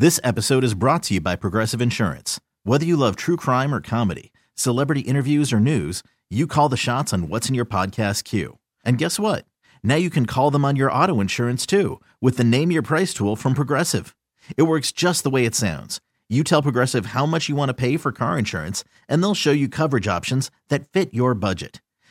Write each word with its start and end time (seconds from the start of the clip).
This 0.00 0.18
episode 0.24 0.64
is 0.64 0.72
brought 0.72 1.02
to 1.02 1.14
you 1.14 1.20
by 1.20 1.36
Progressive 1.36 1.82
Insurance. 1.82 2.40
Whether 2.64 2.86
you 2.86 2.96
love 2.96 3.16
true 3.16 3.36
crime 3.36 3.74
or 3.74 3.82
comedy, 3.82 4.32
celebrity 4.54 5.00
interviews 5.00 5.52
or 5.52 5.60
news, 5.60 6.02
you 6.30 6.46
call 6.46 6.70
the 6.70 6.78
shots 6.78 7.12
on 7.12 7.28
what's 7.28 7.50
in 7.50 7.54
your 7.54 7.66
podcast 7.66 8.24
queue. 8.24 8.56
And 8.82 8.96
guess 8.96 9.20
what? 9.20 9.44
Now 9.82 9.96
you 9.96 10.08
can 10.08 10.24
call 10.24 10.50
them 10.50 10.64
on 10.64 10.74
your 10.74 10.90
auto 10.90 11.20
insurance 11.20 11.66
too 11.66 12.00
with 12.18 12.38
the 12.38 12.44
Name 12.44 12.70
Your 12.70 12.80
Price 12.80 13.12
tool 13.12 13.36
from 13.36 13.52
Progressive. 13.52 14.16
It 14.56 14.62
works 14.62 14.90
just 14.90 15.22
the 15.22 15.28
way 15.28 15.44
it 15.44 15.54
sounds. 15.54 16.00
You 16.30 16.44
tell 16.44 16.62
Progressive 16.62 17.12
how 17.12 17.26
much 17.26 17.50
you 17.50 17.56
want 17.56 17.68
to 17.68 17.74
pay 17.74 17.98
for 17.98 18.10
car 18.10 18.38
insurance, 18.38 18.84
and 19.06 19.22
they'll 19.22 19.34
show 19.34 19.52
you 19.52 19.68
coverage 19.68 20.08
options 20.08 20.50
that 20.70 20.90
fit 20.94 21.12
your 21.12 21.34
budget. 21.34 21.82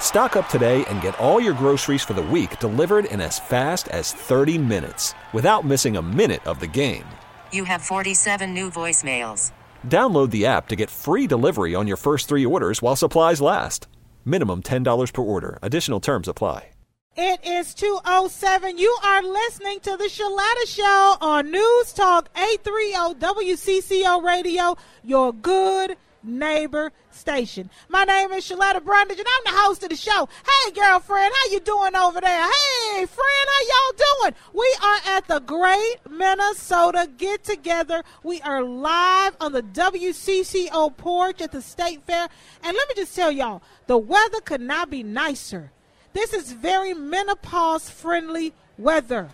Stock 0.00 0.36
up 0.36 0.48
today 0.48 0.84
and 0.86 1.02
get 1.02 1.18
all 1.18 1.38
your 1.38 1.52
groceries 1.52 2.02
for 2.02 2.14
the 2.14 2.22
week 2.22 2.58
delivered 2.60 3.04
in 3.04 3.20
as 3.20 3.38
fast 3.38 3.88
as 3.88 4.12
30 4.12 4.56
minutes 4.56 5.12
without 5.34 5.66
missing 5.66 5.98
a 5.98 6.02
minute 6.02 6.46
of 6.46 6.60
the 6.60 6.66
game. 6.66 7.04
You 7.52 7.64
have 7.64 7.82
47 7.82 8.54
new 8.54 8.70
voicemails. 8.70 9.52
Download 9.86 10.30
the 10.30 10.46
app 10.46 10.68
to 10.68 10.76
get 10.76 10.88
free 10.88 11.26
delivery 11.26 11.74
on 11.74 11.86
your 11.86 11.98
first 11.98 12.28
three 12.28 12.46
orders 12.46 12.80
while 12.80 12.96
supplies 12.96 13.42
last. 13.42 13.88
Minimum 14.24 14.62
$10 14.62 15.12
per 15.12 15.22
order. 15.22 15.58
Additional 15.60 16.00
terms 16.00 16.28
apply. 16.28 16.70
It 17.18 17.46
is 17.46 17.72
207. 17.72 18.76
You 18.76 18.94
are 19.02 19.22
listening 19.22 19.80
to 19.80 19.96
the 19.96 20.04
Sheletta 20.04 20.66
Show 20.66 21.16
on 21.22 21.50
News 21.50 21.94
Talk 21.94 22.28
830 22.36 23.18
WCCO 23.18 24.22
Radio, 24.22 24.76
your 25.02 25.32
good 25.32 25.96
neighbor 26.26 26.92
station. 27.10 27.70
My 27.88 28.04
name 28.04 28.32
is 28.32 28.48
Sheletta 28.48 28.84
Brundage, 28.84 29.18
and 29.18 29.26
I'm 29.26 29.54
the 29.54 29.60
host 29.60 29.82
of 29.82 29.90
the 29.90 29.96
show. 29.96 30.28
Hey, 30.44 30.72
girlfriend, 30.72 31.32
how 31.32 31.52
you 31.52 31.60
doing 31.60 31.94
over 31.94 32.20
there? 32.20 32.42
Hey, 32.42 33.06
friend, 33.06 33.48
how 33.48 33.62
y'all 33.62 34.04
doing? 34.20 34.34
We 34.52 34.76
are 34.82 35.16
at 35.16 35.28
the 35.28 35.40
Great 35.40 35.96
Minnesota 36.10 37.08
Get 37.16 37.44
Together. 37.44 38.02
We 38.22 38.40
are 38.42 38.62
live 38.62 39.36
on 39.40 39.52
the 39.52 39.62
WCCO 39.62 40.96
porch 40.96 41.40
at 41.40 41.52
the 41.52 41.62
State 41.62 42.02
Fair. 42.06 42.28
And 42.62 42.76
let 42.76 42.88
me 42.88 42.94
just 42.96 43.14
tell 43.14 43.30
y'all, 43.30 43.62
the 43.86 43.98
weather 43.98 44.40
could 44.40 44.60
not 44.60 44.90
be 44.90 45.02
nicer. 45.02 45.70
This 46.12 46.32
is 46.32 46.52
very 46.52 46.94
menopause 46.94 47.90
friendly 47.90 48.54
weather. 48.78 49.28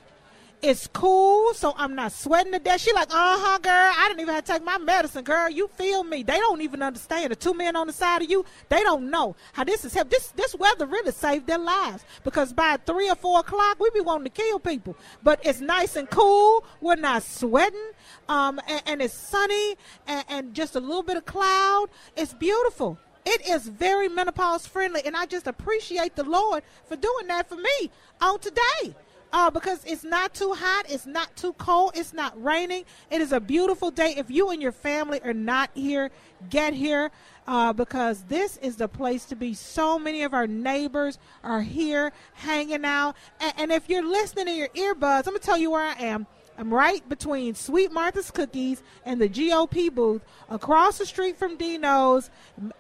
It's 0.63 0.87
cool, 0.87 1.55
so 1.55 1.75
I'm 1.77 1.97
not 1.97 2.13
sweating 2.13 2.53
to 2.53 2.61
death. 2.61 2.81
She 2.81 2.93
like, 2.93 3.09
uh 3.11 3.37
huh, 3.37 3.59
girl. 3.59 3.93
I 3.99 4.07
didn't 4.07 4.21
even 4.21 4.33
have 4.33 4.45
to 4.45 4.53
take 4.53 4.65
my 4.65 4.79
medicine, 4.79 5.25
girl. 5.25 5.51
You 5.51 5.67
feel 5.67 6.05
me? 6.05 6.23
They 6.23 6.37
don't 6.37 6.61
even 6.61 6.83
understand. 6.83 7.33
The 7.33 7.37
two 7.37 7.53
men 7.53 7.75
on 7.75 7.89
the 7.89 7.93
side 7.93 8.23
of 8.23 8.31
you, 8.31 8.45
they 8.69 8.81
don't 8.85 9.11
know 9.11 9.35
how 9.55 9.65
this 9.65 9.85
is 9.85 9.93
help. 9.93 10.09
This 10.09 10.29
this 10.29 10.55
weather 10.55 10.87
really 10.87 11.11
saved 11.11 11.49
their 11.49 11.59
lives 11.59 12.05
because 12.23 12.53
by 12.53 12.77
three 12.77 13.11
or 13.11 13.17
four 13.17 13.41
o'clock 13.41 13.81
we 13.81 13.91
be 13.91 14.01
wanting 14.01 14.31
to 14.31 14.31
kill 14.31 14.61
people. 14.61 14.97
But 15.25 15.41
it's 15.45 15.61
nice 15.61 15.97
and 15.97 16.09
cool. 16.09 16.65
We're 16.81 16.95
not 16.95 17.25
sweating, 17.25 17.91
um, 18.29 18.61
and, 18.69 18.83
and 18.87 19.03
it's 19.03 19.15
sunny 19.15 19.75
and, 20.07 20.25
and 20.29 20.55
just 20.55 20.77
a 20.77 20.81
little 20.81 21.03
bit 21.03 21.17
of 21.17 21.27
cloud. 21.27 21.89
It's 22.17 22.35
beautiful. 22.35 23.01
It 23.25 23.49
is 23.49 23.67
very 23.67 24.09
menopause 24.09 24.65
friendly, 24.69 25.03
and 25.05 25.17
I 25.17 25.27
just 25.27 25.49
appreciate 25.49 26.15
the 26.15 26.25
Lord 26.25 26.63
for 26.87 26.95
doing 26.95 27.27
that 27.27 27.49
for 27.49 27.57
me 27.57 27.91
on 28.21 28.39
today 28.39 28.95
uh, 29.33 29.51
because 29.51 29.85
it's 29.85 30.05
not 30.05 30.35
too 30.35 30.53
hot, 30.53 30.85
it's 30.89 31.07
not 31.07 31.35
too 31.37 31.53
cold, 31.55 31.93
it's 31.95 32.13
not 32.13 32.41
raining. 32.43 32.85
It 33.11 33.21
is 33.21 33.33
a 33.33 33.41
beautiful 33.41 33.91
day. 33.91 34.15
If 34.17 34.31
you 34.31 34.51
and 34.51 34.61
your 34.61 34.73
family 34.73 35.21
are 35.23 35.33
not 35.33 35.71
here, 35.75 36.11
get 36.51 36.75
here 36.75 37.11
uh, 37.47 37.73
because 37.73 38.23
this 38.25 38.59
is 38.59 38.77
the 38.77 38.89
place 38.89 39.25
to 39.27 39.37
be. 39.37 39.55
So 39.55 39.99
many 39.99 40.23
of 40.23 40.35
our 40.35 40.47
neighbors 40.47 41.19
are 41.43 41.63
here 41.63 42.13
hanging 42.35 42.85
out. 42.85 43.17
And, 43.41 43.53
and 43.57 43.73
if 43.73 43.89
you're 43.89 44.07
listening 44.07 44.49
in 44.49 44.57
your 44.57 44.69
earbuds, 44.69 45.27
I'm 45.27 45.33
going 45.33 45.39
to 45.39 45.47
tell 45.47 45.59
you 45.59 45.71
where 45.71 45.87
I 45.87 45.95
am. 46.03 46.27
I'm 46.59 46.73
right 46.73 47.07
between 47.09 47.55
Sweet 47.55 47.93
Martha's 47.93 48.31
Cookies 48.31 48.83
and 49.05 49.21
the 49.21 49.29
GOP 49.29 49.93
booth, 49.93 50.23
across 50.49 50.99
the 50.99 51.07
street 51.07 51.39
from 51.39 51.57
Dino's, 51.57 52.31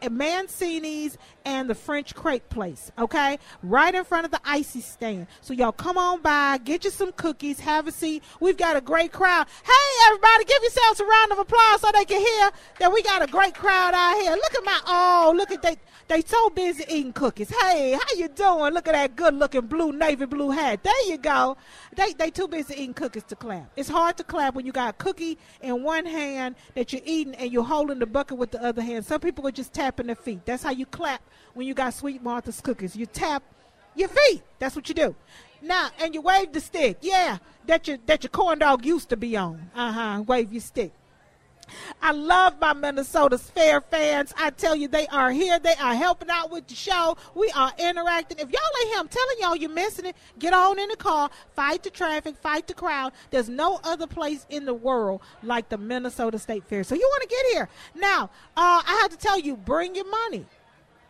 Mancini's, 0.03 1.16
and 1.44 1.69
the 1.69 1.75
French 1.75 2.15
Crepe 2.15 2.49
Place. 2.49 2.93
Okay, 2.99 3.38
right 3.62 3.94
in 3.94 4.05
front 4.05 4.25
of 4.25 4.31
the 4.31 4.41
icy 4.44 4.81
stand. 4.81 5.27
So 5.41 5.55
y'all 5.55 5.72
come 5.72 5.99
on 5.99 6.21
by, 6.21 6.59
get 6.59 6.84
you 6.84 6.91
some 6.91 7.12
cookies, 7.12 7.61
have 7.61 7.87
a 7.87 7.93
seat. 7.93 8.22
We've 8.41 8.56
got 8.56 8.77
a 8.77 8.81
great 8.81 9.12
crowd. 9.12 9.47
Hey, 9.65 10.06
everybody, 10.06 10.44
give 10.44 10.62
yourselves 10.62 11.00
a 11.00 11.06
round 11.06 11.32
of 11.32 11.38
applause 11.38 11.81
so 11.81 11.91
they 11.93 12.05
can 12.05 12.21
hear 12.21 12.50
that 12.81 12.93
we 12.93 13.03
got 13.03 13.22
a 13.22 13.27
great 13.27 13.55
crowd 13.55 13.94
out 13.94 14.21
here. 14.21 14.32
Look 14.32 14.55
at 14.55 14.65
my 14.65 14.81
oh, 14.87 15.34
look 15.37 15.50
at 15.50 15.62
they 15.62 15.77
they 16.09 16.23
so 16.23 16.51
busy 16.51 16.85
eating 16.89 17.13
cookies. 17.13 17.51
Hey, 17.51 17.93
how 17.93 18.17
you 18.17 18.29
doing? 18.29 18.75
Look 18.75 18.89
at 18.89 18.93
that 18.93 19.17
good 19.17 19.35
looking 19.35 19.63
blue 19.63 19.93
navy 19.93 20.27
blue 20.27 20.51
hat. 20.51 20.83
There 20.83 21.07
you 21.07 21.19
go. 21.19 21.57
They 21.97 22.13
they 22.13 22.31
too 22.31 22.49
busy 22.49 22.75
eating 22.75 22.95
cookies 22.95 23.25
to 23.25 23.37
clap. 23.37 23.71
It's 23.77 23.89
hard 23.89 24.17
to 24.19 24.25
clap 24.25 24.55
when 24.55 24.67
you 24.67 24.73
got 24.73 24.91
a 24.91 24.93
cookie 24.95 25.39
in 25.61 25.83
one 25.83 26.07
hand 26.07 26.57
that 26.75 26.93
you're 26.93 27.03
eating 27.05 27.35
and 27.35 27.53
you're 27.53 27.65
holding 27.65 27.99
the 27.99 28.07
bucket 28.07 28.39
with 28.39 28.51
the 28.51 28.62
other 28.62 28.83
hand. 28.83 29.05
Some 29.05 29.21
people 29.21 29.47
are 29.47 29.53
just 29.53 29.73
tapping 29.73 30.07
their 30.07 30.17
feet. 30.17 30.45
That's 30.45 30.62
how 30.62 30.71
you 30.71 30.87
clap 30.87 31.23
when 31.55 31.67
you 31.67 31.75
got 31.75 31.95
Sweet 31.95 32.23
Martha's 32.23 32.61
cookies. 32.61 32.97
You 32.97 33.07
tap 33.07 33.43
your 33.95 34.09
feet. 34.09 34.43
That's 34.59 34.77
what 34.77 34.89
you 34.89 34.95
do. 34.95 35.15
Now, 35.61 35.91
and 36.01 36.15
you 36.15 36.21
wave 36.21 36.53
the 36.53 36.61
stick. 36.61 36.99
Yeah, 37.01 37.39
that 37.67 37.87
your 37.87 37.99
that 38.07 38.25
your 38.25 38.31
corn 38.31 38.59
dog 38.59 38.85
used 38.85 39.09
to 39.11 39.17
be 39.17 39.37
on. 39.37 39.71
Uh 39.75 39.93
huh. 39.93 40.23
Wave 40.27 40.53
your 40.53 40.61
stick. 40.61 40.93
I 42.00 42.12
love 42.12 42.60
my 42.60 42.72
Minnesota 42.72 43.38
Fair 43.38 43.81
fans. 43.81 44.33
I 44.37 44.50
tell 44.50 44.75
you, 44.75 44.88
they 44.88 45.06
are 45.09 45.31
here. 45.31 45.59
They 45.59 45.75
are 45.75 45.94
helping 45.94 46.31
out 46.31 46.50
with 46.50 46.66
the 46.66 46.75
show. 46.75 47.16
We 47.34 47.50
are 47.55 47.72
interacting. 47.78 48.38
If 48.38 48.50
y'all 48.50 48.60
ain't 48.81 48.88
here, 48.88 48.99
I'm 48.99 49.09
telling 49.09 49.37
y'all, 49.41 49.56
you're 49.56 49.71
missing 49.71 50.06
it. 50.06 50.16
Get 50.38 50.53
on 50.53 50.78
in 50.78 50.88
the 50.88 50.97
car, 50.97 51.31
fight 51.55 51.82
the 51.82 51.91
traffic, 51.91 52.37
fight 52.37 52.66
the 52.66 52.75
crowd. 52.75 53.12
There's 53.31 53.49
no 53.49 53.81
other 53.84 54.06
place 54.06 54.47
in 54.50 54.65
the 54.65 54.75
world 54.75 55.21
like 55.43 55.69
the 55.69 55.78
Minnesota 55.78 56.38
State 56.38 56.65
Fair. 56.65 56.84
So 56.84 56.94
you 56.94 57.09
want 57.09 57.22
to 57.22 57.28
get 57.28 57.47
here. 57.53 57.69
Now, 57.94 58.25
uh, 58.56 58.82
I 58.87 58.99
have 59.03 59.11
to 59.11 59.16
tell 59.16 59.38
you, 59.38 59.56
bring 59.56 59.94
your 59.94 60.11
money. 60.11 60.47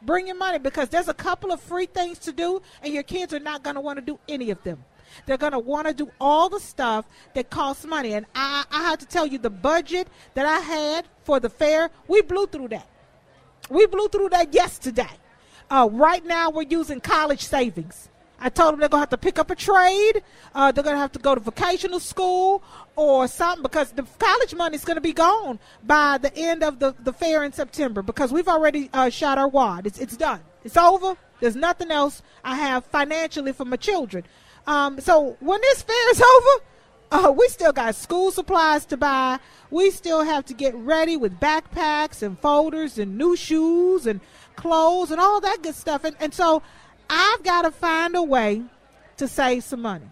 Bring 0.03 0.27
your 0.27 0.37
money 0.37 0.59
because 0.59 0.89
there's 0.89 1.09
a 1.09 1.15
couple 1.15 1.53
of 1.53 1.61
free 1.61 1.87
things 1.87 2.19
to 2.21 2.33
do, 2.33 2.61
and 2.83 2.93
your 2.93 3.05
kids 3.05 3.33
are 3.33 3.39
not 3.39 3.63
going 3.63 3.77
to 3.77 3.81
want 3.81 3.99
to 3.99 4.05
do 4.05 4.19
any 4.29 4.51
of 4.51 4.63
them. 4.65 4.85
They're 5.27 5.37
going 5.37 5.53
to 5.53 5.59
want 5.59 5.87
to 5.89 5.95
do 5.95 6.11
all 6.21 6.49
the 6.49 6.61
stuff 6.61 7.07
that 7.35 7.51
costs 7.51 7.85
money. 7.85 8.15
And 8.15 8.27
I, 8.35 8.65
I 8.71 8.83
have 8.85 8.99
to 8.99 9.07
tell 9.07 9.27
you, 9.27 9.39
the 9.39 9.51
budget 9.51 10.09
that 10.35 10.47
I 10.47 10.59
had 10.59 11.07
for 11.25 11.41
the 11.41 11.49
fair, 11.49 11.91
we 12.09 12.23
blew 12.23 12.47
through 12.47 12.69
that. 12.69 12.89
We 13.71 13.87
blew 13.87 14.09
through 14.09 14.31
that 14.31 14.53
yesterday. 14.53 15.11
Uh, 15.71 15.89
right 15.91 16.25
now, 16.25 16.51
we're 16.51 16.63
using 16.63 17.01
college 17.01 17.45
savings. 17.45 18.09
I 18.43 18.49
told 18.49 18.73
them 18.73 18.81
they're 18.81 18.89
going 18.89 18.99
to 18.99 19.03
have 19.03 19.11
to 19.11 19.19
pick 19.19 19.39
up 19.39 19.51
a 19.51 19.55
trade. 19.55 20.23
Uh, 20.53 20.73
they're 20.73 20.83
going 20.83 20.97
to 20.97 21.01
have 21.01 21.13
to 21.13 21.21
go 21.21 21.35
to 21.35 21.41
vocational 21.41 22.01
school 22.01 22.63
or 22.97 23.29
something 23.29 23.63
because 23.63 23.93
the 23.93 24.03
college 24.19 24.55
money 24.55 24.75
is 24.75 24.85
going 24.85 24.97
to 24.97 25.01
be 25.01 25.13
gone 25.13 25.61
by 25.85 26.19
the 26.19 26.37
end 26.37 26.65
of 26.65 26.81
the, 26.81 26.95
the 27.05 27.13
fair 27.13 27.45
in 27.45 27.53
September 27.53 28.03
because 28.03 28.33
we've 28.33 28.49
already 28.49 28.91
uh, 28.93 29.09
shot 29.11 29.39
our 29.39 29.47
wad. 29.47 29.87
It's, 29.87 29.99
it's 29.99 30.17
done. 30.17 30.41
It's 30.65 30.77
over. 30.77 31.17
There's 31.41 31.57
nothing 31.57 31.91
else 31.93 32.21
I 32.45 32.57
have 32.57 32.85
financially 32.87 33.53
for 33.53 33.65
my 33.65 33.77
children. 33.77 34.25
Um, 34.67 35.01
so 35.01 35.37
when 35.41 35.61
this 35.61 35.83
fair 35.83 36.11
is 36.11 36.23
over, 36.37 36.65
uh, 37.13 37.33
we 37.33 37.47
still 37.49 37.73
got 37.73 37.95
school 37.95 38.31
supplies 38.31 38.87
to 38.87 38.97
buy. 38.97 39.39
We 39.71 39.91
still 39.91 40.23
have 40.23 40.47
to 40.47 40.55
get 40.55 40.75
ready 40.75 41.17
with 41.17 41.39
backpacks 41.39 42.23
and 42.23 42.39
folders 42.39 42.99
and 42.99 43.19
new 43.19 43.37
shoes 43.37 44.07
and 44.07 44.21
clothes 44.57 45.11
and 45.11 45.21
all 45.21 45.41
that 45.41 45.63
good 45.63 45.75
stuff. 45.75 46.05
And, 46.05 46.17
and 46.21 46.33
so 46.33 46.63
I've 47.11 47.43
got 47.43 47.63
to 47.63 47.71
find 47.71 48.17
a 48.17 48.23
way 48.23 48.63
to 49.19 49.29
save 49.29 49.65
some 49.65 49.83
money. 49.83 50.07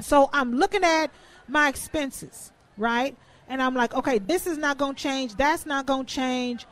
So 0.00 0.30
I'm 0.32 0.54
looking 0.54 0.82
at 0.82 1.10
my 1.46 1.68
expenses, 1.68 2.52
right? 2.78 3.16
And 3.48 3.62
I'm 3.62 3.74
like, 3.74 3.94
okay, 3.94 4.18
this 4.18 4.46
is 4.46 4.56
not 4.56 4.78
going 4.78 4.94
to 4.94 5.02
change. 5.02 5.34
That's 5.36 5.66
not 5.66 5.86
going 5.86 6.06
to 6.06 6.14
change. 6.14 6.66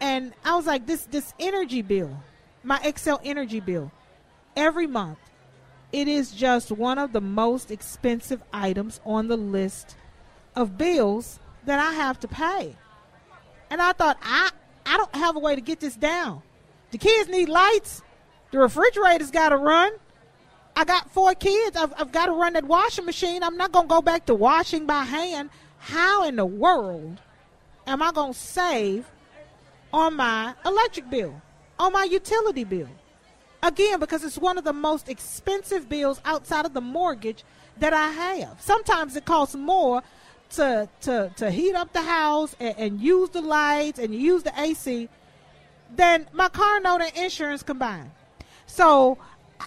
And 0.00 0.32
I 0.44 0.56
was 0.56 0.66
like, 0.66 0.86
this 0.86 1.04
this 1.04 1.32
energy 1.38 1.82
bill, 1.82 2.22
my 2.62 2.78
Xcel 2.78 3.20
energy 3.24 3.60
bill, 3.60 3.90
every 4.56 4.86
month 4.86 5.18
it 5.92 6.08
is 6.08 6.32
just 6.32 6.70
one 6.70 6.98
of 6.98 7.12
the 7.12 7.20
most 7.20 7.70
expensive 7.70 8.42
items 8.52 9.00
on 9.04 9.28
the 9.28 9.36
list 9.36 9.96
of 10.54 10.76
bills 10.78 11.38
that 11.64 11.78
I 11.78 11.92
have 11.92 12.20
to 12.20 12.28
pay. 12.28 12.76
And 13.70 13.80
I 13.82 13.92
thought, 13.92 14.18
I, 14.22 14.50
I 14.84 14.96
don't 14.96 15.14
have 15.14 15.36
a 15.36 15.38
way 15.38 15.54
to 15.54 15.60
get 15.60 15.80
this 15.80 15.96
down. 15.96 16.42
The 16.90 16.98
kids 16.98 17.28
need 17.28 17.48
lights. 17.48 18.02
The 18.50 18.58
refrigerator's 18.58 19.30
got 19.30 19.50
to 19.50 19.56
run. 19.56 19.92
I 20.76 20.84
got 20.84 21.10
four 21.10 21.34
kids. 21.34 21.76
I've, 21.76 21.92
I've 21.96 22.12
got 22.12 22.26
to 22.26 22.32
run 22.32 22.52
that 22.52 22.64
washing 22.64 23.06
machine. 23.06 23.42
I'm 23.42 23.56
not 23.56 23.72
going 23.72 23.86
to 23.86 23.88
go 23.88 24.02
back 24.02 24.26
to 24.26 24.34
washing 24.34 24.86
by 24.86 25.04
hand. 25.04 25.50
How 25.78 26.26
in 26.26 26.36
the 26.36 26.46
world 26.46 27.20
am 27.86 28.02
I 28.02 28.12
going 28.12 28.32
to 28.32 28.38
save 28.38 29.06
on 29.92 30.14
my 30.16 30.54
electric 30.64 31.10
bill? 31.10 31.40
on 31.78 31.92
my 31.92 32.04
utility 32.04 32.64
bill. 32.64 32.88
Again, 33.62 33.98
because 34.00 34.22
it's 34.24 34.38
one 34.38 34.58
of 34.58 34.64
the 34.64 34.72
most 34.72 35.08
expensive 35.08 35.88
bills 35.88 36.20
outside 36.24 36.66
of 36.66 36.74
the 36.74 36.80
mortgage 36.80 37.44
that 37.78 37.92
I 37.92 38.10
have. 38.10 38.60
Sometimes 38.60 39.16
it 39.16 39.24
costs 39.24 39.54
more 39.54 40.02
to 40.50 40.88
to 41.02 41.32
to 41.36 41.50
heat 41.50 41.74
up 41.74 41.92
the 41.92 42.02
house 42.02 42.54
and, 42.60 42.74
and 42.78 43.00
use 43.00 43.30
the 43.30 43.40
lights 43.40 43.98
and 43.98 44.14
use 44.14 44.42
the 44.42 44.52
AC 44.60 45.08
than 45.94 46.26
my 46.32 46.48
car 46.48 46.80
note 46.80 47.00
and 47.00 47.16
insurance 47.16 47.62
combined. 47.62 48.10
So 48.66 49.18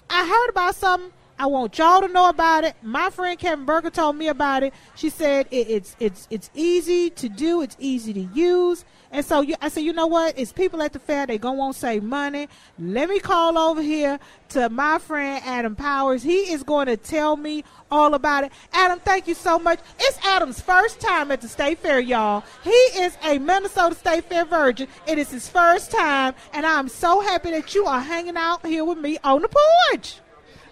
I 0.09 0.27
heard 0.27 0.49
about 0.49 0.75
something. 0.75 1.11
I 1.39 1.45
want 1.45 1.77
y'all 1.77 2.01
to 2.01 2.09
know 2.09 2.27
about 2.27 2.65
it. 2.65 2.75
My 2.83 3.09
friend 3.09 3.39
Kevin 3.39 3.63
Berger 3.63 3.89
told 3.89 4.17
me 4.17 4.27
about 4.27 4.61
it. 4.61 4.73
She 4.95 5.09
said 5.09 5.47
it, 5.51 5.69
it's 5.69 5.95
it's 5.97 6.27
it's 6.29 6.49
easy 6.53 7.09
to 7.11 7.29
do. 7.29 7.61
It's 7.61 7.77
easy 7.79 8.11
to 8.11 8.19
use. 8.33 8.83
And 9.09 9.25
so 9.25 9.39
you, 9.39 9.55
I 9.61 9.69
said, 9.69 9.83
you 9.83 9.93
know 9.93 10.05
what? 10.05 10.37
It's 10.37 10.51
people 10.51 10.81
at 10.81 10.91
the 10.91 10.99
fair. 10.99 11.25
They 11.25 11.37
gonna 11.37 11.57
want 11.57 11.75
to 11.75 11.79
save 11.79 12.03
money. 12.03 12.49
Let 12.77 13.07
me 13.07 13.21
call 13.21 13.57
over 13.57 13.81
here 13.81 14.19
to 14.49 14.67
my 14.69 14.99
friend 14.99 15.41
Adam 15.45 15.77
Powers. 15.77 16.23
He 16.23 16.51
is 16.51 16.61
going 16.61 16.87
to 16.87 16.97
tell 16.97 17.37
me 17.37 17.63
all 17.89 18.15
about 18.15 18.43
it. 18.43 18.51
Adam, 18.73 18.99
thank 18.99 19.25
you 19.25 19.33
so 19.33 19.57
much. 19.57 19.79
It's 19.97 20.17
Adam's 20.25 20.59
first 20.59 20.99
time 20.99 21.31
at 21.31 21.39
the 21.39 21.47
State 21.47 21.79
Fair, 21.79 22.01
y'all. 22.01 22.43
He 22.65 22.69
is 22.69 23.17
a 23.23 23.39
Minnesota 23.39 23.95
State 23.95 24.25
Fair 24.25 24.43
virgin. 24.43 24.89
It 25.07 25.17
is 25.17 25.31
his 25.31 25.47
first 25.47 25.89
time, 25.89 26.35
and 26.53 26.65
I'm 26.65 26.89
so 26.89 27.21
happy 27.21 27.51
that 27.51 27.73
you 27.73 27.85
are 27.85 28.01
hanging 28.01 28.35
out 28.35 28.65
here 28.65 28.83
with 28.83 28.97
me 28.97 29.17
on 29.23 29.41
the 29.41 29.49
porch. 29.49 30.19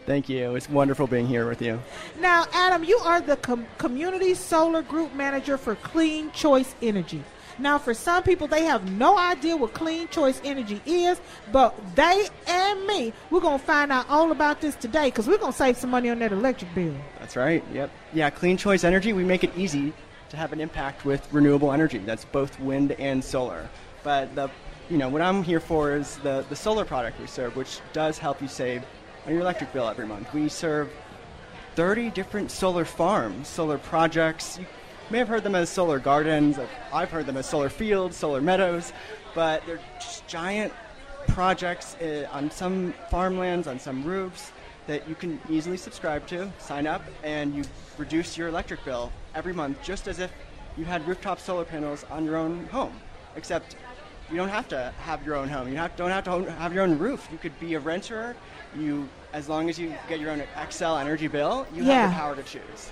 Thank 0.07 0.29
you. 0.29 0.55
It's 0.55 0.69
wonderful 0.69 1.05
being 1.05 1.27
here 1.27 1.49
with 1.49 1.61
you. 1.61 1.81
Now, 2.21 2.45
Adam, 2.53 2.85
you 2.85 2.97
are 2.99 3.19
the 3.19 3.35
com- 3.35 3.67
Community 3.77 4.35
Solar 4.35 4.81
Group 4.81 5.13
Manager 5.13 5.57
for 5.57 5.75
Clean 5.75 6.31
Choice 6.31 6.73
Energy. 6.81 7.25
Now, 7.59 7.77
for 7.77 7.93
some 7.93 8.23
people, 8.23 8.47
they 8.47 8.63
have 8.63 8.89
no 8.89 9.17
idea 9.17 9.57
what 9.57 9.73
clean 9.73 10.07
choice 10.07 10.39
energy 10.45 10.79
is, 10.85 11.19
but 11.51 11.75
they 11.95 12.29
and 12.47 12.87
me, 12.87 13.11
we're 13.29 13.41
going 13.41 13.59
to 13.59 13.65
find 13.65 13.91
out 13.91 14.07
all 14.07 14.31
about 14.31 14.61
this 14.61 14.75
today 14.75 15.07
because 15.07 15.27
we're 15.27 15.39
going 15.39 15.51
to 15.51 15.57
save 15.57 15.75
some 15.75 15.89
money 15.89 16.09
on 16.09 16.19
that 16.19 16.31
electric 16.31 16.73
bill. 16.73 16.95
That's 17.19 17.35
right. 17.35 17.61
Yep. 17.73 17.91
Yeah, 18.13 18.29
clean 18.29 18.55
choice 18.55 18.85
energy, 18.85 19.11
we 19.11 19.25
make 19.25 19.43
it 19.43 19.51
easy 19.57 19.91
to 20.29 20.37
have 20.37 20.53
an 20.53 20.61
impact 20.61 21.03
with 21.03 21.27
renewable 21.33 21.73
energy. 21.73 21.97
That's 21.97 22.23
both 22.23 22.57
wind 22.61 22.93
and 22.93 23.21
solar. 23.21 23.69
But 24.03 24.33
the 24.35 24.49
you 24.89 24.97
know, 24.97 25.09
what 25.09 25.21
I'm 25.21 25.43
here 25.43 25.59
for 25.59 25.97
is 25.97 26.15
the, 26.17 26.45
the 26.47 26.55
solar 26.55 26.85
product 26.85 27.19
we 27.19 27.27
serve, 27.27 27.57
which 27.57 27.81
does 27.91 28.17
help 28.17 28.41
you 28.41 28.47
save 28.47 28.83
on 29.27 29.33
your 29.33 29.41
electric 29.41 29.73
bill 29.73 29.87
every 29.87 30.07
month. 30.07 30.33
We 30.33 30.47
serve 30.47 30.89
30 31.75 32.11
different 32.11 32.49
solar 32.49 32.85
farms, 32.85 33.47
solar 33.49 33.77
projects. 33.77 34.57
You 34.57 34.65
may 35.09 35.17
have 35.17 35.27
heard 35.27 35.43
them 35.43 35.53
as 35.53 35.69
solar 35.69 35.99
gardens. 35.99 36.57
I've 36.93 37.11
heard 37.11 37.25
them 37.25 37.35
as 37.35 37.45
solar 37.45 37.69
fields, 37.69 38.15
solar 38.15 38.39
meadows, 38.39 38.93
but 39.35 39.65
they're 39.65 39.81
just 39.99 40.25
giant 40.27 40.71
projects 41.27 41.95
uh, 41.95 42.27
on 42.31 42.49
some 42.49 42.93
farmlands, 43.09 43.67
on 43.67 43.79
some 43.79 44.03
roofs 44.05 44.53
that 44.87 45.07
you 45.09 45.15
can 45.15 45.41
easily 45.49 45.75
subscribe 45.75 46.25
to, 46.27 46.49
sign 46.57 46.87
up, 46.87 47.03
and 47.21 47.53
you 47.53 47.65
reduce 47.97 48.37
your 48.37 48.47
electric 48.47 48.83
bill 48.85 49.11
every 49.35 49.53
month 49.53 49.77
just 49.83 50.07
as 50.07 50.19
if 50.19 50.31
you 50.77 50.85
had 50.85 51.05
rooftop 51.05 51.41
solar 51.41 51.65
panels 51.65 52.05
on 52.09 52.23
your 52.23 52.37
own 52.37 52.65
home. 52.67 52.93
Except 53.35 53.75
you 54.31 54.37
don't 54.37 54.49
have 54.49 54.67
to 54.69 54.93
have 54.99 55.25
your 55.25 55.35
own 55.35 55.49
home. 55.49 55.67
You 55.67 55.75
don't 55.95 56.11
have 56.11 56.23
to 56.23 56.51
have 56.53 56.73
your 56.73 56.83
own 56.83 56.97
roof. 56.97 57.27
You 57.31 57.37
could 57.37 57.57
be 57.59 57.75
a 57.75 57.79
renter. 57.79 58.35
You, 58.77 59.09
as 59.33 59.49
long 59.49 59.69
as 59.69 59.79
you 59.79 59.93
get 60.07 60.19
your 60.19 60.31
own 60.31 60.43
Xcel 60.55 60.99
energy 60.99 61.27
bill, 61.27 61.65
you 61.73 61.83
Yeah. 61.83 62.01
have 62.07 62.11
the 62.11 62.15
power 62.15 62.35
to 62.35 62.43
choose. 62.43 62.91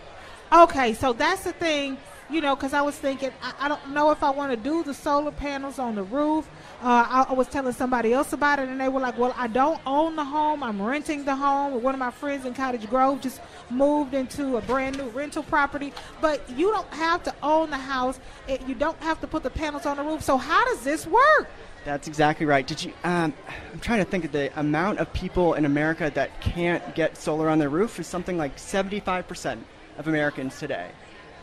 Okay, 0.51 0.93
so 0.93 1.13
that's 1.13 1.43
the 1.43 1.51
thing, 1.53 1.97
you 2.29 2.39
know, 2.41 2.55
because 2.55 2.73
I 2.73 2.81
was 2.81 2.95
thinking, 2.95 3.31
I, 3.41 3.53
I 3.61 3.67
don't 3.67 3.89
know 3.91 4.11
if 4.11 4.23
I 4.23 4.29
want 4.29 4.51
to 4.51 4.57
do 4.57 4.83
the 4.83 4.93
solar 4.93 5.31
panels 5.31 5.79
on 5.79 5.95
the 5.95 6.03
roof. 6.03 6.47
Uh, 6.83 7.05
I, 7.07 7.25
I 7.29 7.33
was 7.33 7.47
telling 7.47 7.73
somebody 7.73 8.13
else 8.13 8.31
about 8.33 8.59
it, 8.59 8.69
and 8.69 8.79
they 8.79 8.89
were 8.89 8.99
like, 8.99 9.17
"Well, 9.17 9.33
I 9.37 9.47
don't 9.47 9.79
own 9.85 10.15
the 10.15 10.23
home. 10.23 10.61
I'm 10.63 10.81
renting 10.81 11.23
the 11.25 11.35
home." 11.35 11.81
One 11.81 11.93
of 11.95 11.99
my 11.99 12.11
friends 12.11 12.45
in 12.45 12.53
Cottage 12.53 12.87
Grove 12.89 13.21
just 13.21 13.41
moved 13.69 14.13
into 14.13 14.57
a 14.57 14.61
brand 14.61 14.97
new 14.97 15.07
rental 15.09 15.41
property, 15.43 15.93
but 16.21 16.47
you 16.57 16.71
don't 16.71 16.91
have 16.93 17.23
to 17.23 17.33
own 17.41 17.69
the 17.69 17.77
house. 17.77 18.19
It, 18.47 18.67
you 18.67 18.75
don't 18.75 18.99
have 19.01 19.19
to 19.21 19.27
put 19.27 19.41
the 19.43 19.49
panels 19.49 19.85
on 19.85 19.97
the 19.97 20.03
roof. 20.03 20.21
So 20.21 20.37
how 20.37 20.63
does 20.65 20.81
this 20.83 21.07
work? 21.07 21.47
That's 21.85 22.07
exactly 22.07 22.47
right. 22.47 22.65
Did 22.65 22.83
you? 22.83 22.93
Um, 23.03 23.31
I'm 23.71 23.79
trying 23.79 23.99
to 24.03 24.09
think 24.09 24.25
of 24.25 24.31
the 24.31 24.51
amount 24.59 24.97
of 24.97 25.13
people 25.13 25.53
in 25.53 25.65
America 25.65 26.11
that 26.15 26.41
can't 26.41 26.95
get 26.95 27.15
solar 27.15 27.47
on 27.47 27.59
their 27.59 27.69
roof 27.69 27.99
is 27.99 28.07
something 28.07 28.39
like 28.39 28.57
75% 28.57 29.59
of 29.99 30.07
Americans 30.07 30.57
today, 30.57 30.89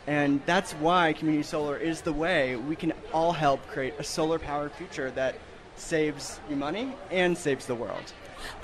and 0.09 0.45
that's 0.45 0.73
why 0.73 1.13
community 1.13 1.45
solar 1.45 1.77
is 1.77 2.01
the 2.01 2.13
way 2.13 2.57
we 2.57 2.75
can 2.75 2.93
all 3.13 3.33
help 3.33 3.65
create 3.69 3.95
a 4.01 4.05
solar-powered 4.05 4.73
future 4.73 5.13
that 5.13 5.37
saves 5.77 6.41
you 6.51 6.57
money 6.57 6.93
and 7.13 7.39
saves 7.39 7.67
the 7.67 7.77
world. 7.77 8.13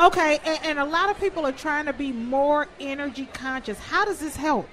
Okay, 0.01 0.41
and, 0.45 0.59
and 0.65 0.79
a 0.81 0.85
lot 0.85 1.11
of 1.11 1.21
people 1.21 1.47
are 1.47 1.53
trying 1.53 1.85
to 1.87 1.93
be 1.93 2.11
more 2.11 2.67
energy 2.81 3.29
conscious. 3.33 3.79
How 3.79 4.05
does 4.05 4.19
this 4.19 4.35
help? 4.35 4.69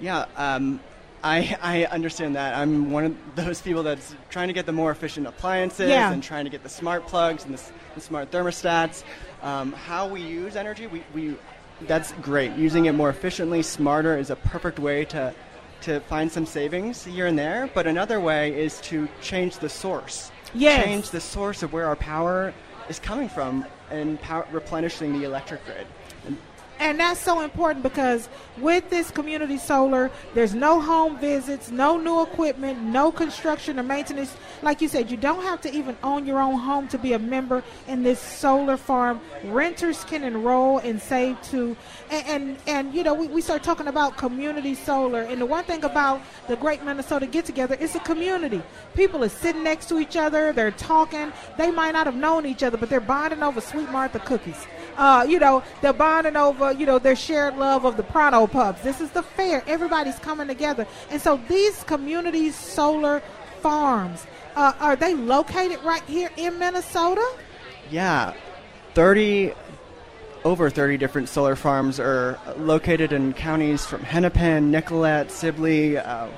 Yeah, 0.00 0.26
um, 0.36 0.78
I, 1.24 1.56
I 1.62 1.84
understand 1.84 2.36
that. 2.36 2.56
I'm 2.56 2.90
one 2.90 3.04
of 3.04 3.16
those 3.36 3.60
people 3.60 3.82
that's 3.84 4.14
trying 4.28 4.48
to 4.48 4.54
get 4.54 4.66
the 4.66 4.72
more 4.72 4.90
efficient 4.90 5.26
appliances 5.26 5.88
Yeah. 5.88 6.12
and 6.12 6.22
trying 6.22 6.44
to 6.44 6.50
get 6.50 6.62
the 6.62 6.68
smart 6.68 7.06
plugs 7.06 7.44
and 7.44 7.56
the, 7.56 7.62
the 7.94 8.00
smart 8.00 8.30
thermostats. 8.30 9.04
Um, 9.42 9.72
how 9.72 10.08
we 10.08 10.20
use 10.20 10.56
energy, 10.56 10.86
we, 10.86 11.04
we, 11.14 11.36
that's 11.82 12.12
great. 12.22 12.52
Using 12.56 12.86
it 12.86 12.92
more 12.92 13.08
efficiently, 13.10 13.62
smarter 13.62 14.16
is 14.18 14.30
a 14.30 14.36
perfect 14.36 14.78
way 14.78 15.04
to, 15.06 15.32
to 15.82 16.00
find 16.00 16.30
some 16.30 16.46
savings 16.46 17.04
here 17.04 17.26
and 17.26 17.38
there. 17.38 17.70
But 17.72 17.86
another 17.86 18.18
way 18.20 18.58
is 18.60 18.80
to 18.82 19.08
change 19.20 19.58
the 19.58 19.68
source. 19.68 20.32
Yes. 20.54 20.84
Change 20.84 21.10
the 21.10 21.20
source 21.20 21.62
of 21.62 21.72
where 21.72 21.86
our 21.86 21.96
power 21.96 22.52
is 22.88 22.98
coming 22.98 23.28
from 23.28 23.64
and 23.90 24.20
power, 24.20 24.46
replenishing 24.50 25.12
the 25.18 25.24
electric 25.24 25.64
grid. 25.66 25.86
And 26.82 26.98
that's 26.98 27.20
so 27.20 27.42
important 27.42 27.84
because 27.84 28.28
with 28.58 28.90
this 28.90 29.12
community 29.12 29.56
solar, 29.56 30.10
there's 30.34 30.52
no 30.52 30.80
home 30.80 31.16
visits, 31.16 31.70
no 31.70 31.96
new 31.96 32.22
equipment, 32.22 32.82
no 32.82 33.12
construction 33.12 33.78
or 33.78 33.84
maintenance. 33.84 34.36
Like 34.62 34.80
you 34.80 34.88
said, 34.88 35.08
you 35.08 35.16
don't 35.16 35.44
have 35.44 35.60
to 35.60 35.72
even 35.72 35.96
own 36.02 36.26
your 36.26 36.40
own 36.40 36.58
home 36.58 36.88
to 36.88 36.98
be 36.98 37.12
a 37.12 37.20
member 37.20 37.62
in 37.86 38.02
this 38.02 38.18
solar 38.18 38.76
farm. 38.76 39.20
Renters 39.44 40.02
can 40.02 40.24
enroll 40.24 40.78
and 40.78 41.00
save 41.00 41.40
too. 41.42 41.76
And, 42.10 42.26
and, 42.26 42.56
and 42.66 42.94
you 42.94 43.04
know, 43.04 43.14
we, 43.14 43.28
we 43.28 43.42
start 43.42 43.62
talking 43.62 43.86
about 43.86 44.16
community 44.16 44.74
solar. 44.74 45.20
And 45.20 45.40
the 45.40 45.46
one 45.46 45.62
thing 45.62 45.84
about 45.84 46.20
the 46.48 46.56
Great 46.56 46.82
Minnesota 46.82 47.28
Get 47.28 47.44
Together, 47.44 47.76
it's 47.78 47.94
a 47.94 48.00
community. 48.00 48.60
People 48.96 49.22
are 49.22 49.28
sitting 49.28 49.62
next 49.62 49.88
to 49.90 50.00
each 50.00 50.16
other, 50.16 50.52
they're 50.52 50.72
talking. 50.72 51.32
They 51.56 51.70
might 51.70 51.92
not 51.92 52.06
have 52.06 52.16
known 52.16 52.44
each 52.44 52.64
other, 52.64 52.76
but 52.76 52.90
they're 52.90 53.00
bonding 53.00 53.44
over 53.44 53.60
Sweet 53.60 53.88
Martha 53.92 54.18
cookies 54.18 54.66
uh, 54.96 55.26
you 55.28 55.38
know, 55.38 55.62
they're 55.80 55.92
bonding 55.92 56.36
over, 56.36 56.72
you 56.72 56.86
know, 56.86 56.98
their 56.98 57.16
shared 57.16 57.56
love 57.56 57.84
of 57.84 57.96
the 57.96 58.02
Pronto 58.02 58.46
Pups. 58.46 58.82
This 58.82 59.00
is 59.00 59.10
the 59.10 59.22
fair. 59.22 59.62
Everybody's 59.66 60.18
coming 60.18 60.48
together. 60.48 60.86
And 61.10 61.20
so 61.20 61.40
these 61.48 61.82
community 61.84 62.50
solar 62.50 63.22
farms, 63.60 64.26
uh, 64.56 64.72
are 64.80 64.96
they 64.96 65.14
located 65.14 65.82
right 65.82 66.02
here 66.04 66.30
in 66.36 66.58
Minnesota? 66.58 67.26
Yeah, 67.90 68.34
30 68.94 69.54
over 70.44 70.70
30 70.70 70.96
different 70.96 71.28
solar 71.28 71.54
farms 71.54 72.00
are 72.00 72.38
located 72.56 73.12
in 73.12 73.32
counties 73.32 73.86
from 73.86 74.02
Hennepin, 74.02 74.70
Nicollet, 74.70 75.30
Sibley, 75.30 75.96
uh, 75.98 76.28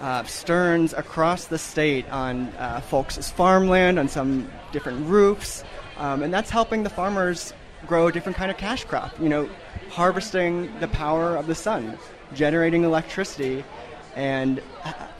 uh, 0.00 0.24
Stearns, 0.24 0.92
across 0.92 1.46
the 1.46 1.58
state 1.58 2.08
on 2.10 2.48
uh, 2.58 2.80
folks' 2.80 3.30
farmland, 3.30 3.98
on 3.98 4.08
some 4.08 4.50
different 4.72 5.06
roofs, 5.06 5.64
um, 5.98 6.22
and 6.22 6.32
that's 6.32 6.50
helping 6.50 6.82
the 6.82 6.90
farmers 6.90 7.52
grow 7.86 8.06
a 8.06 8.12
different 8.12 8.36
kind 8.36 8.50
of 8.50 8.56
cash 8.56 8.84
crop. 8.84 9.18
You 9.20 9.28
know, 9.28 9.48
harvesting 9.90 10.78
the 10.80 10.88
power 10.88 11.36
of 11.36 11.46
the 11.46 11.54
sun, 11.54 11.98
generating 12.34 12.84
electricity, 12.84 13.64
and 14.16 14.62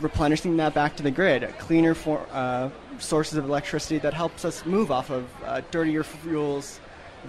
replenishing 0.01 0.57
that 0.59 0.75
back 0.75 0.97
to 0.97 1.03
the 1.03 1.11
grid. 1.11 1.49
Cleaner 1.59 1.95
for, 1.95 2.27
uh, 2.33 2.71
sources 2.99 3.39
of 3.39 3.45
electricity 3.45 3.99
that 3.99 4.15
helps 4.15 4.45
us 4.45 4.65
move 4.65 4.91
off 4.91 5.11
of 5.11 5.29
uh, 5.45 5.61
dirtier 5.71 6.05
fuels 6.05 6.81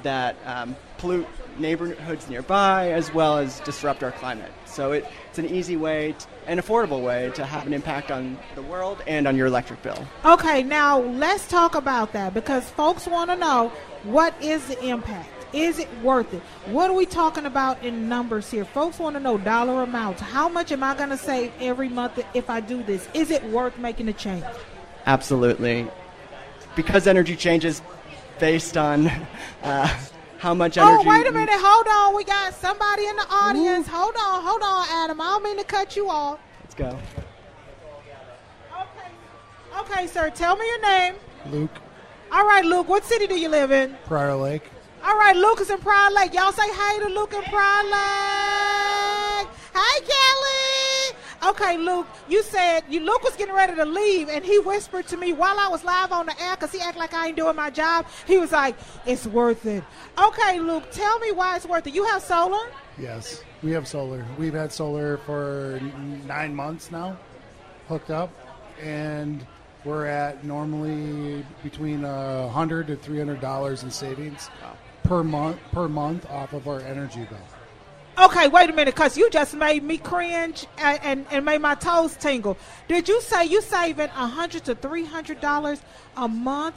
that 0.03 0.35
um, 0.45 0.75
pollute 0.97 1.27
neighborhoods 1.57 2.29
nearby 2.29 2.91
as 2.91 3.13
well 3.13 3.37
as 3.37 3.59
disrupt 3.61 4.03
our 4.03 4.11
climate. 4.11 4.51
So 4.65 4.91
it, 4.91 5.05
it's 5.37 5.51
an 5.51 5.53
easy 5.53 5.75
way 5.75 6.13
t 6.17 6.25
an 6.47 6.59
affordable 6.59 7.01
way 7.01 7.31
to 7.35 7.43
have 7.43 7.67
an 7.67 7.73
impact 7.73 8.09
on 8.11 8.37
the 8.53 8.61
world 8.61 8.97
and 9.07 9.27
on 9.27 9.35
your 9.35 9.47
electric 9.47 9.81
bill. 9.81 10.07
Okay, 10.23 10.63
now 10.63 10.99
let's 10.99 11.45
talk 11.47 11.75
about 11.75 12.13
that 12.13 12.33
because 12.33 12.69
folks 12.69 13.07
want 13.07 13.29
to 13.31 13.35
know 13.35 13.69
what 14.03 14.33
is 14.41 14.65
the 14.67 14.77
impact? 14.85 15.29
Is 15.53 15.79
it 15.79 15.89
worth 16.01 16.33
it? 16.33 16.41
What 16.67 16.89
are 16.89 16.93
we 16.93 17.05
talking 17.05 17.45
about 17.45 17.83
in 17.83 18.07
numbers 18.07 18.49
here? 18.51 18.63
Folks 18.63 18.99
want 18.99 19.15
to 19.15 19.19
know 19.19 19.37
dollar 19.37 19.83
amounts. 19.83 20.21
How 20.21 20.47
much 20.47 20.71
am 20.71 20.83
I 20.83 20.95
going 20.95 21.09
to 21.09 21.17
save 21.17 21.51
every 21.59 21.89
month 21.89 22.23
if 22.33 22.49
I 22.49 22.59
do 22.59 22.83
this? 22.83 23.07
Is 23.13 23.31
it 23.31 23.43
worth 23.45 23.77
making 23.77 24.07
a 24.07 24.13
change? 24.13 24.45
Absolutely. 25.05 25.87
Because 26.75 27.07
energy 27.07 27.35
changes 27.35 27.81
based 28.39 28.77
on 28.77 29.07
uh, 29.63 29.89
how 30.45 30.53
much 30.53 30.77
oh, 30.77 30.87
energy. 30.87 31.03
Oh, 31.07 31.09
wait 31.09 31.25
a 31.25 31.31
minute. 31.31 31.55
Hold 31.57 31.87
on. 31.87 32.15
We 32.15 32.23
got 32.23 32.53
somebody 32.53 33.07
in 33.07 33.15
the 33.15 33.27
audience. 33.31 33.87
Hold 33.87 34.15
on. 34.15 34.43
Hold 34.43 34.61
on, 34.61 34.85
Adam. 34.91 35.19
I 35.19 35.25
don't 35.25 35.43
mean 35.43 35.57
to 35.57 35.63
cut 35.63 35.95
you 35.95 36.07
off. 36.07 36.39
Let's 36.61 36.75
go. 36.75 36.99
Okay. 38.83 39.09
Okay, 39.79 40.07
sir. 40.07 40.29
Tell 40.29 40.55
me 40.55 40.65
your 40.67 40.81
name. 40.81 41.15
Luke, 41.49 41.71
All 42.31 42.45
right, 42.45 42.63
Luke, 42.63 42.87
what 42.87 43.03
city 43.03 43.25
do 43.25 43.39
you 43.39 43.49
live 43.49 43.71
in? 43.71 43.97
Prior 44.05 44.35
Lake. 44.35 44.69
All 45.03 45.17
right, 45.17 45.35
Lucas 45.35 45.71
and 45.71 45.81
Prior 45.81 46.11
Lake. 46.11 46.33
Y'all 46.35 46.51
say 46.51 46.69
hey 46.71 46.99
to 46.99 47.07
Luke 47.09 47.33
and 47.33 47.45
Prior 47.45 47.83
Lake. 47.83 49.47
Hey, 49.73 49.99
Kelly. 50.01 50.84
Okay, 51.45 51.77
Luke, 51.77 52.07
you 52.27 52.41
said 52.41 52.83
you 52.89 53.01
Luke 53.01 53.21
was 53.21 53.35
getting 53.35 53.53
ready 53.53 53.75
to 53.75 53.85
leave, 53.85 54.29
and 54.29 54.43
he 54.43 54.57
whispered 54.59 55.05
to 55.07 55.17
me 55.17 55.31
while 55.31 55.59
I 55.59 55.67
was 55.67 55.83
live 55.83 56.11
on 56.11 56.25
the 56.25 56.41
air 56.41 56.55
because 56.55 56.71
he 56.71 56.81
acted 56.81 56.97
like 56.97 57.13
I 57.13 57.27
ain't 57.27 57.37
doing 57.37 57.55
my 57.55 57.69
job. 57.69 58.07
He 58.25 58.37
was 58.37 58.51
like, 58.51 58.75
"It's 59.05 59.27
worth 59.27 59.65
it." 59.67 59.83
Okay, 60.17 60.59
Luke, 60.59 60.89
tell 60.91 61.19
me 61.19 61.31
why 61.31 61.55
it's 61.55 61.65
worth 61.67 61.85
it. 61.85 61.93
You 61.93 62.05
have 62.05 62.23
solar. 62.23 62.65
Yes, 62.97 63.43
we 63.61 63.71
have 63.71 63.87
solar. 63.87 64.25
We've 64.39 64.53
had 64.53 64.71
solar 64.71 65.17
for 65.17 65.79
nine 66.25 66.55
months 66.55 66.91
now, 66.91 67.17
hooked 67.89 68.09
up, 68.09 68.31
and 68.81 69.45
we're 69.83 70.07
at 70.07 70.43
normally 70.43 71.45
between 71.61 72.05
a 72.05 72.49
hundred 72.49 72.87
to 72.87 72.95
three 72.95 73.19
hundred 73.19 73.39
dollars 73.39 73.83
in 73.83 73.91
savings 73.91 74.49
per 75.03 75.23
month 75.23 75.59
per 75.71 75.87
month 75.87 76.27
off 76.31 76.53
of 76.53 76.67
our 76.67 76.79
energy 76.81 77.27
bill. 77.29 77.37
Okay, 78.17 78.47
wait 78.47 78.69
a 78.69 78.73
minute, 78.73 78.95
because 78.95 79.17
you 79.17 79.29
just 79.29 79.55
made 79.55 79.83
me 79.83 79.97
cringe 79.97 80.65
and, 80.77 80.99
and, 81.03 81.25
and, 81.31 81.43
made 81.43 81.59
my 81.59 81.75
toes 81.75 82.15
tingle. 82.15 82.57
Did 82.87 83.09
you 83.09 83.19
say 83.21 83.45
you 83.45 83.61
saving 83.61 84.07
a 84.07 84.27
hundred 84.27 84.63
to 84.65 84.75
three 84.75 85.03
hundred 85.03 85.41
dollars 85.41 85.81
a 86.15 86.27
month 86.27 86.75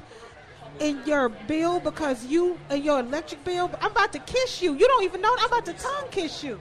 in 0.80 1.00
your 1.07 1.28
bill 1.28 1.78
because 1.78 2.26
you 2.26 2.59
in 2.71 2.83
your 2.83 3.00
electric 3.00 3.45
bill? 3.45 3.71
I'm 3.80 3.92
about 3.92 4.12
to 4.14 4.18
kiss 4.18 4.61
you. 4.61 4.75
You 4.75 4.88
don't 4.88 5.04
even 5.04 5.21
know. 5.21 5.35
I'm 5.38 5.47
about 5.47 5.66
to 5.66 5.75
tongue 5.75 6.09
kiss 6.11 6.42
you. 6.42 6.61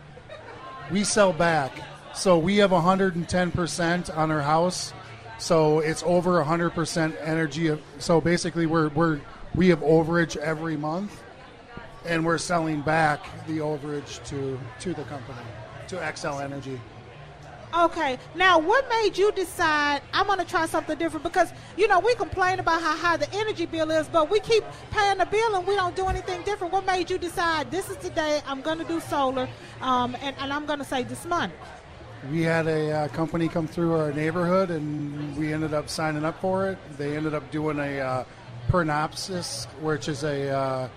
We 0.92 1.04
sell 1.04 1.34
back, 1.34 1.72
so 2.14 2.38
we 2.38 2.58
have 2.58 2.72
110 2.72 3.52
percent 3.52 4.12
on 4.12 4.30
our 4.30 4.42
house, 4.42 4.94
so 5.40 5.80
it's 5.80 6.04
over 6.04 6.34
100 6.34 6.70
percent 6.70 7.16
energy. 7.24 7.76
So 7.98 8.22
basically, 8.22 8.68
we're 8.68 8.90
we're 8.90 9.22
we 9.56 9.70
have 9.70 9.80
overage 9.80 10.38
every 10.38 10.78
month 10.78 11.24
and 12.08 12.26
we're 12.26 12.38
selling 12.38 12.82
back 12.82 13.20
the 13.48 13.60
overage 13.60 14.26
to 14.28 14.60
to 14.80 14.94
the 14.94 15.04
company 15.04 15.40
to 15.88 15.98
Xcel 15.98 16.42
Energy. 16.44 16.80
Okay, 17.74 18.18
now 18.34 18.58
what 18.60 18.88
made 18.90 19.18
you 19.18 19.32
decide 19.34 20.02
I'm 20.14 20.26
going 20.26 20.40
to 20.40 20.46
try 20.46 20.66
something 20.66 20.98
different? 20.98 21.24
Because 21.24 21.52
you 21.76 21.88
know 21.88 22.00
we 22.00 22.16
complain 22.16 22.60
about 22.60 22.82
how 22.82 22.96
high 22.96 23.18
the 23.18 23.32
energy 23.34 23.66
bill 23.66 23.92
is, 23.92 24.08
but 24.08 24.32
we 24.32 24.40
keep 24.40 24.64
paying 24.92 25.18
the 25.18 25.26
bill 25.26 25.56
and 25.56 25.68
we 25.68 25.76
don't 25.76 25.96
do 25.96 26.08
anything 26.08 26.42
different. 26.44 26.72
What 26.72 26.86
made 26.86 27.10
you 27.10 27.18
decide 27.18 27.70
this 27.70 27.90
is 27.90 27.98
the 27.98 28.10
day 28.10 28.42
I'm 28.48 28.62
going 28.62 28.78
to 28.78 28.86
do 28.86 29.00
solar, 29.02 29.50
um, 29.82 30.16
and, 30.22 30.36
and 30.40 30.54
I'm 30.54 30.66
going 30.66 30.80
to 30.80 30.86
save 30.86 31.10
this 31.10 31.26
money? 31.26 31.54
We 32.32 32.42
had 32.42 32.68
a 32.68 32.92
uh, 32.92 33.08
company 33.10 33.48
come 33.48 33.68
through 33.68 33.96
our 33.96 34.12
neighborhood, 34.12 34.72
and 34.72 35.38
we 35.38 35.54
ended 35.54 35.74
up 35.74 35.90
signing 35.90 36.26
up 36.26 36.40
for 36.42 36.70
it. 36.70 36.78
They 36.98 37.16
ended 37.16 37.34
up 37.34 37.52
doing 37.52 37.80
a 37.80 38.00
uh, 38.00 38.24
Pernopsis, 38.70 39.66
which 39.82 40.10
is 40.10 40.24
a 40.24 40.50
uh, 40.50 40.90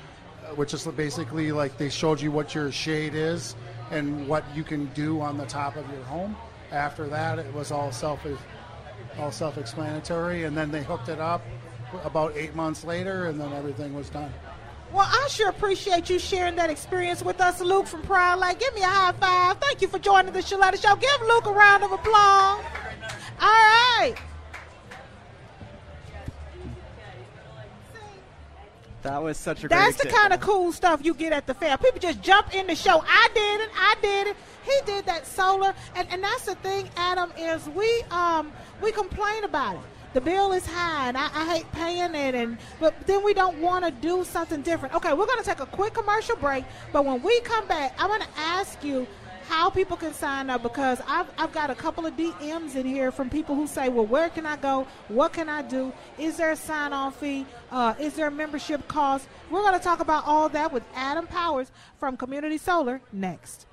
which 0.57 0.75
is 0.75 0.87
basically 0.87 1.53
like 1.53 1.77
they 1.79 1.89
showed 1.89 2.21
you 2.21 2.31
what 2.31 2.55
your 2.55 2.71
shade 2.73 3.15
is 3.15 3.57
and 3.91 4.27
what 4.29 4.45
you 4.55 4.63
can 4.63 4.87
do 4.87 5.21
on 5.21 5.37
the 5.37 5.47
top 5.47 5.77
of 5.77 5.89
your 5.91 6.03
home. 6.05 6.37
After 6.73 7.07
that, 7.09 7.39
it 7.39 7.53
was 7.53 7.71
all 7.71 7.91
self 7.93 8.25
all 9.19 9.33
self-explanatory, 9.33 10.45
and 10.45 10.57
then 10.57 10.71
they 10.71 10.83
hooked 10.83 11.09
it 11.09 11.19
up 11.19 11.43
about 12.05 12.37
eight 12.37 12.55
months 12.55 12.85
later, 12.85 13.27
and 13.27 13.41
then 13.41 13.53
everything 13.53 13.95
was 13.95 14.09
done. 14.09 14.33
Well, 14.93 15.09
I 15.09 15.29
sure 15.29 15.49
appreciate 15.49 16.11
you 16.11 16.19
sharing 16.19 16.57
that 16.57 16.71
experience 16.71 17.23
with 17.23 17.41
us, 17.41 17.61
Luke 17.61 17.87
from 17.87 18.03
Lake. 18.41 18.59
Give 18.59 18.75
me 18.75 18.83
a 18.83 18.87
high 18.87 19.13
five. 19.13 19.59
Thank 19.59 19.83
you 19.83 19.89
for 19.89 19.99
joining 19.99 20.33
the 20.33 20.41
Sheletta 20.41 20.83
Show. 20.83 20.97
Give 20.97 21.21
Luke 21.29 21.47
a 21.47 21.53
round 21.53 21.85
of 21.85 21.93
applause. 21.93 22.65
All 23.41 23.49
right. 23.49 24.17
That 29.03 29.23
was 29.23 29.39
such 29.39 29.65
a 29.65 29.69
That's 29.69 29.97
the 29.97 30.09
kind 30.09 30.33
of 30.33 30.41
cool 30.41 30.73
stuff 30.73 31.01
you 31.03 31.15
get 31.15 31.33
at 31.33 31.47
the 31.47 31.55
fair. 31.55 31.77
People 31.79 32.01
just 32.01 32.21
jump 32.21 32.55
in 32.55 32.67
the 32.67 32.75
show. 32.75 33.03
I 33.07 33.29
did 33.35 33.61
it. 33.61 33.71
I 33.75 33.95
did 34.03 34.27
it. 34.29 34.37
He 34.63 34.73
did 34.85 35.07
that 35.07 35.27
solar, 35.27 35.75
and 35.97 36.07
and 36.11 36.23
that's 36.23 36.45
the 36.45 36.55
thing, 36.57 36.89
Adam. 36.97 37.33
Is 37.39 37.67
we 37.71 38.03
um 38.11 38.53
we 38.83 38.93
complain 38.93 39.45
about 39.45 39.77
it. 39.77 39.81
The 40.13 40.21
bill 40.21 40.53
is 40.53 40.67
high, 40.67 41.09
and 41.09 41.17
I, 41.17 41.31
I 41.33 41.57
hate 41.57 41.73
paying 41.73 42.15
it, 42.15 42.35
and 42.35 42.59
but 42.79 42.95
then 43.07 43.25
we 43.25 43.33
don't 43.33 43.59
want 43.61 43.85
to 43.87 43.91
do 43.91 44.25
something 44.25 44.61
different. 44.61 44.95
Okay, 44.95 45.15
we're 45.15 45.27
gonna 45.27 45.45
take 45.45 45.61
a 45.61 45.67
quick 45.67 45.95
commercial 45.95 46.37
break, 46.37 46.65
but 46.93 47.05
when 47.07 47.23
we 47.23 47.41
come 47.41 47.67
back, 47.69 47.95
I'm 47.99 48.09
gonna 48.09 48.27
ask 48.37 48.83
you 48.85 49.07
how 49.51 49.69
people 49.69 49.97
can 49.97 50.15
sign 50.15 50.49
up 50.49 50.63
because 50.63 51.01
I've, 51.09 51.27
I've 51.37 51.53
got 51.53 51.71
a 51.71 51.75
couple 51.75 52.07
of 52.07 52.17
DMs 52.17 52.77
in 52.77 52.87
here 52.87 53.11
from 53.11 53.29
people 53.29 53.57
who 53.57 53.67
say, 53.67 53.89
well, 53.89 54.07
where 54.07 54.29
can 54.29 54.47
I 54.47 54.57
go? 54.57 54.87
What 55.09 55.33
can 55.33 55.49
I 55.49 55.63
do? 55.63 55.93
Is 56.19 56.37
there 56.37 56.53
a 56.53 56.57
sign 56.57 56.93
on 56.93 57.11
fee? 57.11 57.45
Uh, 57.73 57.95
is 57.99 58.15
there 58.15 58.29
a 58.29 58.31
membership 58.31 58.87
cost? 58.87 59.27
We're 59.51 59.63
going 59.63 59.77
to 59.77 59.83
talk 59.83 59.99
about 59.99 60.25
all 60.25 60.49
that 60.51 60.73
with 60.73 60.85
Adam 60.95 61.27
Powers 61.27 61.73
from 61.99 62.17
Community 62.17 62.59
Solar 62.59 63.01
next. 63.13 63.67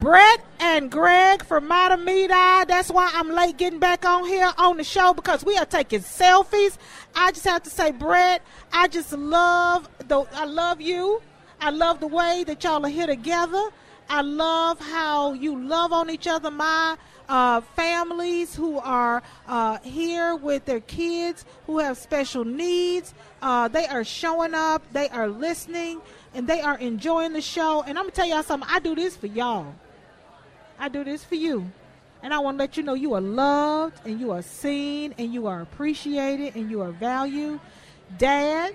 Brett 0.00 0.44
and 0.58 0.90
Greg 0.90 1.44
from 1.44 1.68
Matamidi. 1.68 2.66
That's 2.66 2.90
why 2.90 3.12
I'm 3.14 3.30
late 3.30 3.58
getting 3.58 3.78
back 3.78 4.04
on 4.04 4.24
here 4.24 4.52
on 4.58 4.76
the 4.76 4.84
show 4.84 5.14
because 5.14 5.44
we 5.44 5.56
are 5.56 5.66
taking 5.66 6.00
selfies. 6.00 6.78
I 7.14 7.30
just 7.30 7.44
have 7.44 7.62
to 7.62 7.70
say, 7.70 7.92
Brett, 7.92 8.42
I 8.72 8.88
just 8.88 9.12
love 9.12 9.88
the 10.08 10.22
I 10.32 10.46
love 10.46 10.80
you. 10.80 11.22
I 11.60 11.70
love 11.70 12.00
the 12.00 12.08
way 12.08 12.42
that 12.44 12.64
y'all 12.64 12.84
are 12.84 12.88
here 12.88 13.06
together. 13.06 13.62
I 14.10 14.22
love 14.22 14.80
how 14.80 15.34
you 15.34 15.56
love 15.56 15.92
on 15.92 16.10
each 16.10 16.26
other. 16.26 16.50
My 16.50 16.96
uh, 17.28 17.60
families 17.60 18.56
who 18.56 18.80
are 18.80 19.22
uh, 19.46 19.78
here 19.78 20.34
with 20.34 20.64
their 20.64 20.80
kids 20.80 21.44
who 21.66 21.78
have 21.78 21.96
special 21.96 22.44
needs, 22.44 23.14
uh, 23.40 23.68
they 23.68 23.86
are 23.86 24.02
showing 24.02 24.52
up, 24.52 24.82
they 24.92 25.08
are 25.10 25.28
listening, 25.28 26.00
and 26.34 26.48
they 26.48 26.60
are 26.60 26.76
enjoying 26.78 27.32
the 27.32 27.40
show. 27.40 27.82
And 27.82 27.96
I'm 27.96 28.06
going 28.06 28.10
to 28.10 28.16
tell 28.16 28.28
y'all 28.28 28.42
something 28.42 28.68
I 28.68 28.80
do 28.80 28.96
this 28.96 29.16
for 29.16 29.28
y'all. 29.28 29.72
I 30.76 30.88
do 30.88 31.04
this 31.04 31.22
for 31.22 31.36
you. 31.36 31.70
And 32.20 32.34
I 32.34 32.40
want 32.40 32.58
to 32.58 32.64
let 32.64 32.76
you 32.76 32.82
know 32.82 32.94
you 32.94 33.14
are 33.14 33.20
loved 33.20 34.04
and 34.04 34.18
you 34.18 34.32
are 34.32 34.42
seen 34.42 35.14
and 35.18 35.32
you 35.32 35.46
are 35.46 35.60
appreciated 35.60 36.56
and 36.56 36.68
you 36.68 36.82
are 36.82 36.90
valued. 36.90 37.60
Dad, 38.18 38.74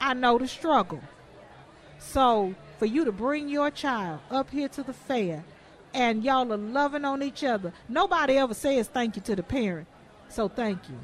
I 0.00 0.12
know 0.14 0.38
the 0.38 0.48
struggle. 0.48 1.00
So 2.00 2.52
for 2.84 2.88
you 2.88 3.06
to 3.06 3.12
bring 3.12 3.48
your 3.48 3.70
child 3.70 4.20
up 4.30 4.50
here 4.50 4.68
to 4.68 4.82
the 4.82 4.92
fair 4.92 5.42
and 5.94 6.22
y'all 6.22 6.52
are 6.52 6.58
loving 6.58 7.02
on 7.06 7.22
each 7.22 7.42
other. 7.42 7.72
Nobody 7.88 8.36
ever 8.36 8.52
says 8.52 8.88
thank 8.88 9.16
you 9.16 9.22
to 9.22 9.34
the 9.34 9.42
parent. 9.42 9.86
So 10.28 10.48
thank 10.48 10.86
you. 10.90 10.98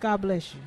God 0.00 0.22
bless 0.22 0.54
you. 0.54 0.62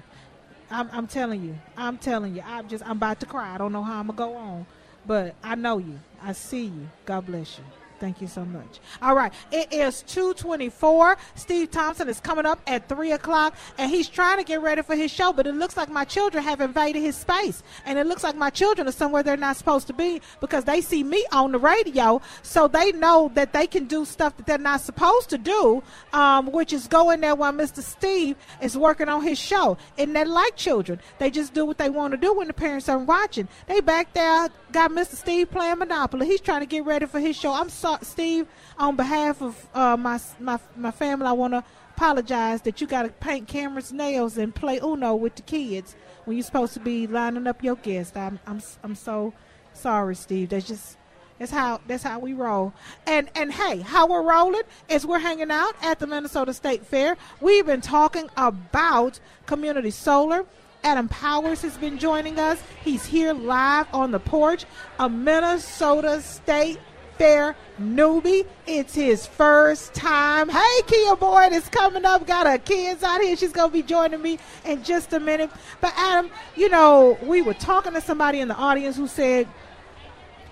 I'm, 0.69 0.87
I'm 0.91 1.07
telling 1.07 1.43
you. 1.43 1.57
I'm 1.75 1.97
telling 1.97 2.35
you. 2.35 2.43
I'm 2.45 2.67
just 2.67 2.85
I'm 2.85 2.97
about 2.97 3.19
to 3.21 3.25
cry. 3.25 3.55
I 3.55 3.57
don't 3.57 3.73
know 3.73 3.81
how 3.81 3.99
I'm 3.99 4.05
gonna 4.05 4.17
go 4.17 4.35
on, 4.35 4.67
but 5.07 5.33
I 5.41 5.55
know 5.55 5.79
you. 5.79 5.99
I 6.21 6.33
see 6.33 6.65
you. 6.65 6.87
God 7.03 7.25
bless 7.25 7.57
you. 7.57 7.63
Thank 8.03 8.19
you 8.19 8.27
so 8.27 8.43
much. 8.43 8.81
All 9.01 9.15
right, 9.15 9.31
it 9.49 9.71
is 9.71 10.03
224. 10.07 11.15
Steve 11.35 11.71
Thompson 11.71 12.09
is 12.09 12.19
coming 12.19 12.45
up 12.45 12.59
at 12.67 12.89
3 12.89 13.13
o'clock, 13.13 13.55
and 13.77 13.89
he's 13.89 14.09
trying 14.09 14.39
to 14.39 14.43
get 14.43 14.61
ready 14.61 14.81
for 14.81 14.93
his 14.93 15.09
show, 15.09 15.31
but 15.31 15.47
it 15.47 15.55
looks 15.55 15.77
like 15.77 15.89
my 15.89 16.03
children 16.03 16.43
have 16.43 16.59
invaded 16.59 16.99
his 16.99 17.15
space. 17.15 17.63
And 17.85 17.97
it 17.97 18.05
looks 18.05 18.21
like 18.21 18.35
my 18.35 18.49
children 18.49 18.89
are 18.89 18.91
somewhere 18.91 19.23
they're 19.23 19.37
not 19.37 19.55
supposed 19.55 19.87
to 19.87 19.93
be 19.93 20.21
because 20.41 20.65
they 20.65 20.81
see 20.81 21.01
me 21.01 21.25
on 21.31 21.53
the 21.53 21.59
radio, 21.59 22.21
so 22.41 22.67
they 22.67 22.91
know 22.91 23.31
that 23.35 23.53
they 23.53 23.67
can 23.67 23.85
do 23.85 24.03
stuff 24.03 24.35
that 24.35 24.47
they're 24.47 24.57
not 24.57 24.81
supposed 24.81 25.29
to 25.29 25.37
do, 25.37 25.81
um, 26.11 26.51
which 26.51 26.73
is 26.73 26.89
go 26.89 27.09
in 27.09 27.21
there 27.21 27.35
while 27.35 27.53
Mr. 27.53 27.81
Steve 27.81 28.35
is 28.61 28.77
working 28.77 29.07
on 29.07 29.23
his 29.23 29.39
show. 29.39 29.77
And 29.97 30.13
they're 30.13 30.25
like 30.25 30.57
children. 30.57 30.99
They 31.19 31.31
just 31.31 31.53
do 31.53 31.63
what 31.65 31.77
they 31.77 31.89
want 31.89 32.11
to 32.11 32.17
do 32.17 32.33
when 32.33 32.47
the 32.47 32.53
parents 32.53 32.89
aren't 32.89 33.07
watching. 33.07 33.47
They 33.67 33.79
back 33.79 34.13
there, 34.13 34.49
got 34.73 34.91
Mr. 34.91 35.15
Steve 35.15 35.49
playing 35.49 35.77
Monopoly. 35.77 36.27
He's 36.27 36.41
trying 36.41 36.59
to 36.59 36.65
get 36.65 36.83
ready 36.83 37.05
for 37.05 37.21
his 37.21 37.37
show. 37.37 37.53
I'm 37.53 37.69
sorry 37.69 37.92
Steve, 38.01 38.47
on 38.77 38.95
behalf 38.95 39.41
of 39.41 39.67
uh, 39.73 39.97
my 39.97 40.19
my 40.39 40.59
my 40.75 40.91
family, 40.91 41.27
I 41.27 41.31
want 41.33 41.53
to 41.53 41.63
apologize 41.95 42.61
that 42.63 42.81
you 42.81 42.87
got 42.87 43.03
to 43.03 43.09
paint 43.09 43.47
cameras 43.47 43.91
nails 43.91 44.37
and 44.37 44.53
play 44.53 44.79
Uno 44.79 45.15
with 45.15 45.35
the 45.35 45.41
kids 45.43 45.95
when 46.25 46.37
you're 46.37 46.43
supposed 46.43 46.73
to 46.73 46.79
be 46.79 47.07
lining 47.07 47.47
up 47.47 47.63
your 47.63 47.75
guests. 47.75 48.15
I'm 48.15 48.39
I'm 48.47 48.61
I'm 48.83 48.95
so 48.95 49.33
sorry, 49.73 50.15
Steve. 50.15 50.49
That's 50.49 50.67
just 50.67 50.97
that's 51.39 51.51
how 51.51 51.81
that's 51.87 52.03
how 52.03 52.19
we 52.19 52.33
roll. 52.33 52.73
And 53.05 53.29
and 53.35 53.51
hey, 53.51 53.79
how 53.81 54.07
we're 54.07 54.23
rolling 54.23 54.63
is 54.89 55.05
we're 55.05 55.19
hanging 55.19 55.51
out 55.51 55.75
at 55.81 55.99
the 55.99 56.07
Minnesota 56.07 56.53
State 56.53 56.85
Fair. 56.85 57.17
We've 57.41 57.65
been 57.65 57.81
talking 57.81 58.29
about 58.37 59.19
community 59.45 59.91
solar. 59.91 60.45
Adam 60.83 61.07
Powers 61.07 61.61
has 61.61 61.77
been 61.77 61.97
joining 61.97 62.39
us. 62.39 62.61
He's 62.83 63.05
here 63.05 63.33
live 63.33 63.87
on 63.93 64.11
the 64.11 64.19
porch, 64.19 64.65
a 64.99 65.09
Minnesota 65.09 66.21
State 66.21 66.79
Fair 67.17 67.55
newbie. 67.79 68.45
It's 68.65 68.95
his 68.95 69.25
first 69.25 69.93
time. 69.93 70.49
Hey, 70.49 70.81
Kia 70.87 71.15
Boyd 71.15 71.53
is 71.53 71.67
coming 71.69 72.05
up. 72.05 72.25
Got 72.25 72.47
her 72.47 72.57
kids 72.57 73.03
out 73.03 73.21
here. 73.21 73.35
She's 73.35 73.51
going 73.51 73.69
to 73.69 73.73
be 73.73 73.83
joining 73.83 74.21
me 74.21 74.39
in 74.65 74.83
just 74.83 75.13
a 75.13 75.19
minute. 75.19 75.51
But, 75.81 75.93
Adam, 75.95 76.31
you 76.55 76.69
know, 76.69 77.17
we 77.23 77.41
were 77.41 77.53
talking 77.53 77.93
to 77.93 78.01
somebody 78.01 78.39
in 78.39 78.47
the 78.47 78.55
audience 78.55 78.97
who 78.97 79.07
said, 79.07 79.47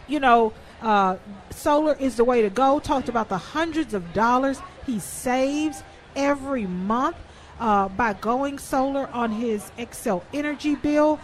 you 0.07 0.19
know, 0.19 0.53
uh, 0.81 1.17
solar 1.51 1.95
is 1.95 2.15
the 2.17 2.23
way 2.23 2.41
to 2.41 2.49
go. 2.49 2.79
Talked 2.79 3.09
about 3.09 3.29
the 3.29 3.37
hundreds 3.37 3.93
of 3.93 4.13
dollars 4.13 4.59
he 4.85 4.99
saves 4.99 5.83
every 6.15 6.67
month. 6.67 7.15
uh, 7.59 7.87
by 7.89 8.13
going 8.13 8.57
solar 8.57 9.07
on 9.09 9.31
his 9.31 9.71
Xcel 9.77 10.23
Energy 10.33 10.75
bill. 10.75 11.19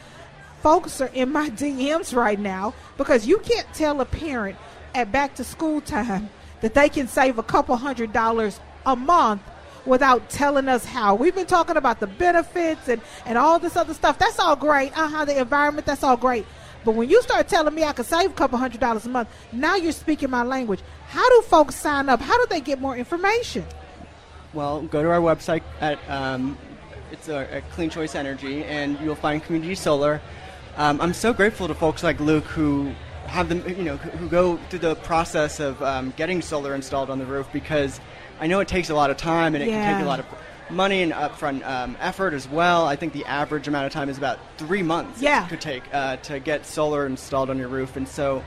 Folks 0.62 1.02
are 1.02 1.10
in 1.14 1.32
my 1.32 1.50
DMs 1.62 2.16
right 2.16 2.40
now 2.40 2.74
because 2.98 3.26
you 3.28 3.40
can't 3.40 3.68
tell 3.74 4.00
a 4.02 4.06
parent 4.06 4.56
at 4.98 5.12
back 5.12 5.36
to 5.36 5.44
school 5.44 5.80
time 5.80 6.30
that 6.62 6.74
they 6.74 6.90
can 6.90 7.08
save 7.08 7.38
a 7.38 7.44
couple 7.44 7.76
hundred 7.78 8.12
dollars 8.12 8.60
a 8.86 8.96
month 8.96 9.44
without 9.86 10.28
telling 10.30 10.68
us 10.68 10.84
how. 10.84 11.16
We've 11.16 11.36
been 11.36 11.46
talking 11.46 11.78
about 11.78 12.00
the 12.00 12.08
benefits 12.08 12.90
and, 12.90 13.00
and 13.26 13.38
all 13.38 13.60
this 13.60 13.78
other 13.78 13.94
stuff. 13.94 14.18
That's 14.18 14.40
all 14.40 14.56
great. 14.56 14.98
Uh 14.98 15.08
huh. 15.08 15.26
The 15.26 15.40
environment, 15.40 15.86
that's 15.86 16.04
all 16.04 16.18
great. 16.18 16.46
But 16.84 16.96
when 16.96 17.10
you 17.10 17.22
start 17.22 17.48
telling 17.48 17.74
me 17.76 17.84
I 17.84 17.94
could 17.94 18.06
save 18.06 18.32
a 18.32 18.34
couple 18.34 18.58
hundred 18.58 18.82
dollars 18.82 19.06
a 19.06 19.10
month, 19.10 19.30
now 19.52 19.76
you're 19.76 19.92
speaking 19.92 20.30
my 20.30 20.44
language. 20.44 20.80
How 21.10 21.28
do 21.30 21.42
folks 21.44 21.76
sign 21.76 22.10
up? 22.10 22.20
How 22.20 22.38
do 22.38 22.48
they 22.50 22.62
get 22.62 22.82
more 22.82 22.98
information? 22.98 23.66
Well, 24.54 24.82
go 24.82 25.04
to 25.04 25.10
our 25.10 25.20
website 25.20 25.62
at 25.80 26.00
um, 26.10 26.58
it's 27.12 27.30
uh, 27.30 27.48
at 27.52 27.70
Clean 27.72 27.90
Choice 27.90 28.16
Energy, 28.16 28.64
and 28.64 29.00
you'll 29.00 29.16
find 29.16 29.44
community 29.44 29.76
solar. 29.76 30.22
Um, 30.76 31.02
I'm 31.02 31.14
so 31.14 31.34
grateful 31.34 31.68
to 31.68 31.76
folks 31.76 32.04
like 32.04 32.20
Luke 32.20 32.46
who 32.46 32.94
have 33.28 33.50
them, 33.50 33.64
you 33.68 33.84
know, 33.84 33.98
who 33.98 34.28
go 34.28 34.58
through 34.70 34.80
the 34.80 34.96
process 34.96 35.60
of 35.60 35.82
um, 35.84 36.14
getting 36.18 36.42
solar 36.42 36.74
installed 36.74 37.10
on 37.10 37.20
the 37.20 37.26
roof 37.26 37.48
because 37.54 38.00
I 38.40 38.48
know 38.48 38.60
it 38.60 38.68
takes 38.68 38.90
a 38.90 38.96
lot 38.96 39.10
of 39.10 39.18
time 39.18 39.56
and 39.56 39.64
it 39.64 39.70
Yeah. 39.70 39.84
can 39.84 39.96
take 39.98 40.06
a 40.06 40.08
lot 40.08 40.20
of 40.20 40.26
money 40.70 41.02
and 41.02 41.14
upfront 41.14 41.66
um, 41.68 41.96
effort 42.00 42.34
as 42.34 42.48
well. 42.48 42.86
I 42.86 42.96
think 42.96 43.14
the 43.14 43.26
average 43.26 43.68
amount 43.68 43.86
of 43.86 43.92
time 43.94 44.10
is 44.10 44.18
about 44.18 44.40
three 44.58 44.84
months. 44.84 45.22
Yeah. 45.22 45.46
it 45.46 45.50
could 45.50 45.62
take 45.62 45.84
uh, 45.94 46.18
to 46.18 46.40
get 46.40 46.66
solar 46.66 47.06
installed 47.06 47.50
on 47.50 47.58
your 47.58 47.70
roof, 47.70 47.96
and 47.96 48.08
so. 48.08 48.44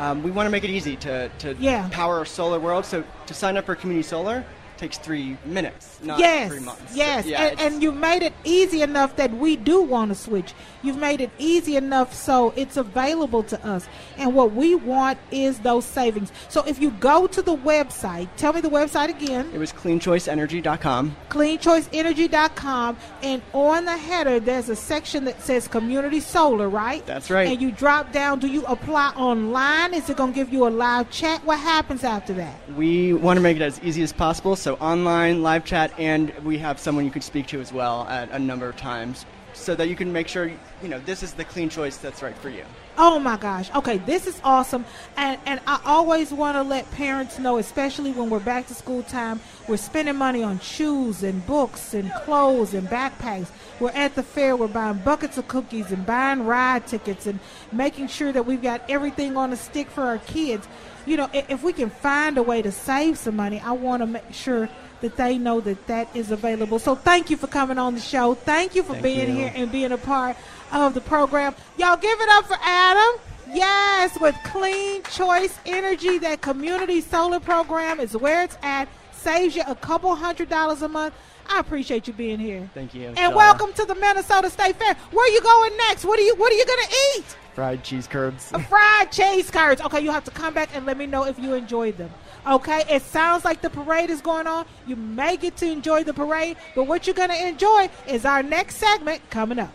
Um, 0.00 0.22
we 0.22 0.30
want 0.30 0.46
to 0.46 0.50
make 0.52 0.62
it 0.62 0.70
easy 0.70 0.94
to, 0.98 1.28
to 1.40 1.54
Yeah. 1.58 1.88
power 1.90 2.18
our 2.18 2.24
solar 2.24 2.60
world. 2.60 2.84
So 2.84 3.02
to 3.26 3.34
sign 3.34 3.56
up 3.56 3.66
for 3.66 3.74
community 3.74 4.06
solar 4.06 4.44
takes 4.78 4.98
three 4.98 5.36
minutes, 5.44 5.98
not 6.02 6.18
yes, 6.18 6.50
three 6.50 6.60
months. 6.60 6.90
So, 6.92 6.96
yes, 6.96 7.26
yeah, 7.26 7.42
and, 7.42 7.60
and 7.60 7.82
you 7.82 7.92
made 7.92 8.22
it 8.22 8.32
easy 8.44 8.82
enough 8.82 9.16
that 9.16 9.32
we 9.32 9.56
do 9.56 9.82
want 9.82 10.10
to 10.10 10.14
switch. 10.14 10.54
You've 10.82 10.96
made 10.98 11.20
it 11.20 11.30
easy 11.38 11.76
enough 11.76 12.14
so 12.14 12.52
it's 12.56 12.76
available 12.76 13.42
to 13.44 13.66
us. 13.66 13.86
And 14.16 14.34
what 14.34 14.52
we 14.52 14.74
want 14.74 15.18
is 15.30 15.58
those 15.60 15.84
savings. 15.84 16.32
So 16.48 16.62
if 16.66 16.80
you 16.80 16.90
go 16.92 17.26
to 17.26 17.42
the 17.42 17.56
website, 17.56 18.28
tell 18.36 18.52
me 18.52 18.60
the 18.60 18.70
website 18.70 19.08
again. 19.08 19.50
it 19.52 19.58
was 19.58 19.72
cleanchoiceenergy.com. 19.72 21.16
cleanchoiceenergy.com 21.28 22.96
and 23.22 23.42
on 23.52 23.84
the 23.84 23.96
header 23.96 24.40
there's 24.40 24.68
a 24.68 24.76
section 24.76 25.24
that 25.24 25.40
says 25.42 25.66
community 25.68 26.20
solar 26.20 26.68
right 26.68 27.04
That's 27.06 27.30
right. 27.30 27.48
and 27.48 27.60
you 27.60 27.70
drop 27.72 28.12
down 28.12 28.38
do 28.38 28.46
you 28.46 28.64
apply 28.66 29.08
online 29.16 29.94
is 29.94 30.08
it 30.10 30.16
going 30.16 30.32
to 30.32 30.34
give 30.34 30.52
you 30.52 30.66
a 30.66 30.70
live 30.70 31.10
chat 31.10 31.44
what 31.44 31.58
happens 31.58 32.04
after 32.04 32.32
that 32.34 32.54
We 32.76 33.12
want 33.14 33.36
to 33.36 33.40
make 33.42 33.56
it 33.56 33.62
as 33.62 33.80
easy 33.82 34.02
as 34.02 34.12
possible, 34.12 34.56
so 34.56 34.67
online, 34.74 35.42
live 35.42 35.64
chat, 35.64 35.92
and 35.98 36.32
we 36.44 36.58
have 36.58 36.78
someone 36.78 37.04
you 37.04 37.10
can 37.10 37.22
speak 37.22 37.46
to 37.48 37.60
as 37.60 37.72
well 37.72 38.06
at 38.08 38.30
a 38.30 38.38
number 38.38 38.68
of 38.68 38.76
times, 38.76 39.26
so 39.54 39.74
that 39.74 39.88
you 39.88 39.96
can 39.96 40.12
make 40.12 40.28
sure 40.28 40.46
you 40.82 40.88
know 40.88 41.00
this 41.00 41.22
is 41.22 41.32
the 41.32 41.44
clean 41.44 41.68
choice 41.68 41.96
that's 41.96 42.22
right 42.22 42.36
for 42.36 42.48
you. 42.48 42.64
Oh 43.00 43.20
my 43.20 43.36
gosh. 43.36 43.72
Okay, 43.74 43.98
this 43.98 44.26
is 44.26 44.40
awesome. 44.42 44.84
And 45.16 45.40
and 45.46 45.60
I 45.66 45.80
always 45.84 46.32
want 46.32 46.56
to 46.56 46.62
let 46.62 46.90
parents 46.92 47.38
know, 47.38 47.58
especially 47.58 48.12
when 48.12 48.28
we're 48.28 48.40
back 48.40 48.66
to 48.68 48.74
school 48.74 49.02
time, 49.04 49.40
we're 49.68 49.76
spending 49.76 50.16
money 50.16 50.42
on 50.42 50.58
shoes 50.60 51.22
and 51.22 51.44
books 51.46 51.94
and 51.94 52.12
clothes 52.24 52.74
and 52.74 52.88
backpacks. 52.88 53.50
We're 53.78 53.90
at 53.90 54.16
the 54.16 54.24
fair, 54.24 54.56
we're 54.56 54.66
buying 54.66 54.98
buckets 54.98 55.38
of 55.38 55.46
cookies 55.46 55.92
and 55.92 56.04
buying 56.04 56.44
ride 56.44 56.88
tickets 56.88 57.26
and 57.26 57.38
making 57.70 58.08
sure 58.08 58.32
that 58.32 58.46
we've 58.46 58.62
got 58.62 58.82
everything 58.88 59.36
on 59.36 59.52
a 59.52 59.56
stick 59.56 59.88
for 59.90 60.02
our 60.02 60.18
kids. 60.18 60.66
You 61.08 61.16
know, 61.16 61.30
if 61.32 61.62
we 61.62 61.72
can 61.72 61.88
find 61.88 62.36
a 62.36 62.42
way 62.42 62.60
to 62.60 62.70
save 62.70 63.16
some 63.16 63.36
money, 63.36 63.60
I 63.60 63.72
want 63.72 64.02
to 64.02 64.06
make 64.06 64.30
sure 64.32 64.68
that 65.00 65.16
they 65.16 65.38
know 65.38 65.60
that 65.60 65.86
that 65.86 66.14
is 66.14 66.30
available. 66.30 66.78
So 66.78 66.94
thank 66.94 67.30
you 67.30 67.36
for 67.36 67.46
coming 67.46 67.78
on 67.78 67.94
the 67.94 68.00
show. 68.00 68.34
Thank 68.34 68.74
you 68.74 68.82
for 68.82 68.92
Thank 68.92 69.04
being 69.04 69.28
you. 69.28 69.34
here 69.36 69.52
and 69.54 69.72
being 69.72 69.92
a 69.92 69.98
part 69.98 70.36
of 70.70 70.92
the 70.92 71.00
program. 71.00 71.54
Y'all 71.78 71.96
give 71.96 72.20
it 72.20 72.28
up 72.30 72.46
for 72.46 72.58
Adam. 72.60 73.20
Yes, 73.50 74.20
with 74.20 74.36
Clean 74.44 75.02
Choice 75.04 75.58
Energy, 75.64 76.18
that 76.18 76.42
community 76.42 77.00
solar 77.00 77.40
program 77.40 78.00
is 78.00 78.14
where 78.14 78.42
it's 78.42 78.58
at. 78.62 78.88
Saves 79.12 79.56
you 79.56 79.62
a 79.66 79.74
couple 79.74 80.14
hundred 80.14 80.50
dollars 80.50 80.82
a 80.82 80.88
month. 80.88 81.14
I 81.48 81.60
appreciate 81.60 82.06
you 82.06 82.12
being 82.12 82.38
here. 82.38 82.68
Thank 82.74 82.94
you. 82.94 83.08
And 83.08 83.16
Shara. 83.16 83.34
welcome 83.34 83.72
to 83.74 83.84
the 83.84 83.94
Minnesota 83.94 84.50
State 84.50 84.76
Fair. 84.76 84.94
Where 85.10 85.24
are 85.24 85.32
you 85.32 85.40
going 85.40 85.76
next? 85.76 86.04
What 86.04 86.18
are 86.18 86.22
you 86.22 86.34
What 86.36 86.52
are 86.52 86.56
you 86.56 86.66
gonna 86.66 86.88
eat? 87.16 87.24
fried 87.54 87.82
cheese 87.82 88.06
curds. 88.06 88.52
Uh, 88.52 88.58
fried 88.60 89.10
cheese 89.10 89.50
curds. 89.50 89.80
Okay, 89.80 90.00
you 90.00 90.12
have 90.12 90.22
to 90.24 90.30
come 90.30 90.54
back 90.54 90.68
and 90.74 90.86
let 90.86 90.96
me 90.96 91.06
know 91.06 91.24
if 91.24 91.38
you 91.40 91.54
enjoyed 91.54 91.96
them. 91.96 92.10
Okay, 92.46 92.84
it 92.88 93.02
sounds 93.02 93.44
like 93.44 93.60
the 93.62 93.70
parade 93.70 94.10
is 94.10 94.20
going 94.20 94.46
on. 94.46 94.64
You 94.86 94.94
may 94.94 95.36
get 95.36 95.56
to 95.56 95.66
enjoy 95.66 96.04
the 96.04 96.14
parade, 96.14 96.56
but 96.76 96.84
what 96.84 97.06
you're 97.06 97.14
gonna 97.14 97.34
enjoy 97.34 97.88
is 98.06 98.24
our 98.24 98.42
next 98.44 98.76
segment 98.76 99.28
coming 99.30 99.58
up. 99.58 99.74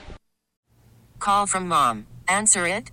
Call 1.20 1.46
from 1.46 1.68
mom. 1.68 2.08
Answer 2.28 2.68
it. 2.68 2.92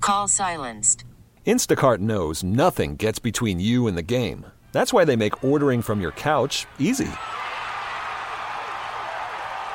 Call 0.00 0.28
silenced. 0.28 1.04
Instacart 1.46 1.98
knows 1.98 2.44
nothing 2.44 2.96
gets 2.96 3.18
between 3.18 3.58
you 3.60 3.86
and 3.88 3.96
the 3.96 4.02
game. 4.02 4.46
That's 4.72 4.92
why 4.92 5.04
they 5.04 5.16
make 5.16 5.42
ordering 5.42 5.82
from 5.82 6.00
your 6.00 6.12
couch 6.12 6.66
easy. 6.78 7.08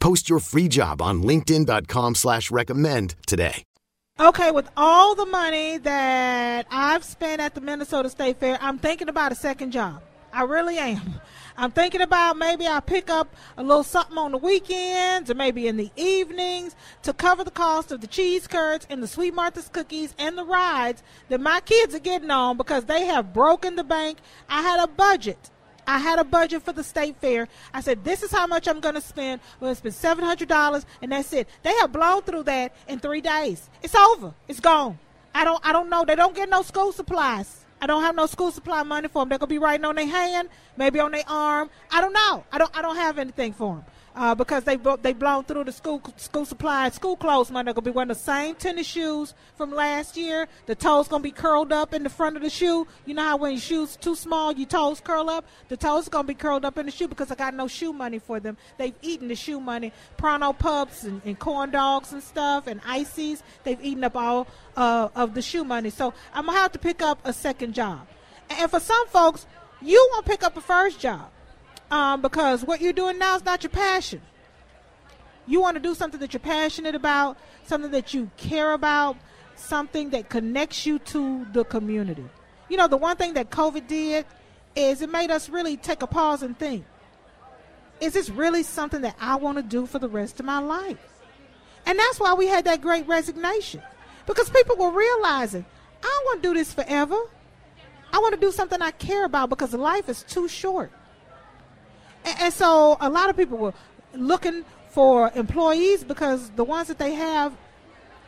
Post 0.00 0.28
your 0.28 0.40
free 0.40 0.68
job 0.68 1.00
on 1.00 1.22
linkedin.com 1.22 2.14
slash 2.14 2.50
recommend 2.50 3.14
today. 3.26 3.64
Okay, 4.20 4.50
with 4.50 4.68
all 4.76 5.14
the 5.14 5.26
money 5.26 5.78
that 5.78 6.66
I've 6.72 7.04
spent 7.04 7.40
at 7.40 7.54
the 7.54 7.60
Minnesota 7.60 8.10
State 8.10 8.38
Fair, 8.40 8.58
I'm 8.60 8.78
thinking 8.78 9.08
about 9.08 9.30
a 9.30 9.36
second 9.36 9.70
job. 9.70 10.02
I 10.32 10.42
really 10.42 10.76
am. 10.76 11.20
I'm 11.56 11.70
thinking 11.70 12.00
about 12.00 12.36
maybe 12.36 12.66
I 12.66 12.80
pick 12.80 13.10
up 13.10 13.34
a 13.56 13.62
little 13.62 13.84
something 13.84 14.18
on 14.18 14.32
the 14.32 14.38
weekends 14.38 15.30
or 15.30 15.34
maybe 15.34 15.68
in 15.68 15.76
the 15.76 15.90
evenings 15.96 16.74
to 17.02 17.12
cover 17.12 17.44
the 17.44 17.50
cost 17.52 17.92
of 17.92 18.00
the 18.00 18.06
cheese 18.08 18.46
curds 18.46 18.86
and 18.90 19.02
the 19.02 19.06
Sweet 19.06 19.34
Martha's 19.34 19.68
cookies 19.68 20.14
and 20.18 20.36
the 20.36 20.44
rides 20.44 21.02
that 21.28 21.40
my 21.40 21.60
kids 21.60 21.94
are 21.94 22.00
getting 22.00 22.30
on 22.30 22.56
because 22.56 22.84
they 22.86 23.06
have 23.06 23.32
broken 23.32 23.76
the 23.76 23.84
bank. 23.84 24.18
I 24.48 24.62
had 24.62 24.82
a 24.82 24.88
budget. 24.88 25.50
I 25.88 25.98
had 25.98 26.18
a 26.18 26.24
budget 26.24 26.62
for 26.62 26.72
the 26.72 26.84
state 26.84 27.16
fair. 27.16 27.48
I 27.72 27.80
said, 27.80 28.04
this 28.04 28.22
is 28.22 28.30
how 28.30 28.46
much 28.46 28.68
I'm 28.68 28.78
going 28.78 28.94
to 28.94 29.00
spend. 29.00 29.40
We're 29.58 29.68
going 29.68 29.76
to 29.76 29.90
spend 29.90 30.20
$700 30.20 30.84
and 31.00 31.12
that's 31.12 31.32
it. 31.32 31.48
They 31.62 31.74
have 31.76 31.90
blown 31.92 32.20
through 32.22 32.42
that 32.42 32.74
in 32.86 33.00
three 33.00 33.22
days. 33.22 33.70
It's 33.82 33.94
over. 33.94 34.34
It's 34.48 34.60
gone. 34.60 34.98
I 35.34 35.44
don't, 35.44 35.64
I 35.66 35.72
don't 35.72 35.88
know. 35.88 36.04
They 36.04 36.14
don't 36.14 36.36
get 36.36 36.50
no 36.50 36.60
school 36.60 36.92
supplies. 36.92 37.64
I 37.80 37.86
don't 37.86 38.02
have 38.02 38.14
no 38.14 38.26
school 38.26 38.50
supply 38.50 38.82
money 38.82 39.08
for 39.08 39.22
them. 39.22 39.30
They're 39.30 39.38
going 39.38 39.48
to 39.48 39.54
be 39.54 39.58
writing 39.58 39.86
on 39.86 39.94
their 39.94 40.06
hand, 40.06 40.50
maybe 40.76 41.00
on 41.00 41.12
their 41.12 41.24
arm. 41.26 41.70
I 41.90 42.02
don't 42.02 42.12
know. 42.12 42.44
I 42.52 42.58
don't, 42.58 42.76
I 42.76 42.82
don't 42.82 42.96
have 42.96 43.18
anything 43.18 43.54
for 43.54 43.76
them. 43.76 43.84
Uh, 44.18 44.34
because 44.34 44.64
they 44.64 44.76
they 45.00 45.12
blown 45.12 45.44
through 45.44 45.62
the 45.62 45.70
school 45.70 46.02
school 46.16 46.44
supply 46.44 46.90
school 46.90 47.16
clothes 47.16 47.52
money. 47.52 47.66
They're 47.66 47.74
gonna 47.74 47.84
be 47.84 47.92
wearing 47.92 48.08
the 48.08 48.16
same 48.16 48.56
tennis 48.56 48.86
shoes 48.86 49.32
from 49.56 49.70
last 49.70 50.16
year. 50.16 50.48
The 50.66 50.74
toes 50.74 51.06
gonna 51.06 51.22
be 51.22 51.30
curled 51.30 51.72
up 51.72 51.94
in 51.94 52.02
the 52.02 52.10
front 52.10 52.36
of 52.36 52.42
the 52.42 52.50
shoe. 52.50 52.86
You 53.06 53.14
know 53.14 53.22
how 53.22 53.36
when 53.36 53.52
your 53.52 53.60
shoes 53.60 53.96
too 53.96 54.16
small, 54.16 54.52
your 54.52 54.66
toes 54.66 55.00
curl 55.00 55.30
up. 55.30 55.46
The 55.68 55.76
toes 55.76 56.08
gonna 56.08 56.26
be 56.26 56.34
curled 56.34 56.64
up 56.64 56.76
in 56.78 56.86
the 56.86 56.92
shoe 56.92 57.06
because 57.06 57.30
I 57.30 57.36
got 57.36 57.54
no 57.54 57.68
shoe 57.68 57.92
money 57.92 58.18
for 58.18 58.40
them. 58.40 58.56
They've 58.76 58.94
eaten 59.02 59.28
the 59.28 59.36
shoe 59.36 59.60
money, 59.60 59.92
Pronto 60.16 60.52
pups 60.52 61.04
and, 61.04 61.22
and 61.24 61.38
corn 61.38 61.70
dogs 61.70 62.12
and 62.12 62.22
stuff 62.22 62.66
and 62.66 62.80
ices. 62.84 63.44
They've 63.62 63.80
eaten 63.80 64.02
up 64.02 64.16
all 64.16 64.48
uh, 64.76 65.10
of 65.14 65.34
the 65.34 65.42
shoe 65.42 65.62
money. 65.62 65.90
So 65.90 66.12
I'm 66.34 66.46
gonna 66.46 66.58
have 66.58 66.72
to 66.72 66.80
pick 66.80 67.02
up 67.02 67.20
a 67.24 67.32
second 67.32 67.72
job. 67.74 68.04
And 68.50 68.68
for 68.68 68.80
some 68.80 69.06
folks, 69.08 69.46
you 69.80 70.08
won't 70.12 70.26
pick 70.26 70.42
up 70.42 70.56
a 70.56 70.60
first 70.60 70.98
job 70.98 71.30
um, 71.90 72.20
because 72.20 72.64
what 72.64 72.80
you're 72.80 72.92
doing 72.92 73.18
now 73.18 73.36
is 73.36 73.44
not 73.44 73.62
your 73.62 73.70
passion. 73.70 74.20
You 75.46 75.60
want 75.60 75.76
to 75.76 75.80
do 75.80 75.94
something 75.94 76.20
that 76.20 76.32
you're 76.34 76.40
passionate 76.40 76.94
about, 76.94 77.38
something 77.64 77.90
that 77.92 78.12
you 78.12 78.30
care 78.36 78.72
about, 78.72 79.16
something 79.56 80.10
that 80.10 80.28
connects 80.28 80.84
you 80.84 80.98
to 81.00 81.46
the 81.52 81.64
community. 81.64 82.24
You 82.68 82.76
know, 82.76 82.88
the 82.88 82.98
one 82.98 83.16
thing 83.16 83.34
that 83.34 83.50
COVID 83.50 83.86
did 83.86 84.26
is 84.76 85.00
it 85.00 85.10
made 85.10 85.30
us 85.30 85.48
really 85.48 85.76
take 85.76 86.02
a 86.02 86.06
pause 86.06 86.42
and 86.42 86.58
think 86.58 86.84
is 88.00 88.12
this 88.12 88.30
really 88.30 88.62
something 88.62 89.00
that 89.02 89.16
I 89.20 89.36
want 89.36 89.56
to 89.56 89.62
do 89.62 89.86
for 89.86 89.98
the 89.98 90.08
rest 90.08 90.38
of 90.40 90.46
my 90.46 90.58
life? 90.58 90.98
And 91.86 91.98
that's 91.98 92.20
why 92.20 92.34
we 92.34 92.46
had 92.46 92.64
that 92.66 92.80
great 92.80 93.06
resignation 93.08 93.82
because 94.26 94.50
people 94.50 94.76
were 94.76 94.90
realizing 94.90 95.64
I 96.02 96.06
don't 96.06 96.24
want 96.26 96.42
to 96.42 96.48
do 96.50 96.54
this 96.54 96.72
forever. 96.72 97.16
I 98.12 98.18
want 98.18 98.34
to 98.34 98.40
do 98.40 98.52
something 98.52 98.80
I 98.80 98.90
care 98.92 99.24
about 99.24 99.50
because 99.50 99.74
life 99.74 100.08
is 100.08 100.22
too 100.22 100.48
short. 100.48 100.92
And, 102.28 102.40
and 102.42 102.54
so 102.54 102.96
a 103.00 103.08
lot 103.08 103.30
of 103.30 103.36
people 103.36 103.56
were 103.58 103.74
looking 104.14 104.64
for 104.88 105.30
employees 105.34 106.04
because 106.04 106.50
the 106.50 106.64
ones 106.64 106.88
that 106.88 106.98
they 106.98 107.14
have, 107.14 107.56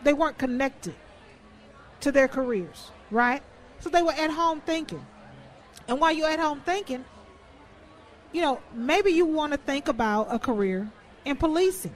they 0.02 0.12
weren't 0.12 0.38
connected 0.38 0.94
to 2.00 2.12
their 2.12 2.28
careers, 2.28 2.90
right? 3.10 3.42
So 3.80 3.90
they 3.90 4.02
were 4.02 4.12
at 4.12 4.30
home 4.30 4.60
thinking. 4.60 5.04
And 5.88 6.00
while 6.00 6.12
you're 6.12 6.30
at 6.30 6.38
home 6.38 6.60
thinking, 6.60 7.04
you 8.32 8.40
know, 8.40 8.60
maybe 8.74 9.10
you 9.10 9.26
want 9.26 9.52
to 9.52 9.58
think 9.58 9.88
about 9.88 10.28
a 10.30 10.38
career 10.38 10.90
in 11.24 11.36
policing. 11.36 11.94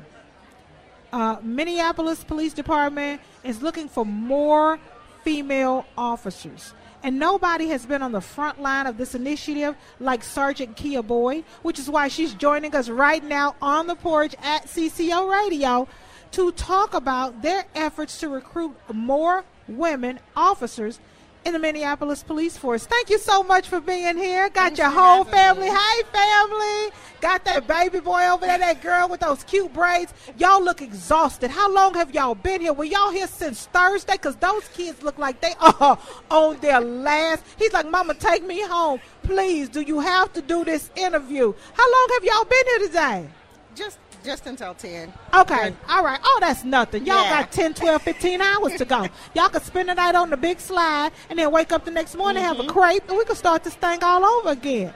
Uh, 1.12 1.36
Minneapolis 1.42 2.24
Police 2.24 2.52
Department 2.52 3.20
is 3.44 3.62
looking 3.62 3.88
for 3.88 4.04
more 4.04 4.80
female 5.22 5.86
officers. 5.96 6.74
And 7.04 7.18
nobody 7.18 7.68
has 7.68 7.84
been 7.84 8.00
on 8.00 8.12
the 8.12 8.22
front 8.22 8.62
line 8.62 8.86
of 8.86 8.96
this 8.96 9.14
initiative 9.14 9.76
like 10.00 10.24
Sergeant 10.24 10.74
Kia 10.74 11.02
Boyd, 11.02 11.44
which 11.60 11.78
is 11.78 11.90
why 11.90 12.08
she's 12.08 12.32
joining 12.32 12.74
us 12.74 12.88
right 12.88 13.22
now 13.22 13.56
on 13.60 13.86
the 13.86 13.94
porch 13.94 14.34
at 14.42 14.64
CCO 14.64 15.30
Radio 15.30 15.86
to 16.30 16.50
talk 16.52 16.94
about 16.94 17.42
their 17.42 17.66
efforts 17.74 18.18
to 18.20 18.30
recruit 18.30 18.74
more 18.90 19.44
women 19.68 20.18
officers 20.34 20.98
in 21.44 21.52
the 21.52 21.58
Minneapolis 21.58 22.22
Police 22.22 22.56
Force. 22.56 22.86
Thank 22.86 23.10
you 23.10 23.18
so 23.18 23.42
much 23.42 23.68
for 23.68 23.80
being 23.80 24.16
here. 24.16 24.48
Got 24.48 24.76
Thanks 24.76 24.78
your 24.78 24.90
whole 24.90 25.24
family. 25.24 25.68
me. 25.68 25.76
Hey, 25.76 26.02
family. 26.12 26.92
Got 27.20 27.44
that 27.44 27.66
baby 27.66 28.00
boy 28.00 28.22
over 28.28 28.46
there, 28.46 28.58
that 28.58 28.82
girl 28.82 29.08
with 29.08 29.20
those 29.20 29.44
cute 29.44 29.72
braids. 29.72 30.12
Y'all 30.36 30.62
look 30.62 30.82
exhausted. 30.82 31.50
How 31.50 31.72
long 31.72 31.94
have 31.94 32.14
y'all 32.14 32.34
been 32.34 32.60
here? 32.60 32.72
Were 32.72 32.84
y'all 32.84 33.10
here 33.10 33.26
since 33.26 33.66
Thursday? 33.66 34.14
Because 34.14 34.36
those 34.36 34.66
kids 34.68 35.02
look 35.02 35.18
like 35.18 35.40
they 35.40 35.54
are 35.60 35.98
on 36.30 36.58
their 36.60 36.80
last. 36.80 37.44
He's 37.58 37.72
like, 37.72 37.90
Mama, 37.90 38.14
take 38.14 38.44
me 38.44 38.62
home. 38.62 39.00
Please, 39.22 39.68
do 39.68 39.80
you 39.80 40.00
have 40.00 40.32
to 40.34 40.42
do 40.42 40.64
this 40.64 40.90
interview? 40.96 41.52
How 41.74 41.90
long 41.92 42.08
have 42.14 42.24
y'all 42.24 42.44
been 42.44 42.66
here 42.66 42.78
today? 42.88 43.28
Just 43.74 43.98
just 44.24 44.46
until 44.46 44.74
10. 44.74 45.12
Okay, 45.34 45.74
all 45.88 46.02
right. 46.04 46.18
Oh, 46.24 46.38
that's 46.40 46.64
nothing. 46.64 47.06
Y'all 47.06 47.22
Yeah. 47.22 47.42
got 47.42 47.52
10, 47.52 47.74
12, 47.74 48.02
15 48.02 48.40
hours 48.40 48.74
to 48.76 48.84
go. 48.84 49.06
Y'all 49.34 49.48
can 49.50 49.62
spend 49.62 49.88
the 49.88 49.94
night 49.94 50.14
on 50.14 50.30
the 50.30 50.36
big 50.36 50.58
slide 50.60 51.12
and 51.30 51.38
then 51.38 51.50
wake 51.52 51.70
up 51.72 51.84
the 51.84 51.90
next 51.90 52.16
morning, 52.16 52.42
have 52.42 52.56
Mm-hmm. 52.56 52.70
a 52.70 52.72
crepe, 52.72 53.08
and 53.08 53.18
we 53.18 53.24
can 53.24 53.36
start 53.36 53.62
this 53.64 53.74
thing 53.74 54.02
all 54.02 54.24
over 54.24 54.50
again. 54.50 54.92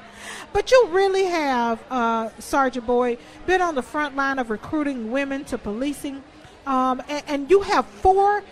But 0.52 0.70
you 0.70 0.86
really 0.90 1.24
have, 1.24 1.82
uh, 1.90 2.30
Sergeant 2.38 2.86
Boyd, 2.86 3.18
been 3.46 3.60
on 3.60 3.74
the 3.74 3.82
front 3.82 4.16
line 4.16 4.38
of 4.38 4.50
recruiting 4.50 5.10
women 5.10 5.44
to 5.46 5.58
policing, 5.58 6.22
um, 6.66 7.02
and, 7.08 7.22
and 7.28 7.50
you 7.50 7.60
have 7.60 7.84
four 7.86 8.42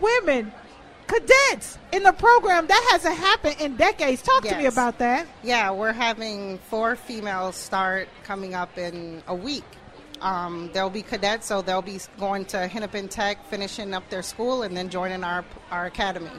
women 0.00 0.52
cadets 1.08 1.76
in 1.92 2.04
the 2.04 2.12
program. 2.12 2.66
That 2.68 2.88
hasn't 2.92 3.16
happened 3.16 3.56
in 3.60 3.76
decades. 3.76 4.22
Talk 4.22 4.44
to 4.44 4.56
me 4.56 4.66
about 4.66 4.98
that. 4.98 5.26
Yeah, 5.42 5.72
we're 5.72 5.92
having 5.92 6.58
four 6.58 6.94
females 6.94 7.56
start 7.56 8.08
coming 8.22 8.54
up 8.54 8.78
in 8.78 9.22
a 9.26 9.34
week. 9.34 9.64
Um, 10.20 10.70
they'll 10.72 10.90
be 10.90 11.02
cadets, 11.02 11.46
so 11.46 11.62
they'll 11.62 11.82
be 11.82 11.98
going 12.18 12.44
to 12.46 12.66
Hennepin 12.66 13.08
Tech, 13.08 13.44
finishing 13.46 13.94
up 13.94 14.08
their 14.10 14.22
school, 14.22 14.62
and 14.62 14.76
then 14.76 14.88
joining 14.90 15.24
our 15.24 15.44
our 15.70 15.86
academy. 15.86 16.30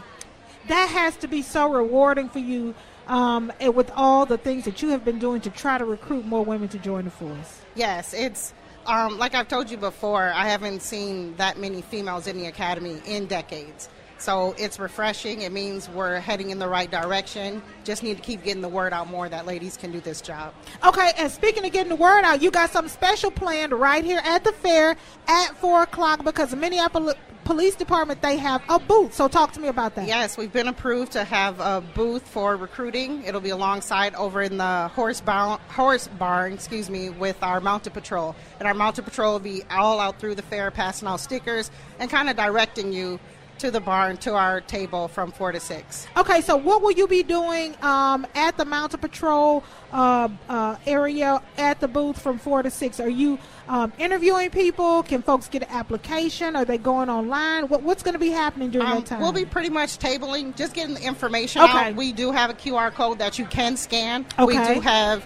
that 0.67 0.89
has 0.89 1.15
to 1.17 1.28
be 1.28 1.41
so 1.41 1.72
rewarding 1.72 2.30
for 2.30 2.39
you 2.39 2.76
um, 3.08 3.52
and 3.60 3.76
with 3.76 3.91
all 3.96 4.26
the 4.26 4.38
things 4.38 4.65
that 4.65 4.82
you 4.82 4.89
have 4.89 5.04
been 5.04 5.20
doing 5.20 5.41
to 5.41 5.50
try 5.50 5.78
to 5.78 5.86
recruit 5.86 6.26
more 6.26 6.46
women 6.46 6.67
to 6.70 6.78
join 6.78 7.06
the 7.06 7.12
force. 7.12 7.62
Yes, 7.76 8.13
it's 8.13 8.54
um, 8.86 9.17
like 9.17 9.36
I've 9.36 9.48
told 9.48 9.70
you 9.70 9.78
before. 9.78 10.32
I 10.34 10.48
haven't 10.48 10.82
seen 10.82 11.36
that 11.38 11.58
many 11.58 11.82
females 11.82 12.28
in 12.28 12.38
the 12.38 12.46
academy 12.46 13.02
in 13.06 13.26
decades. 13.26 13.89
So 14.22 14.54
it's 14.60 14.78
refreshing. 14.80 15.42
It 15.42 15.52
means 15.52 15.90
we're 15.90 16.20
heading 16.20 16.52
in 16.52 16.60
the 16.60 16.68
right 16.68 16.90
direction. 16.90 17.62
Just 17.84 18.04
need 18.04 18.18
to 18.18 18.22
keep 18.22 18.44
getting 18.44 18.62
the 18.62 18.70
word 18.70 18.94
out 18.94 19.10
more 19.10 19.28
that 19.28 19.48
ladies 19.48 19.78
can 19.78 19.92
do 19.92 20.00
this 20.00 20.22
job. 20.22 20.54
Okay, 20.86 21.12
and 21.18 21.32
speaking 21.32 21.66
of 21.66 21.72
getting 21.72 21.90
the 21.90 21.96
word 21.96 22.24
out, 22.24 22.40
you 22.40 22.52
got 22.52 22.70
something 22.70 22.92
special 22.92 23.32
planned 23.32 23.74
right 23.74 24.06
here 24.06 24.22
at 24.24 24.44
the 24.44 24.52
fair 24.52 24.96
at 25.28 25.58
4 25.58 25.84
o'clock 25.84 26.24
because 26.24 26.52
the 26.52 26.56
Minneapolis 26.56 27.16
Police 27.44 27.76
Department, 27.76 28.22
they 28.22 28.38
have 28.38 28.62
a 28.70 28.80
booth. 28.80 29.14
So 29.14 29.28
talk 29.28 29.52
to 29.54 29.60
me 29.60 29.68
about 29.68 29.96
that. 29.96 30.08
Yes, 30.08 30.38
we've 30.38 30.54
been 30.54 30.68
approved 30.68 31.12
to 31.14 31.24
have 31.24 31.60
a 31.60 31.84
booth 31.96 32.26
for 32.28 32.56
recruiting. 32.56 33.24
It'll 33.24 33.42
be 33.42 33.50
alongside 33.50 34.14
over 34.16 34.44
in 34.44 34.58
the 34.58 34.90
horse 34.90 35.20
barn, 35.22 35.60
horse 35.70 36.08
barn, 36.08 36.54
excuse 36.54 36.90
me, 36.90 37.10
with 37.10 37.42
our 37.42 37.60
mounted 37.60 37.94
patrol. 37.94 38.36
And 38.60 38.68
our 38.68 38.74
mounted 38.76 39.06
patrol 39.06 39.34
will 39.34 39.40
be 39.40 39.64
all 39.72 40.00
out 40.00 40.20
through 40.20 40.36
the 40.36 40.44
fair, 40.44 40.70
passing 40.70 41.08
out 41.08 41.20
stickers 41.20 41.72
and 42.00 42.10
kind 42.10 42.30
of 42.30 42.38
directing 42.38 42.94
you 42.94 43.20
to 43.62 43.69
the 43.69 43.80
barn 43.80 44.17
to 44.17 44.34
our 44.34 44.60
table 44.62 45.08
from 45.08 45.32
four 45.32 45.52
to 45.52 45.60
six. 45.60 46.08
Okay, 46.17 46.41
so 46.41 46.58
what 46.58 46.82
will 46.82 46.91
you 46.91 47.08
be 47.08 47.21
doing 47.21 47.76
um, 47.84 48.26
at 48.34 48.58
the 48.58 48.65
Mountain 48.65 49.00
Patrol 49.00 49.63
uh, 49.93 50.30
uh, 50.50 50.76
area 50.88 51.39
at 51.60 51.80
the 51.80 51.88
booth 51.88 52.19
from 52.19 52.39
4 52.39 52.63
to 52.63 52.71
6? 52.71 53.00
Are 53.00 53.10
you 53.10 53.38
um, 53.67 53.93
interviewing 54.00 54.50
people? 54.50 55.04
Can 55.04 55.21
folks 55.21 55.47
get 55.47 55.62
an 55.62 55.69
application? 55.69 56.56
Are 56.56 56.65
they 56.65 56.80
going 56.80 57.08
online? 57.10 57.67
What, 57.67 57.84
what's 57.84 58.02
going 58.02 58.13
to 58.13 58.19
be 58.19 58.30
happening 58.30 58.71
during 58.71 58.88
Um, 58.88 58.95
that 59.00 59.06
time? 59.06 59.21
we'll 59.21 59.32
be 59.32 59.45
pretty 59.45 59.69
much 59.69 60.00
tabling, 60.00 60.56
just 60.56 60.74
getting 60.74 60.95
the 60.95 61.04
information 61.04 61.62
Okay. 61.62 61.89
out. 61.89 61.95
We 61.95 62.13
do 62.13 62.32
have 62.32 62.50
a 62.50 62.54
QR 62.56 62.91
code 62.91 63.19
that 63.19 63.38
you 63.38 63.45
can 63.45 63.78
scan. 63.78 64.26
Okay. 64.39 64.45
We 64.45 64.54
do 64.76 64.80
have 64.82 65.24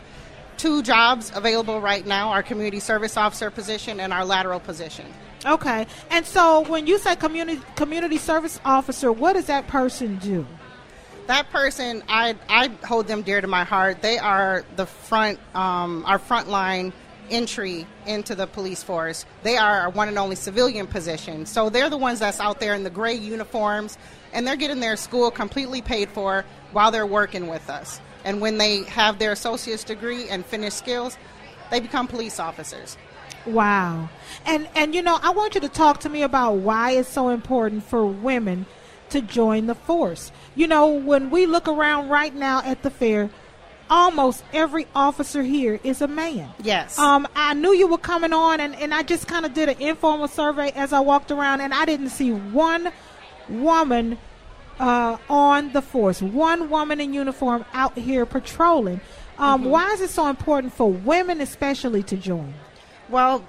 two 0.57 0.81
jobs 0.83 1.31
available 1.35 1.79
right 1.79 2.05
now 2.05 2.29
our 2.31 2.43
community 2.43 2.79
service 2.79 3.15
officer 3.17 3.49
position 3.49 3.99
and 4.01 4.11
our 4.11 4.25
lateral 4.25 4.59
position. 4.59 5.05
Okay, 5.45 5.86
and 6.10 6.25
so 6.25 6.62
when 6.62 6.88
you 6.88 6.97
say 6.97 7.15
community 7.15 7.62
community 7.75 8.17
service 8.17 8.60
officer, 8.65 9.12
what 9.12 9.34
does 9.34 9.45
that 9.45 9.67
person 9.67 10.17
do? 10.17 10.45
That 11.27 11.51
person, 11.51 12.03
I, 12.08 12.36
I 12.49 12.69
hold 12.84 13.08
them 13.08 13.21
dear 13.21 13.41
to 13.41 13.47
my 13.47 13.63
heart. 13.63 14.01
They 14.01 14.17
are 14.17 14.63
the 14.75 14.86
front, 14.86 15.39
um, 15.55 16.03
our 16.05 16.19
frontline 16.19 16.93
entry 17.29 17.88
into 18.05 18.36
the 18.36 18.47
police 18.47 18.84
force. 18.84 19.25
They 19.43 19.58
are 19.58 19.81
our 19.81 19.89
one 19.89 20.08
and 20.08 20.17
only 20.17 20.36
civilian 20.36 20.88
position. 20.88 21.45
So 21.45 21.69
they're 21.69 21.89
the 21.89 21.97
ones 21.97 22.19
that's 22.19 22.39
out 22.39 22.60
there 22.60 22.73
in 22.75 22.84
the 22.84 22.91
gray 22.91 23.15
uniforms, 23.15 23.97
and 24.34 24.45
they're 24.47 24.55
getting 24.55 24.79
their 24.79 24.95
school 24.95 25.31
completely 25.31 25.81
paid 25.81 26.10
for 26.10 26.45
while 26.71 26.91
they're 26.91 27.05
working 27.08 27.47
with 27.47 27.69
us. 27.69 27.99
And 28.23 28.41
when 28.41 28.58
they 28.58 28.84
have 28.84 29.19
their 29.19 29.31
associate's 29.31 29.84
degree 29.84 30.27
and 30.29 30.45
finish 30.45 30.73
skills, 30.73 31.17
they 31.71 31.79
become 31.79 32.08
police 32.08 32.39
officers. 32.39 32.97
Wow. 33.45 34.10
And 34.45 34.67
and 34.75 34.93
you 34.95 35.01
know, 35.01 35.19
I 35.21 35.31
want 35.31 35.55
you 35.55 35.62
to 35.62 35.69
talk 35.69 36.01
to 36.01 36.10
me 36.10 36.23
about 36.23 36.55
why 36.55 36.91
it's 36.91 37.10
so 37.10 37.29
important 37.29 37.84
for 37.84 38.05
women 38.05 38.65
to 39.10 39.21
join 39.21 39.67
the 39.67 39.75
force. 39.75 40.31
You 40.55 40.67
know, 40.67 40.88
when 40.88 41.29
we 41.29 41.45
look 41.45 41.67
around 41.67 42.10
right 42.10 42.34
now 42.34 42.62
at 42.63 42.81
the 42.81 42.89
fair, 42.89 43.29
almost 43.89 44.43
every 44.53 44.88
officer 44.95 45.43
here 45.43 45.79
is 45.84 46.01
a 46.01 46.08
man. 46.08 46.49
Yes. 46.62 46.97
Um, 46.97 47.27
I 47.36 47.53
knew 47.53 47.73
you 47.73 47.88
were 47.88 47.97
coming 47.97 48.34
on, 48.34 48.60
and, 48.60 48.75
and 48.75 48.93
I 48.93 49.03
just 49.03 49.27
kind 49.27 49.45
of 49.45 49.53
did 49.53 49.69
an 49.69 49.79
informal 49.79 50.27
survey 50.27 50.71
as 50.71 50.91
I 50.93 50.99
walked 51.01 51.31
around, 51.31 51.62
and 51.62 51.73
I 51.73 51.86
didn't 51.86 52.10
see 52.10 52.31
one 52.31 52.91
woman 53.47 54.17
uh, 54.79 55.17
on 55.29 55.71
the 55.71 55.81
force, 55.81 56.21
one 56.21 56.69
woman 56.69 56.99
in 56.99 57.13
uniform 57.13 57.65
out 57.73 57.97
here 57.97 58.25
patrolling. 58.25 59.01
Um, 59.38 59.65
Why 59.65 59.91
is 59.91 60.01
it 60.01 60.10
so 60.10 60.27
important 60.27 60.73
for 60.73 60.89
women, 60.89 61.41
especially, 61.41 62.03
to 62.03 62.17
join? 62.17 62.53
Well, 63.07 63.45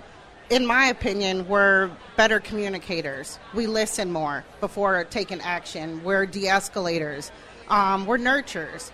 in 0.51 0.67
my 0.67 0.87
opinion, 0.87 1.49
we're 1.49 1.91
better 2.17 2.41
communicators. 2.41 3.39
We 3.55 3.67
listen 3.67 4.13
more 4.13 4.45
before 4.61 5.03
taking 5.05 5.41
action. 5.41 6.05
We're 6.05 6.27
de 6.27 6.49
escalators. 6.49 7.33
Um, 7.69 8.05
we're 8.07 8.19
nurturers 8.19 8.91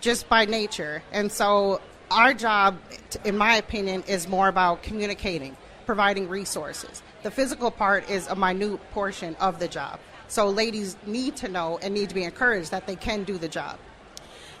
just 0.00 0.28
by 0.28 0.44
nature. 0.44 1.02
And 1.10 1.32
so 1.32 1.80
our 2.10 2.34
job, 2.34 2.78
in 3.24 3.38
my 3.38 3.56
opinion, 3.56 4.04
is 4.06 4.28
more 4.28 4.48
about 4.48 4.82
communicating, 4.82 5.56
providing 5.86 6.28
resources. 6.28 7.02
The 7.22 7.30
physical 7.30 7.70
part 7.70 8.08
is 8.10 8.26
a 8.26 8.36
minute 8.36 8.80
portion 8.90 9.34
of 9.36 9.58
the 9.58 9.68
job. 9.68 9.98
So 10.28 10.50
ladies 10.50 10.96
need 11.06 11.36
to 11.36 11.48
know 11.48 11.78
and 11.82 11.94
need 11.94 12.10
to 12.10 12.14
be 12.14 12.24
encouraged 12.24 12.70
that 12.72 12.86
they 12.86 12.96
can 12.96 13.24
do 13.24 13.38
the 13.38 13.48
job. 13.48 13.78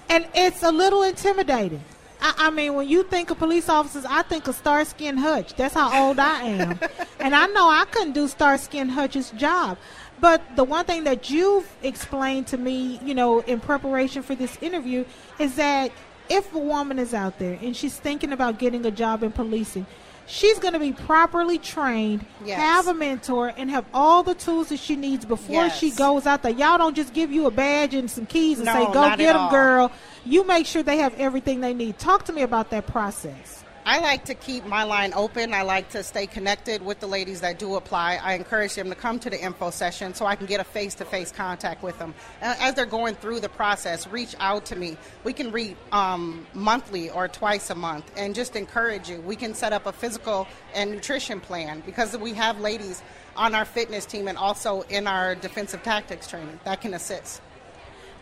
And 0.08 0.26
it's 0.34 0.62
a 0.62 0.72
little 0.72 1.02
intimidating. 1.02 1.84
I, 2.24 2.46
I 2.46 2.50
mean, 2.50 2.72
when 2.72 2.88
you 2.88 3.02
think 3.02 3.28
of 3.28 3.38
police 3.38 3.68
officers, 3.68 4.06
I 4.06 4.22
think 4.22 4.48
of 4.48 4.54
Starsky 4.54 5.08
and 5.08 5.18
Hutch. 5.18 5.52
That's 5.54 5.74
how 5.74 6.06
old 6.06 6.18
I 6.18 6.42
am. 6.42 6.80
and 7.20 7.36
I 7.36 7.46
know 7.48 7.68
I 7.68 7.84
couldn't 7.90 8.14
do 8.14 8.26
Starsky 8.26 8.78
and 8.78 8.90
Hutch's 8.90 9.30
job. 9.32 9.76
But 10.20 10.40
the 10.56 10.64
one 10.64 10.86
thing 10.86 11.04
that 11.04 11.28
you've 11.28 11.70
explained 11.82 12.46
to 12.46 12.56
me, 12.56 12.98
you 13.04 13.14
know, 13.14 13.40
in 13.40 13.60
preparation 13.60 14.22
for 14.22 14.34
this 14.34 14.56
interview, 14.62 15.04
is 15.38 15.56
that 15.56 15.92
if 16.30 16.54
a 16.54 16.58
woman 16.58 16.98
is 16.98 17.12
out 17.12 17.38
there 17.38 17.58
and 17.60 17.76
she's 17.76 17.98
thinking 17.98 18.32
about 18.32 18.58
getting 18.58 18.86
a 18.86 18.90
job 18.90 19.22
in 19.22 19.30
policing, 19.30 19.86
she's 20.26 20.58
going 20.58 20.74
to 20.74 20.78
be 20.80 20.92
properly 20.92 21.58
trained, 21.58 22.24
Yes. 22.44 22.58
have 22.58 22.86
a 22.88 22.94
mentor, 22.94 23.52
and 23.56 23.70
have 23.70 23.84
all 23.94 24.22
the 24.22 24.34
tools 24.34 24.68
that 24.68 24.78
she 24.78 24.96
needs 24.96 25.24
before 25.24 25.70
she 25.70 25.90
goes 25.90 26.26
out 26.26 26.42
there. 26.42 26.52
Y'all 26.52 26.78
don't 26.78 26.94
just 26.94 27.12
give 27.14 27.32
you 27.32 27.46
a 27.46 27.50
badge 27.50 27.94
and 27.94 28.10
some 28.10 28.26
keys 28.26 28.58
and 28.58 28.66
No, 28.66 28.72
say, 28.72 28.92
go 28.92 29.08
get 29.16 29.18
them, 29.32 29.36
all. 29.36 29.50
girl. 29.50 29.92
You 30.24 30.44
make 30.46 30.66
sure 30.66 30.82
they 30.82 30.98
have 30.98 31.14
everything 31.18 31.60
they 31.60 31.74
need. 31.74 31.98
Talk 31.98 32.24
to 32.26 32.32
me 32.32 32.42
about 32.42 32.70
that 32.70 32.86
process. 32.86 33.63
I 33.86 33.98
like 33.98 34.24
to 34.26 34.34
keep 34.34 34.64
my 34.64 34.82
line 34.84 35.12
open. 35.12 35.52
I 35.52 35.60
like 35.60 35.90
to 35.90 36.02
stay 36.02 36.26
connected 36.26 36.80
with 36.82 37.00
the 37.00 37.06
ladies 37.06 37.42
that 37.42 37.58
do 37.58 37.74
apply. 37.74 38.18
I 38.22 38.32
encourage 38.32 38.74
them 38.74 38.88
to 38.88 38.94
come 38.94 39.18
to 39.18 39.28
the 39.28 39.38
info 39.38 39.68
session 39.70 40.14
so 40.14 40.24
I 40.24 40.36
can 40.36 40.46
get 40.46 40.58
a 40.58 40.64
face 40.64 40.94
to 40.96 41.04
face 41.04 41.30
contact 41.30 41.82
with 41.82 41.98
them. 41.98 42.14
As 42.40 42.74
they're 42.74 42.86
going 42.86 43.14
through 43.14 43.40
the 43.40 43.50
process, 43.50 44.06
reach 44.06 44.34
out 44.40 44.64
to 44.66 44.76
me. 44.76 44.96
We 45.22 45.34
can 45.34 45.52
read 45.52 45.76
um, 45.92 46.46
monthly 46.54 47.10
or 47.10 47.28
twice 47.28 47.68
a 47.68 47.74
month 47.74 48.10
and 48.16 48.34
just 48.34 48.56
encourage 48.56 49.10
you. 49.10 49.20
We 49.20 49.36
can 49.36 49.52
set 49.54 49.74
up 49.74 49.84
a 49.84 49.92
physical 49.92 50.48
and 50.74 50.90
nutrition 50.90 51.38
plan 51.40 51.82
because 51.84 52.16
we 52.16 52.32
have 52.32 52.58
ladies 52.60 53.02
on 53.36 53.54
our 53.54 53.66
fitness 53.66 54.06
team 54.06 54.28
and 54.28 54.38
also 54.38 54.80
in 54.82 55.06
our 55.06 55.34
defensive 55.34 55.82
tactics 55.82 56.26
training 56.26 56.58
that 56.64 56.80
can 56.80 56.94
assist. 56.94 57.42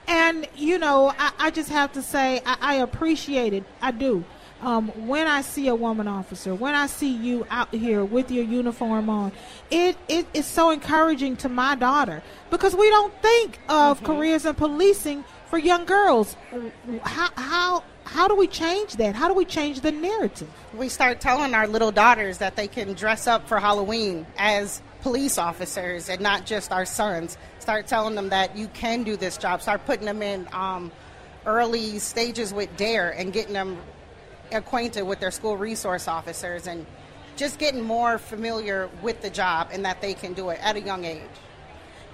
And 0.09 0.49
you 0.57 0.79
know, 0.79 1.15
I, 1.17 1.33
I 1.39 1.51
just 1.53 1.71
have 1.71 1.93
to 1.93 2.03
say, 2.03 2.43
I, 2.45 2.57
I 2.61 2.75
appreciate 2.77 3.53
it. 3.53 3.63
I 3.81 3.93
do. 3.93 4.25
Um, 4.63 4.89
when 5.09 5.27
I 5.27 5.41
see 5.41 5.67
a 5.67 5.75
woman 5.75 6.07
officer, 6.07 6.55
when 6.55 6.75
I 6.75 6.87
see 6.87 7.13
you 7.13 7.45
out 7.51 7.75
here 7.75 8.05
with 8.05 8.31
your 8.31 8.45
uniform 8.45 9.11
on, 9.11 9.33
it, 9.71 9.97
it 10.09 10.27
is 10.35 10.47
so 10.47 10.71
encouraging 10.71 11.37
to 11.39 11.49
my 11.49 11.75
daughter 11.75 12.23
because 12.49 12.75
we 12.77 12.89
don't 12.89 13.13
think 13.21 13.59
of 13.69 14.05
careers 14.05 14.47
in 14.47 14.55
policing 14.55 15.25
for 15.47 15.59
young 15.59 15.85
girls. 15.85 16.37
How 17.03 17.29
how 17.37 17.85
how 18.05 18.29
do 18.29 18.37
we 18.37 18.47
change 18.47 18.95
that? 18.97 19.17
How 19.17 19.29
do 19.29 19.35
we 19.35 19.45
change 19.45 19.81
the 19.81 19.91
narrative? 19.91 20.49
we 20.75 20.89
start 20.89 21.21
telling 21.21 21.55
our 21.55 21.67
little 21.67 21.93
daughters 21.93 22.39
that 22.39 22.57
they 22.57 22.69
can 22.69 22.95
dress 22.95 23.27
up 23.27 23.49
for 23.49 23.59
Halloween 23.59 24.27
as 24.39 24.81
police 25.03 25.39
officers 25.39 26.09
and 26.09 26.21
not 26.21 26.47
just 26.47 26.73
our 26.73 26.85
sons. 26.85 27.37
Start 27.59 27.87
telling 27.87 28.15
them 28.15 28.31
that 28.31 28.57
you 28.57 28.69
can 28.69 29.03
do 29.03 29.17
this 29.17 29.37
job. 29.37 29.61
Start 29.61 29.85
putting 29.87 30.07
them 30.07 30.23
in 30.23 30.49
um, 30.53 30.91
early 31.47 31.99
stages 31.99 32.55
with 32.55 32.75
DARE 32.77 33.11
and 33.11 33.33
getting 33.33 33.53
them 33.53 33.79
acquainted 34.53 35.03
with 35.03 35.21
their 35.21 35.31
school 35.31 35.57
resource 35.57 36.09
officers 36.09 36.67
and 36.67 36.87
just 37.37 37.59
getting 37.59 37.83
more 37.83 38.19
familiar 38.19 38.89
with 39.03 39.23
the 39.23 39.31
job 39.31 39.69
and 39.73 39.85
that 39.85 40.01
they 40.01 40.15
can 40.15 40.33
do 40.33 40.51
it 40.51 40.59
at 40.63 40.77
a 40.77 40.81
young 40.81 41.05
age. 41.05 41.23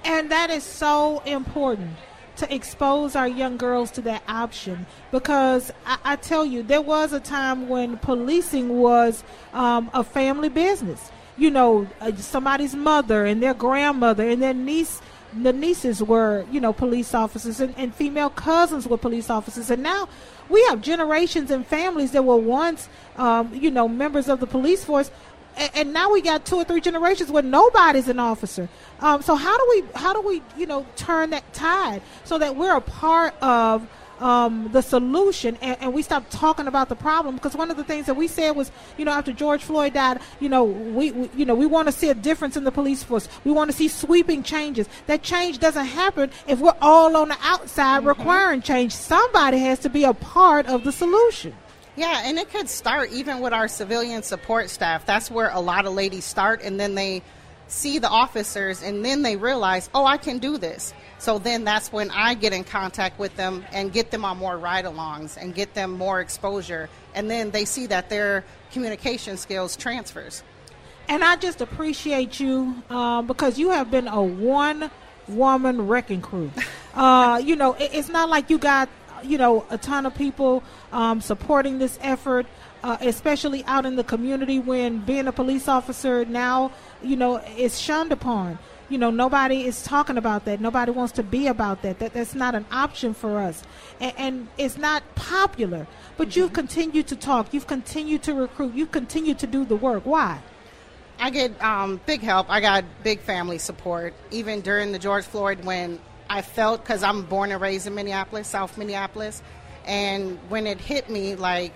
And 0.05 0.31
that 0.31 0.51
is 0.51 0.63
so 0.63 1.21
important 1.27 1.91
to 2.37 2.55
expose 2.55 3.17
our 3.17 3.27
young 3.27 3.57
girls 3.57 3.91
to 3.91 4.01
that 4.03 4.23
option 4.29 4.87
because 5.11 5.73
I, 5.85 5.99
I 6.05 6.17
tell 6.17 6.45
you, 6.45 6.63
there 6.63 6.81
was 6.81 7.13
a 7.13 7.21
time 7.21 7.69
when 7.69 7.97
policing 7.99 8.79
was 8.79 9.25
um, 9.53 9.91
a 9.93 10.05
family 10.05 10.49
business. 10.49 11.11
You 11.37 11.51
know, 11.51 11.89
uh, 12.01 12.15
somebody's 12.17 12.75
mother 12.75 13.25
and 13.27 13.43
their 13.43 13.55
grandmother 13.55 14.29
and 14.29 14.41
their 14.41 14.55
niece. 14.55 15.01
The 15.43 15.53
nieces 15.53 16.03
were, 16.03 16.47
you 16.51 16.61
know, 16.61 16.73
police 16.73 17.15
officers, 17.15 17.61
and, 17.61 17.75
and 17.77 17.95
female 17.95 18.31
cousins 18.31 18.89
were 18.89 18.97
police 18.97 19.29
officers, 19.29 19.71
and 19.71 19.83
now 19.83 20.09
we 20.49 20.65
have 20.65 20.81
generations 20.81 21.51
and 21.51 21.67
families 21.67 22.13
that 22.13 22.25
were 22.25 22.37
once, 22.37 22.89
um, 23.17 23.53
you 23.55 23.71
know, 23.71 23.87
members 23.89 24.29
of 24.29 24.41
the 24.41 24.47
police 24.47 24.85
force 24.85 25.11
and, 25.75 25.93
now 25.93 26.13
we 26.13 26.23
got 26.23 26.45
two 26.45 26.57
or 26.57 26.65
three 26.65 26.81
generations 26.81 27.31
where 27.31 27.43
nobody's 27.43 28.09
an 28.09 28.19
officer. 28.19 28.69
Um, 29.01 29.23
so 29.23 29.35
how 29.35 29.57
do 29.57 29.67
we 29.71 29.85
how 29.95 30.13
do 30.13 30.21
we 30.21 30.43
you 30.57 30.67
know 30.67 30.87
turn 30.97 31.31
that 31.31 31.53
tide 31.53 32.03
so 32.25 32.39
that 32.39 32.57
we're 32.57 32.77
a 32.77 32.81
part 32.81 33.35
of 33.43 33.87
um, 34.21 34.71
the 34.73 34.83
solution 34.83 35.57
and, 35.61 35.77
and 35.81 35.95
we 35.95 36.03
stopped 36.03 36.31
talking 36.31 36.67
about 36.67 36.89
the 36.89 36.97
problem? 36.97 37.37
Because 37.37 37.55
one 37.55 37.71
of 37.71 37.77
the 37.77 37.85
things 37.85 38.07
that 38.07 38.15
we 38.15 38.29
said 38.29 38.53
was 38.53 38.71
you 38.97 39.05
know 39.05 39.13
after 39.13 39.33
George 39.33 39.63
Floyd 39.63 39.95
died, 39.95 40.21
you 40.41 40.49
know 40.49 40.65
we, 40.65 41.13
we 41.13 41.31
you 41.37 41.45
know 41.45 41.55
we 41.55 41.67
want 41.67 41.89
to 41.89 41.93
see 41.93 42.11
a 42.11 42.15
difference 42.15 42.57
in 42.57 42.65
the 42.65 42.73
police 42.73 43.03
force. 43.03 43.29
We 43.45 43.53
want 43.53 43.71
to 43.71 43.77
see 43.77 43.89
sweeping 43.89 44.43
changes. 44.43 44.89
That 45.07 45.23
change 45.23 45.59
doesn't 45.59 45.87
happen 45.87 46.31
if 46.47 46.59
we're 46.61 46.77
all 46.81 47.17
on 47.17 47.29
the 47.29 47.39
outside 47.43 48.05
requiring 48.05 48.63
change. 48.63 48.93
Somebody 48.93 49.59
has 49.59 49.79
to 49.81 49.89
be 49.89 50.05
a 50.05 50.15
part 50.15 50.67
of 50.67 50.85
the 50.85 50.93
solution. 50.93 51.55
Yeah, 51.97 52.23
and 52.25 52.39
it 52.39 52.51
could 52.51 52.69
start 52.69 53.11
even 53.11 53.41
with 53.41 53.53
our 53.53 53.67
civilian 53.67 54.23
support 54.23 54.71
staff. 54.71 55.05
That's 55.05 55.33
where 55.33 55.51
a 55.51 55.59
lot 55.59 55.85
of 55.85 55.95
ladies 55.95 56.25
start, 56.25 56.63
and 56.63 56.79
then 56.79 56.95
they 56.95 57.23
see 57.69 57.99
the 57.99 58.09
officers, 58.09 58.83
and 58.83 59.05
then 59.05 59.23
they 59.23 59.37
realize, 59.37 59.89
oh, 59.95 60.05
I 60.05 60.17
can 60.17 60.39
do 60.39 60.59
this. 60.59 60.93
So 61.19 61.39
then 61.39 61.65
that's 61.65 61.93
when 61.93 62.11
I 62.11 62.35
get 62.35 62.53
in 62.53 62.65
contact 62.65 63.19
with 63.19 63.37
them 63.37 63.65
and 63.73 63.93
get 63.93 64.11
them 64.11 64.25
on 64.25 64.39
more 64.39 64.57
ride 64.57 64.85
alongs 64.85 65.37
and 65.37 65.55
get 65.55 65.75
them 65.75 65.93
more 65.93 66.21
exposure. 66.21 66.89
And 67.15 67.31
then 67.31 67.51
they 67.51 67.65
see 67.65 67.87
that 67.87 68.09
their 68.09 68.45
communication 68.73 69.37
skills 69.37 69.77
transfers. 69.77 70.43
And 71.09 71.25
I 71.25 71.37
just 71.37 71.61
appreciate 71.61 72.39
you 72.39 72.83
um, 72.91 73.27
because 73.27 73.59
you 73.59 73.71
have 73.71 73.91
been 73.91 74.09
a 74.09 74.23
one 74.23 74.91
woman 75.29 75.87
wrecking 75.87 76.23
crew. 76.23 76.51
Uh, 76.95 77.39
you 77.39 77.55
know, 77.55 77.75
it, 77.75 77.91
it's 77.93 78.09
not 78.09 78.29
like 78.29 78.51
you 78.51 78.59
got, 78.59 78.89
you 79.23 79.39
know, 79.39 79.65
a 79.71 79.79
ton 79.79 80.05
of 80.05 80.13
people 80.17 80.65
um, 80.91 81.21
supporting 81.21 81.79
this 81.79 81.97
effort, 82.03 82.45
uh, 82.83 82.97
especially 83.03 83.65
out 83.67 83.87
in 83.87 83.95
the 83.95 84.03
community 84.03 84.59
when 84.59 84.99
being 84.99 85.29
a 85.29 85.33
police 85.33 85.69
officer 85.69 86.25
now, 86.25 86.73
you 87.03 87.17
know, 87.17 87.37
is 87.37 87.79
shunned 87.81 88.13
upon. 88.13 88.59
You 88.89 88.97
know, 88.97 89.11
nobody 89.11 89.67
is 89.67 89.83
talking 89.83 90.17
about 90.17 90.47
that. 90.47 90.61
Nobody 90.61 90.93
wants 90.93 91.13
to 91.13 91.23
be 91.23 91.47
about 91.47 91.83
that. 91.83 91.99
That 91.99 92.15
that's 92.15 92.35
not 92.35 92.55
an 92.55 92.65
option 92.73 93.13
for 93.13 93.39
us, 93.39 93.63
and, 94.01 94.15
and 94.17 94.49
it's 94.57 94.79
not 94.79 95.03
popular. 95.15 95.87
But 96.17 96.37
you've 96.37 96.55
continued 96.55 97.07
to 97.09 97.17
talk. 97.17 97.53
You've 97.53 97.67
continued 97.67 98.23
to 98.25 98.35
recruit. 98.35 98.75
You've 98.75 98.93
continued 98.93 99.39
to 99.41 99.47
do 99.47 99.65
the 99.65 99.77
work. 99.77 100.05
Why? 100.05 100.41
I 101.21 101.31
get 101.31 101.61
um, 101.63 102.01
big 102.07 102.21
help. 102.21 102.49
I 102.49 102.61
got 102.61 102.85
big 103.03 103.21
family 103.21 103.59
support. 103.59 104.15
Even 104.31 104.61
during 104.61 104.93
the 104.93 104.99
George 104.99 105.25
Floyd, 105.25 105.65
when 105.65 105.99
I 106.31 106.43
felt, 106.43 106.83
because 106.83 107.03
I'm 107.03 107.23
born 107.23 107.53
and 107.53 107.61
raised 107.61 107.87
in 107.87 107.95
Minneapolis, 107.95 108.49
South 108.49 108.79
Minneapolis, 108.79 109.43
and 109.85 110.39
when 110.49 110.67
it 110.67 110.79
hit 110.79 111.11
me, 111.11 111.35
like, 111.35 111.73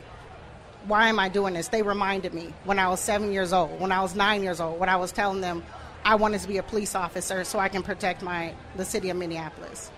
why 0.87 1.09
am 1.09 1.18
I 1.18 1.29
doing 1.29 1.55
this? 1.55 1.68
They 1.68 1.83
reminded 1.83 2.35
me 2.35 2.53
when 2.64 2.79
I 2.79 2.88
was 2.88 3.01
seven 3.01 3.33
years 3.33 3.53
old, 3.53 3.81
when 3.81 3.92
I 3.92 4.01
was 4.01 4.14
nine 4.14 4.42
years 4.42 4.61
old, 4.61 4.79
when 4.79 4.88
I 4.88 4.97
was 4.97 5.12
telling 5.12 5.40
them 5.40 5.62
I 6.05 6.16
wanted 6.16 6.40
to 6.40 6.49
be 6.49 6.59
a 6.59 6.62
police 6.62 6.95
officer 6.95 7.45
so 7.45 7.59
I 7.59 7.68
can 7.68 7.83
protect 7.83 8.23
my 8.23 8.55
the 8.77 8.85
city 8.85 9.11
of 9.11 9.16
Minneapolis. 9.16 9.90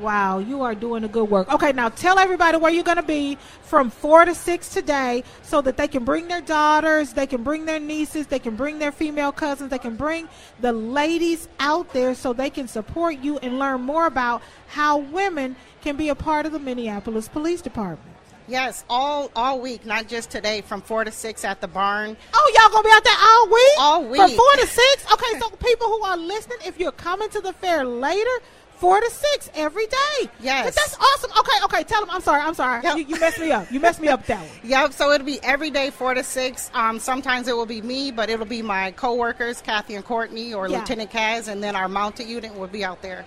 Wow, 0.00 0.38
you 0.38 0.62
are 0.62 0.76
doing 0.76 1.02
a 1.02 1.08
good 1.08 1.28
work. 1.28 1.52
Okay, 1.52 1.72
now 1.72 1.88
tell 1.88 2.20
everybody 2.20 2.56
where 2.56 2.70
you're 2.70 2.84
going 2.84 2.98
to 2.98 3.02
be 3.02 3.36
from 3.62 3.90
4 3.90 4.26
to 4.26 4.34
6 4.34 4.68
today 4.68 5.24
so 5.42 5.60
that 5.60 5.76
they 5.76 5.88
can 5.88 6.04
bring 6.04 6.28
their 6.28 6.40
daughters, 6.40 7.14
they 7.14 7.26
can 7.26 7.42
bring 7.42 7.64
their 7.66 7.80
nieces, 7.80 8.28
they 8.28 8.38
can 8.38 8.54
bring 8.54 8.78
their 8.78 8.92
female 8.92 9.32
cousins, 9.32 9.70
they 9.70 9.78
can 9.78 9.96
bring 9.96 10.28
the 10.60 10.72
ladies 10.72 11.48
out 11.58 11.92
there 11.92 12.14
so 12.14 12.32
they 12.32 12.50
can 12.50 12.68
support 12.68 13.18
you 13.18 13.38
and 13.38 13.58
learn 13.58 13.80
more 13.80 14.06
about 14.06 14.40
how 14.68 14.98
women 14.98 15.56
can 15.80 15.96
be 15.96 16.10
a 16.10 16.14
part 16.14 16.46
of 16.46 16.52
the 16.52 16.60
Minneapolis 16.60 17.26
Police 17.26 17.60
Department. 17.60 18.07
Yes, 18.48 18.84
all 18.88 19.30
all 19.36 19.60
week, 19.60 19.84
not 19.84 20.08
just 20.08 20.30
today, 20.30 20.62
from 20.62 20.80
four 20.80 21.04
to 21.04 21.12
six 21.12 21.44
at 21.44 21.60
the 21.60 21.68
barn. 21.68 22.16
Oh, 22.32 22.52
y'all 22.56 22.70
gonna 22.70 22.82
be 22.88 22.90
out 22.94 23.04
there 23.04 23.14
all 23.20 23.46
week? 23.46 23.78
All 23.78 24.04
week. 24.04 24.20
From 24.22 24.30
four 24.30 24.52
to 24.54 24.66
six? 24.66 25.04
Okay, 25.12 25.38
so 25.40 25.50
people 25.50 25.86
who 25.88 26.02
are 26.02 26.16
listening, 26.16 26.58
if 26.64 26.78
you're 26.80 26.92
coming 26.92 27.28
to 27.30 27.40
the 27.40 27.52
fair 27.52 27.84
later, 27.84 28.30
four 28.76 29.00
to 29.00 29.10
six 29.10 29.50
every 29.54 29.86
day. 29.86 30.30
Yes. 30.40 30.74
That's 30.74 30.96
awesome. 30.96 31.30
Okay, 31.38 31.64
okay, 31.64 31.82
tell 31.84 32.00
them 32.00 32.10
I'm 32.10 32.20
sorry, 32.22 32.40
I'm 32.40 32.54
sorry. 32.54 32.82
Yep. 32.84 32.96
You, 32.98 33.04
you 33.04 33.20
messed 33.20 33.38
me 33.40 33.50
up. 33.50 33.70
You 33.70 33.80
messed 33.80 34.00
me 34.00 34.08
up 34.08 34.20
with 34.20 34.28
that 34.28 34.38
one. 34.40 34.48
Yep. 34.64 34.92
So 34.92 35.10
it'll 35.12 35.26
be 35.26 35.42
every 35.42 35.70
day, 35.70 35.90
four 35.90 36.14
to 36.14 36.22
six. 36.22 36.70
Um, 36.72 36.98
sometimes 37.00 37.48
it 37.48 37.56
will 37.56 37.66
be 37.66 37.82
me, 37.82 38.10
but 38.12 38.30
it'll 38.30 38.46
be 38.46 38.62
my 38.62 38.92
coworkers, 38.92 39.60
Kathy 39.60 39.94
and 39.96 40.04
Courtney, 40.04 40.54
or 40.54 40.68
Yeah. 40.68 40.78
Lieutenant 40.78 41.10
Kaz, 41.10 41.48
and 41.48 41.62
then 41.62 41.74
our 41.76 41.88
mounted 41.88 42.28
unit 42.28 42.54
will 42.56 42.68
be 42.68 42.84
out 42.84 43.02
there. 43.02 43.24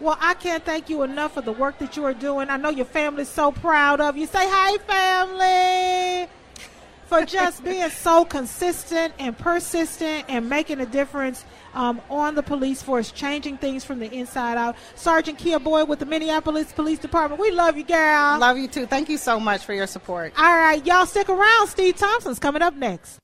Well, 0.00 0.16
I 0.20 0.34
can't 0.34 0.64
thank 0.64 0.88
you 0.88 1.02
enough 1.02 1.34
for 1.34 1.40
the 1.40 1.52
work 1.52 1.78
that 1.78 1.96
you 1.96 2.04
are 2.04 2.14
doing. 2.14 2.50
I 2.50 2.56
know 2.56 2.68
your 2.70 2.84
family's 2.86 3.28
so 3.28 3.50
proud 3.50 4.00
of 4.00 4.16
you. 4.16 4.26
Say 4.26 4.44
hi, 4.48 4.78
family. 4.78 6.30
for 7.06 7.24
just 7.24 7.64
being 7.70 7.88
so 7.90 8.24
consistent 8.24 9.12
and 9.18 9.36
persistent 9.36 10.24
and 10.28 10.48
making 10.48 10.80
a 10.80 10.86
difference 10.86 11.44
um, 11.74 12.00
on 12.10 12.34
the 12.34 12.42
police 12.42 12.82
force, 12.82 13.10
changing 13.10 13.56
things 13.58 13.84
from 13.84 13.98
the 13.98 14.12
inside 14.12 14.56
out. 14.56 14.76
Sergeant 14.94 15.38
Kia 15.38 15.58
Boyd 15.58 15.88
with 15.88 15.98
the 15.98 16.06
Minneapolis 16.06 16.72
Police 16.72 16.98
Department. 16.98 17.40
We 17.40 17.50
love 17.50 17.76
you, 17.76 17.84
girl. 17.84 18.38
Love 18.38 18.58
you 18.58 18.68
too. 18.68 18.86
Thank 18.86 19.08
you 19.08 19.16
so 19.16 19.40
much 19.40 19.64
for 19.64 19.72
your 19.74 19.86
support. 19.86 20.32
All 20.38 20.56
right, 20.56 20.84
y'all 20.86 21.06
stick 21.06 21.28
around. 21.28 21.66
Steve 21.68 21.96
Thompson's 21.96 22.38
coming 22.38 22.62
up 22.62 22.74
next. 22.74 23.18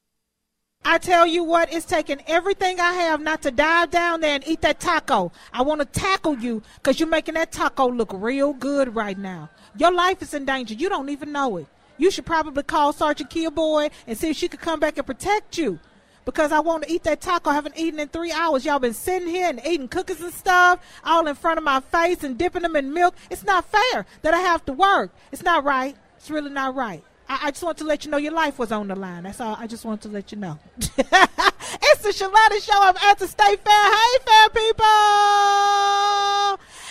I 0.87 0.99
tell 0.99 1.27
you 1.27 1.45
what, 1.45 1.73
it's 1.73 1.87
taking 1.87 2.23
everything 2.27 2.79
I 2.79 2.93
have 2.93 3.23
not 3.23 3.41
to 3.43 3.51
dive 3.51 3.91
down 3.91 4.21
there 4.21 4.35
and 4.35 4.47
eat 4.47 4.61
that 4.61 4.81
taco. 4.81 5.33
I 5.51 5.63
want 5.63 5.81
to 5.81 5.87
tackle 5.87 6.37
you 6.39 6.63
because 6.77 7.01
you're 7.01 7.09
making 7.09 7.35
that 7.35 7.53
taco 7.53 7.89
look 7.89 8.11
real 8.13 8.53
good 8.53 8.95
right 8.95 9.17
now. 9.17 9.49
Your 9.77 9.93
life 9.93 10.21
is 10.21 10.35
in 10.35 10.45
danger. 10.45 10.75
You 10.75 10.91
don't 10.91 11.09
even 11.09 11.33
know 11.33 11.57
it. 11.57 11.67
You 11.97 12.11
should 12.11 12.27
probably 12.27 12.65
call 12.65 12.93
Sergeant 12.93 13.31
Kia 13.31 13.51
Boyd 13.51 13.93
and 14.07 14.19
see 14.19 14.31
if 14.31 14.37
she 14.37 14.47
could 14.47 14.61
come 14.61 14.79
back 14.79 14.99
and 14.99 15.07
protect 15.07 15.57
you. 15.57 15.79
Because 16.27 16.53
I 16.53 16.61
want 16.61 16.85
to 16.85 16.93
eat 16.93 17.05
that 17.05 17.21
taco. 17.23 17.51
I 17.51 17.55
haven't 17.55 17.79
eaten 17.79 18.01
in 18.01 18.09
three 18.09 18.33
hours. 18.33 18.65
Y'all 18.65 18.79
been 18.79 18.95
sitting 18.95 19.29
here 19.29 19.49
and 19.49 19.61
eating 19.67 19.89
cookies 19.89 20.21
and 20.21 20.33
stuff 20.33 20.81
all 21.03 21.27
in 21.27 21.35
front 21.35 21.59
of 21.59 21.65
my 21.65 21.81
face 21.81 22.25
and 22.25 22.37
dipping 22.37 22.63
them 22.63 22.77
in 22.77 22.93
milk. 22.93 23.15
It's 23.31 23.45
not 23.45 23.65
fair 23.65 24.05
that 24.21 24.35
I 24.35 24.41
have 24.41 24.65
to 24.67 24.73
work. 24.73 25.13
It's 25.33 25.43
not 25.43 25.65
right. 25.65 25.97
It's 26.17 26.31
really 26.31 26.51
not 26.51 26.75
right. 26.75 27.03
I, 27.29 27.41
I, 27.45 27.51
just 27.51 27.63
want 27.63 27.79
to 27.79 27.85
let 27.85 28.05
you 28.05 28.11
know 28.11 28.17
your 28.17 28.33
life 28.33 28.59
was 28.59 28.73
on 28.73 28.89
the 28.89 28.97
line. 28.97 29.23
That's 29.23 29.41
all. 29.41 29.57
I 29.59 29.67
just 29.67 29.85
want 29.85 30.03
to 30.03 30.09
let 30.09 30.33
you 30.33 30.39
know. 30.39 30.59
it's 30.79 30.97
the 30.97 32.11
Sheletta 32.11 32.63
Show. 32.63 32.73
I'm 32.75 32.97
at 32.97 33.19
the 33.19 33.27
State 33.27 33.61
Fair. 33.65 33.85
Hey, 33.85 34.19
fair 34.25 34.49
people! 34.51 34.85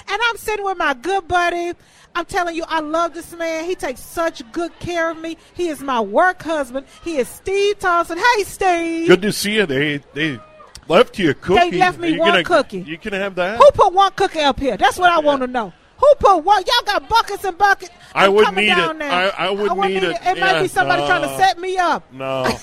And 0.10 0.22
I'm 0.30 0.38
sitting 0.38 0.66
with 0.66 0.78
my 0.78 0.94
good 0.94 1.28
buddy. 1.28 1.74
I'm 2.16 2.26
telling 2.26 2.56
you, 2.56 2.64
I 2.68 2.80
love 2.80 3.14
this 3.14 3.34
man. 3.34 3.66
He 3.66 3.76
takes 3.76 4.02
such 4.02 4.50
good 4.52 4.78
care 4.80 5.10
of 5.10 5.18
me. 5.18 5.38
He 5.54 5.70
is 5.70 5.82
my 5.82 6.00
work 6.00 6.44
husband. 6.44 6.86
He 7.04 7.18
is 7.18 7.28
Steve 7.28 7.80
Thompson. 7.80 8.18
Hey, 8.18 8.44
Steve. 8.44 9.08
Good 9.08 9.22
to 9.24 9.32
see 9.32 9.56
you. 9.56 9.66
They 9.66 9.98
they 10.14 10.40
left 10.88 11.18
you 11.18 11.32
a 11.32 11.34
cookie. 11.34 11.72
They 11.72 11.78
left 11.80 12.00
me 12.00 12.18
one 12.18 12.32
gonna, 12.32 12.44
cookie. 12.44 12.82
You 12.82 12.98
can 12.98 13.14
have 13.14 13.36
that. 13.36 13.58
Who 13.58 13.72
put 13.72 13.94
one 13.94 14.12
cookie 14.14 14.42
up 14.42 14.60
here? 14.60 14.78
That's 14.78 14.98
what 14.98 15.12
I 15.12 15.20
want 15.20 15.42
to 15.42 15.48
know. 15.48 15.74
Who 15.98 16.14
put 16.20 16.38
what? 16.44 16.66
Y'all 16.68 16.86
got 16.86 17.08
buckets 17.08 17.44
and 17.46 17.58
buckets. 17.58 17.92
I 18.14 18.26
I'm 18.26 18.34
wouldn't 18.34 18.56
coming 18.56 18.66
need 18.68 18.76
down 18.76 18.96
it. 18.98 19.00
There. 19.00 19.12
I, 19.12 19.30
I 19.30 19.50
wouldn't 19.52 19.78
wouldn't 19.78 19.94
need 19.94 20.02
need 20.04 20.10
it. 20.10 20.22
It 20.22 20.40
might 20.40 20.52
Yeah, 20.54 20.62
be 20.62 20.68
somebody 20.68 21.02
no. 21.02 21.08
trying 21.08 21.22
to 21.24 21.38
set 21.38 21.60
me 21.60 21.78
up. 21.78 22.12
No. 22.12 22.44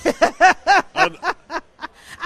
I 0.95 1.35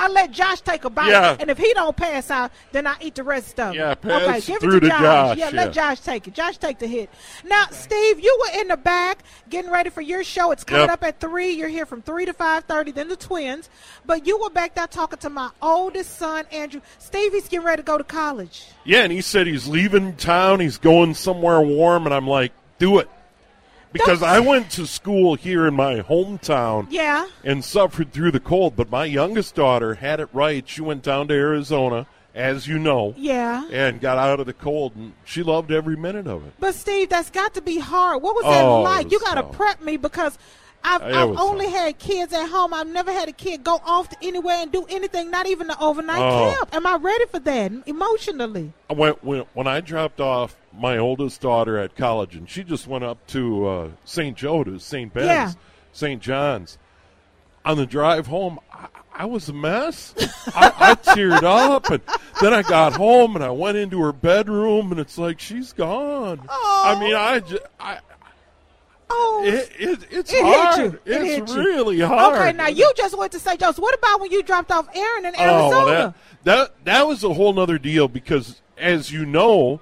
let 0.10 0.32
Josh 0.32 0.62
take 0.62 0.84
a 0.86 0.90
bite, 0.90 1.10
Yeah. 1.10 1.36
and 1.40 1.50
if 1.50 1.58
he 1.58 1.74
don't 1.74 1.96
pass 1.96 2.30
out, 2.30 2.52
then 2.72 2.86
I 2.88 2.96
eat 3.02 3.16
the 3.16 3.24
rest 3.24 3.60
of 3.60 3.74
it. 3.74 3.78
Yeah, 3.78 3.96
pass 3.96 4.22
okay, 4.24 4.42
give 4.42 4.60
through 4.62 4.78
it 4.78 4.80
to 4.82 4.90
to 4.90 4.90
Josh, 4.90 5.38
Yeah, 5.38 5.50
yeah. 5.50 5.56
let 5.64 5.74
Josh 5.74 6.00
take 6.02 6.28
it. 6.28 6.34
Josh 6.34 6.58
take 6.58 6.80
the 6.80 6.88
hit. 6.88 7.10
Now, 7.44 7.66
Steve, 7.72 8.20
you 8.20 8.38
were 8.42 8.60
in 8.62 8.68
the 8.68 8.78
back 8.78 9.24
getting 9.50 9.72
ready 9.72 9.90
for 9.90 10.02
your 10.02 10.24
show. 10.24 10.52
It's 10.52 10.64
coming 10.64 10.84
Yep. 10.84 10.92
up 10.92 11.04
at 11.04 11.20
three. 11.20 11.52
You're 11.52 11.70
here 11.70 11.86
from 11.86 12.02
three 12.02 12.26
to 12.26 12.34
five 12.34 12.66
thirty. 12.66 12.92
Then 12.92 13.08
the 13.10 13.16
twins, 13.16 13.70
but 14.06 14.26
you 14.28 14.38
were 14.40 14.50
back 14.50 14.76
there 14.76 14.88
talking 14.88 15.20
to 15.20 15.30
my 15.30 15.50
oldest 15.62 16.18
son, 16.18 16.46
Andrew. 16.52 16.82
Steve, 17.00 17.34
he's 17.34 17.48
getting 17.48 17.66
ready 17.66 17.82
to 17.82 17.86
go 17.86 17.98
to 17.98 18.04
college. 18.04 18.66
Yeah, 18.84 19.00
and 19.04 19.12
he 19.12 19.22
said 19.22 19.48
he's 19.48 19.68
leaving 19.68 20.16
town. 20.16 20.60
He's 20.60 20.78
going 20.78 21.14
somewhere 21.16 21.62
warm, 21.62 22.06
and 22.06 22.14
I'm 22.14 22.28
like, 22.28 22.52
do 22.80 23.00
it. 23.00 23.10
Because 24.00 24.22
I 24.24 24.40
went 24.40 24.70
to 24.72 24.86
school 24.86 25.36
here 25.36 25.66
in 25.68 25.74
my 25.74 26.02
hometown 26.02 26.88
Yeah. 26.90 27.28
and 27.44 27.64
suffered 27.64 28.12
through 28.12 28.32
the 28.32 28.40
cold, 28.40 28.76
but 28.76 28.90
my 28.92 29.06
youngest 29.06 29.56
daughter 29.56 29.96
had 29.96 30.20
it 30.20 30.30
right. 30.34 30.68
She 30.68 30.82
went 30.82 31.02
down 31.04 31.28
to 31.30 31.34
Arizona, 31.34 32.06
as 32.34 32.68
you 32.68 32.78
know, 32.78 33.14
Yeah. 33.18 33.64
and 33.72 34.02
got 34.02 34.18
out 34.18 34.40
of 34.42 34.46
the 34.46 34.54
cold, 34.54 34.94
and 34.96 35.14
she 35.24 35.44
loved 35.44 35.72
every 35.72 35.96
minute 35.96 36.28
of 36.28 36.46
it. 36.46 36.54
But 36.60 36.76
Steve, 36.76 37.08
that's 37.10 37.30
got 37.30 37.54
to 37.54 37.62
be 37.62 37.80
hard. 37.80 38.22
What 38.22 38.36
was 38.36 38.44
that 38.44 38.64
Oh, 38.66 38.82
like? 38.82 39.06
was 39.06 39.14
You 39.14 39.20
got 39.22 39.36
to 39.36 39.44
prep 39.44 39.82
me 39.82 39.96
because 39.98 40.38
I've, 40.88 41.02
I've 41.02 41.40
only 41.40 41.66
tough. 41.66 41.74
had 41.76 41.98
kids 41.98 42.32
at 42.34 42.48
home. 42.48 42.72
I've 42.74 42.86
never 42.88 43.12
had 43.12 43.28
a 43.28 43.32
kid 43.32 43.64
go 43.64 43.82
off 43.86 44.08
to 44.10 44.18
anywhere 44.22 44.58
and 44.62 44.72
do 44.72 44.86
anything, 44.88 45.32
not 45.32 45.48
even 45.48 45.66
the 45.68 45.80
overnight 45.82 46.20
Oh. 46.22 46.54
camp. 46.56 46.76
Am 46.76 46.86
I 46.86 46.96
ready 46.98 47.26
for 47.26 47.40
that 47.40 47.72
emotionally? 47.88 48.72
when, 48.90 49.14
when, 49.22 49.46
when 49.54 49.66
I 49.68 49.82
dropped 49.82 50.20
off 50.22 50.56
my 50.78 50.98
oldest 50.98 51.42
daughter 51.42 51.78
at 51.78 51.96
college, 51.96 52.36
and 52.36 52.50
she 52.50 52.64
just 52.64 52.88
went 52.88 53.04
up 53.04 53.26
to 53.28 53.68
uh, 53.68 53.88
St. 54.06 54.36
Joe 54.38 54.64
to 54.64 54.80
St. 54.80 55.14
Ben's, 55.14 55.28
Yeah. 55.28 55.52
St. 55.94 56.22
John's. 56.22 56.78
On 57.64 57.78
the 57.78 57.86
drive 57.86 58.28
home, 58.28 58.60
I, 58.72 58.88
I 59.14 59.26
was 59.26 59.50
a 59.50 59.54
mess. 59.54 60.14
I, 60.54 60.72
I 60.78 60.96
teared 60.96 61.44
up, 61.44 61.90
and 61.90 62.02
then 62.42 62.54
I 62.54 62.62
got 62.62 62.94
home 62.94 63.36
and 63.36 63.44
I 63.44 63.50
went 63.52 63.78
into 63.78 64.00
her 64.02 64.12
bedroom, 64.14 64.92
and 64.92 65.00
it's 65.00 65.18
like 65.18 65.40
she's 65.40 65.74
gone. 65.74 66.46
I 66.50 67.00
mean, 67.00 67.16
I 67.16 67.40
just, 67.40 67.64
I, 67.80 68.00
Oh, 69.10 69.44
it, 69.46 69.72
it, 69.80 70.00
it's 70.10 70.34
it 70.34 70.44
hard. 70.44 70.78
hit 70.80 71.02
you. 71.06 71.14
It 71.14 71.42
It's 71.44 71.54
really 71.54 72.00
hard. 72.00 72.36
Okay, 72.40 72.52
now 72.54 72.68
you 72.68 72.92
just 72.98 73.16
went 73.18 73.32
to 73.34 73.40
St. 73.40 73.60
Joe's. 73.60 73.80
What 73.80 73.94
about 73.94 74.20
when 74.20 74.32
you 74.32 74.42
dropped 74.42 74.72
off 74.72 74.88
Aaron 74.96 75.26
in 75.26 75.40
Arizona? 75.40 75.76
Oh, 75.76 75.86
that, 75.86 76.16
that 76.44 76.86
that 76.86 77.08
was 77.08 77.24
a 77.24 77.32
whole 77.34 77.54
nother 77.54 77.78
deal 77.78 78.08
because, 78.08 78.62
as 78.80 79.12
you 79.12 79.26
know, 79.26 79.80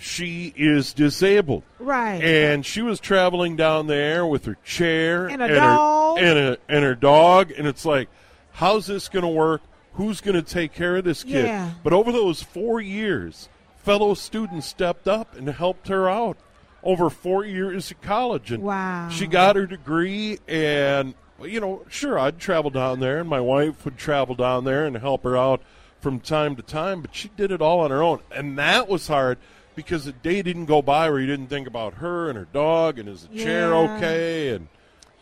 she 0.00 0.52
is 0.56 0.92
disabled, 0.92 1.62
right. 1.78 2.22
and 2.22 2.64
she 2.64 2.82
was 2.82 2.98
traveling 3.00 3.56
down 3.56 3.86
there 3.86 4.26
with 4.26 4.44
her 4.46 4.56
chair 4.64 5.26
And 5.28 5.42
a 5.42 5.48
her, 5.48 5.54
dog. 5.54 6.18
and 6.18 6.38
a 6.38 6.58
and 6.68 6.84
her 6.84 6.94
dog, 6.94 7.50
and 7.52 7.66
it's 7.66 7.84
like, 7.84 8.08
how's 8.52 8.86
this 8.86 9.08
going 9.08 9.22
to 9.24 9.28
work? 9.28 9.62
Who's 9.94 10.20
going 10.20 10.36
to 10.36 10.42
take 10.42 10.72
care 10.72 10.96
of 10.96 11.04
this 11.04 11.22
kid? 11.24 11.46
Yeah. 11.46 11.70
But 11.82 11.92
over 11.92 12.12
those 12.12 12.42
four 12.42 12.80
years, 12.80 13.48
fellow 13.78 14.14
students 14.14 14.66
stepped 14.66 15.06
up 15.08 15.36
and 15.36 15.48
helped 15.48 15.88
her 15.88 16.08
out. 16.08 16.36
Over 16.82 17.10
four 17.10 17.44
years 17.44 17.90
of 17.90 18.00
college, 18.00 18.50
and 18.52 18.62
Wow. 18.62 19.10
she 19.10 19.26
got 19.26 19.54
her 19.56 19.66
degree, 19.66 20.38
and 20.48 21.12
you 21.42 21.60
know, 21.60 21.82
sure, 21.90 22.18
I'd 22.18 22.38
travel 22.38 22.70
down 22.70 23.00
there, 23.00 23.18
and 23.18 23.28
my 23.28 23.40
wife 23.40 23.84
would 23.84 23.98
travel 23.98 24.34
down 24.34 24.64
there 24.64 24.86
and 24.86 24.96
help 24.96 25.24
her 25.24 25.36
out 25.36 25.60
from 26.00 26.20
time 26.20 26.56
to 26.56 26.62
time, 26.62 27.02
but 27.02 27.14
she 27.14 27.28
did 27.36 27.52
it 27.52 27.60
all 27.60 27.80
on 27.80 27.90
her 27.90 28.02
own, 28.02 28.20
and 28.34 28.56
that 28.58 28.88
was 28.88 29.08
hard 29.08 29.36
because 29.74 30.04
the 30.04 30.12
day 30.12 30.42
didn't 30.42 30.66
go 30.66 30.82
by 30.82 31.08
where 31.10 31.20
you 31.20 31.26
didn't 31.26 31.48
think 31.48 31.66
about 31.66 31.94
her 31.94 32.28
and 32.28 32.36
her 32.38 32.46
dog, 32.52 32.98
and 32.98 33.08
is 33.08 33.26
the 33.26 33.38
chair 33.38 33.74
okay, 33.74 34.50
and 34.50 34.68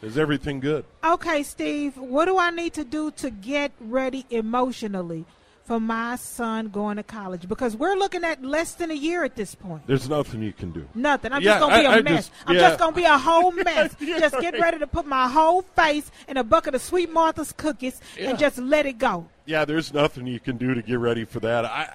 is 0.03 0.17
everything 0.19 0.61
good? 0.61 0.85
Okay, 1.05 1.43
Steve, 1.43 1.97
what 1.97 2.27
do 2.27 2.39
I 2.39 2.51
need 2.51 2.73
to 2.75 2.85
do 2.85 3.11
to 3.13 3.31
get 3.31 3.73
ready 3.81 4.25
emotionally 4.31 5.25
for 5.65 5.79
my 5.79 6.17
son 6.17 6.69
going 6.69 6.97
to 6.97 7.03
college? 7.03 7.47
Because 7.49 7.77
we're 7.77 7.95
looking 7.97 8.25
at 8.25 8.43
less 8.43 8.73
than 8.75 8.91
a 8.91 8.95
year 8.95 9.23
at 9.25 9.37
this 9.37 9.55
point. 9.55 9.87
There's 9.87 10.09
nothing 10.09 10.41
you 10.43 10.53
can 10.53 10.71
do. 10.71 10.89
Nothing. 10.95 11.33
I'm 11.33 11.43
Yeah, 11.43 11.59
just 11.59 11.61
gonna 11.61 11.79
be 11.81 11.85
a 11.87 11.91
I- 11.91 12.01
mess. 12.03 12.15
just- 12.29 12.33
I'm 12.47 12.55
yeah. 12.57 12.61
just 12.63 12.79
gonna 12.79 12.97
be 12.97 13.05
a 13.05 13.19
whole 13.19 13.51
mess. 13.65 13.95
Yeah, 14.01 14.19
just 14.21 14.41
get 14.41 14.55
right. 14.55 14.63
ready 14.63 14.79
to 14.79 14.87
put 14.87 15.05
my 15.07 15.29
whole 15.29 15.63
face 15.63 16.11
in 16.27 16.37
a 16.39 16.45
bucket 16.45 16.75
of 16.75 16.81
Sweet 16.83 17.13
Martha's 17.13 17.53
cookies 17.53 18.01
Yeah. 18.17 18.31
and 18.31 18.39
just 18.39 18.59
let 18.59 18.87
it 18.87 18.99
go. 18.99 19.27
Yeah, 19.47 19.65
there's 19.65 19.93
nothing 19.93 20.27
you 20.27 20.41
can 20.41 20.57
do 20.59 20.75
to 20.75 20.81
get 20.83 20.99
ready 20.99 21.25
for 21.25 21.41
that. 21.41 21.65
I 21.65 21.93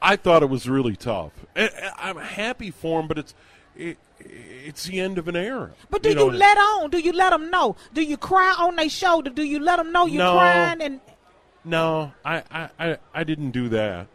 I 0.00 0.16
thought 0.16 0.42
it 0.42 0.48
was 0.50 0.68
really 0.68 0.96
tough. 0.96 1.32
I, 1.54 1.70
I'm 1.96 2.16
happy 2.18 2.70
for 2.70 3.00
him, 3.00 3.08
but 3.08 3.18
it's 3.18 3.34
it, 3.74 3.98
it's 4.20 4.84
the 4.84 5.00
end 5.00 5.18
of 5.18 5.28
an 5.28 5.36
era. 5.36 5.72
But 5.90 6.02
do 6.02 6.10
you, 6.10 6.14
know, 6.14 6.26
let 6.26 6.56
on? 6.58 6.90
Do 6.90 6.98
you 6.98 7.12
let 7.12 7.30
them 7.30 7.50
know? 7.50 7.76
Do 7.92 8.02
you 8.02 8.16
cry 8.16 8.54
on 8.58 8.76
their 8.76 8.88
shoulder? 8.88 9.30
Do 9.30 9.42
you 9.42 9.58
let 9.60 9.76
them 9.76 9.92
know 9.92 10.06
you're 10.06 10.22
No. 10.24 10.32
crying? 10.38 10.80
And 10.80 11.00
No, 11.64 12.12
I, 12.24 12.42
I, 12.50 12.68
I, 12.78 12.98
I 13.14 13.24
didn't 13.24 13.50
do 13.50 13.68
that. 13.70 14.06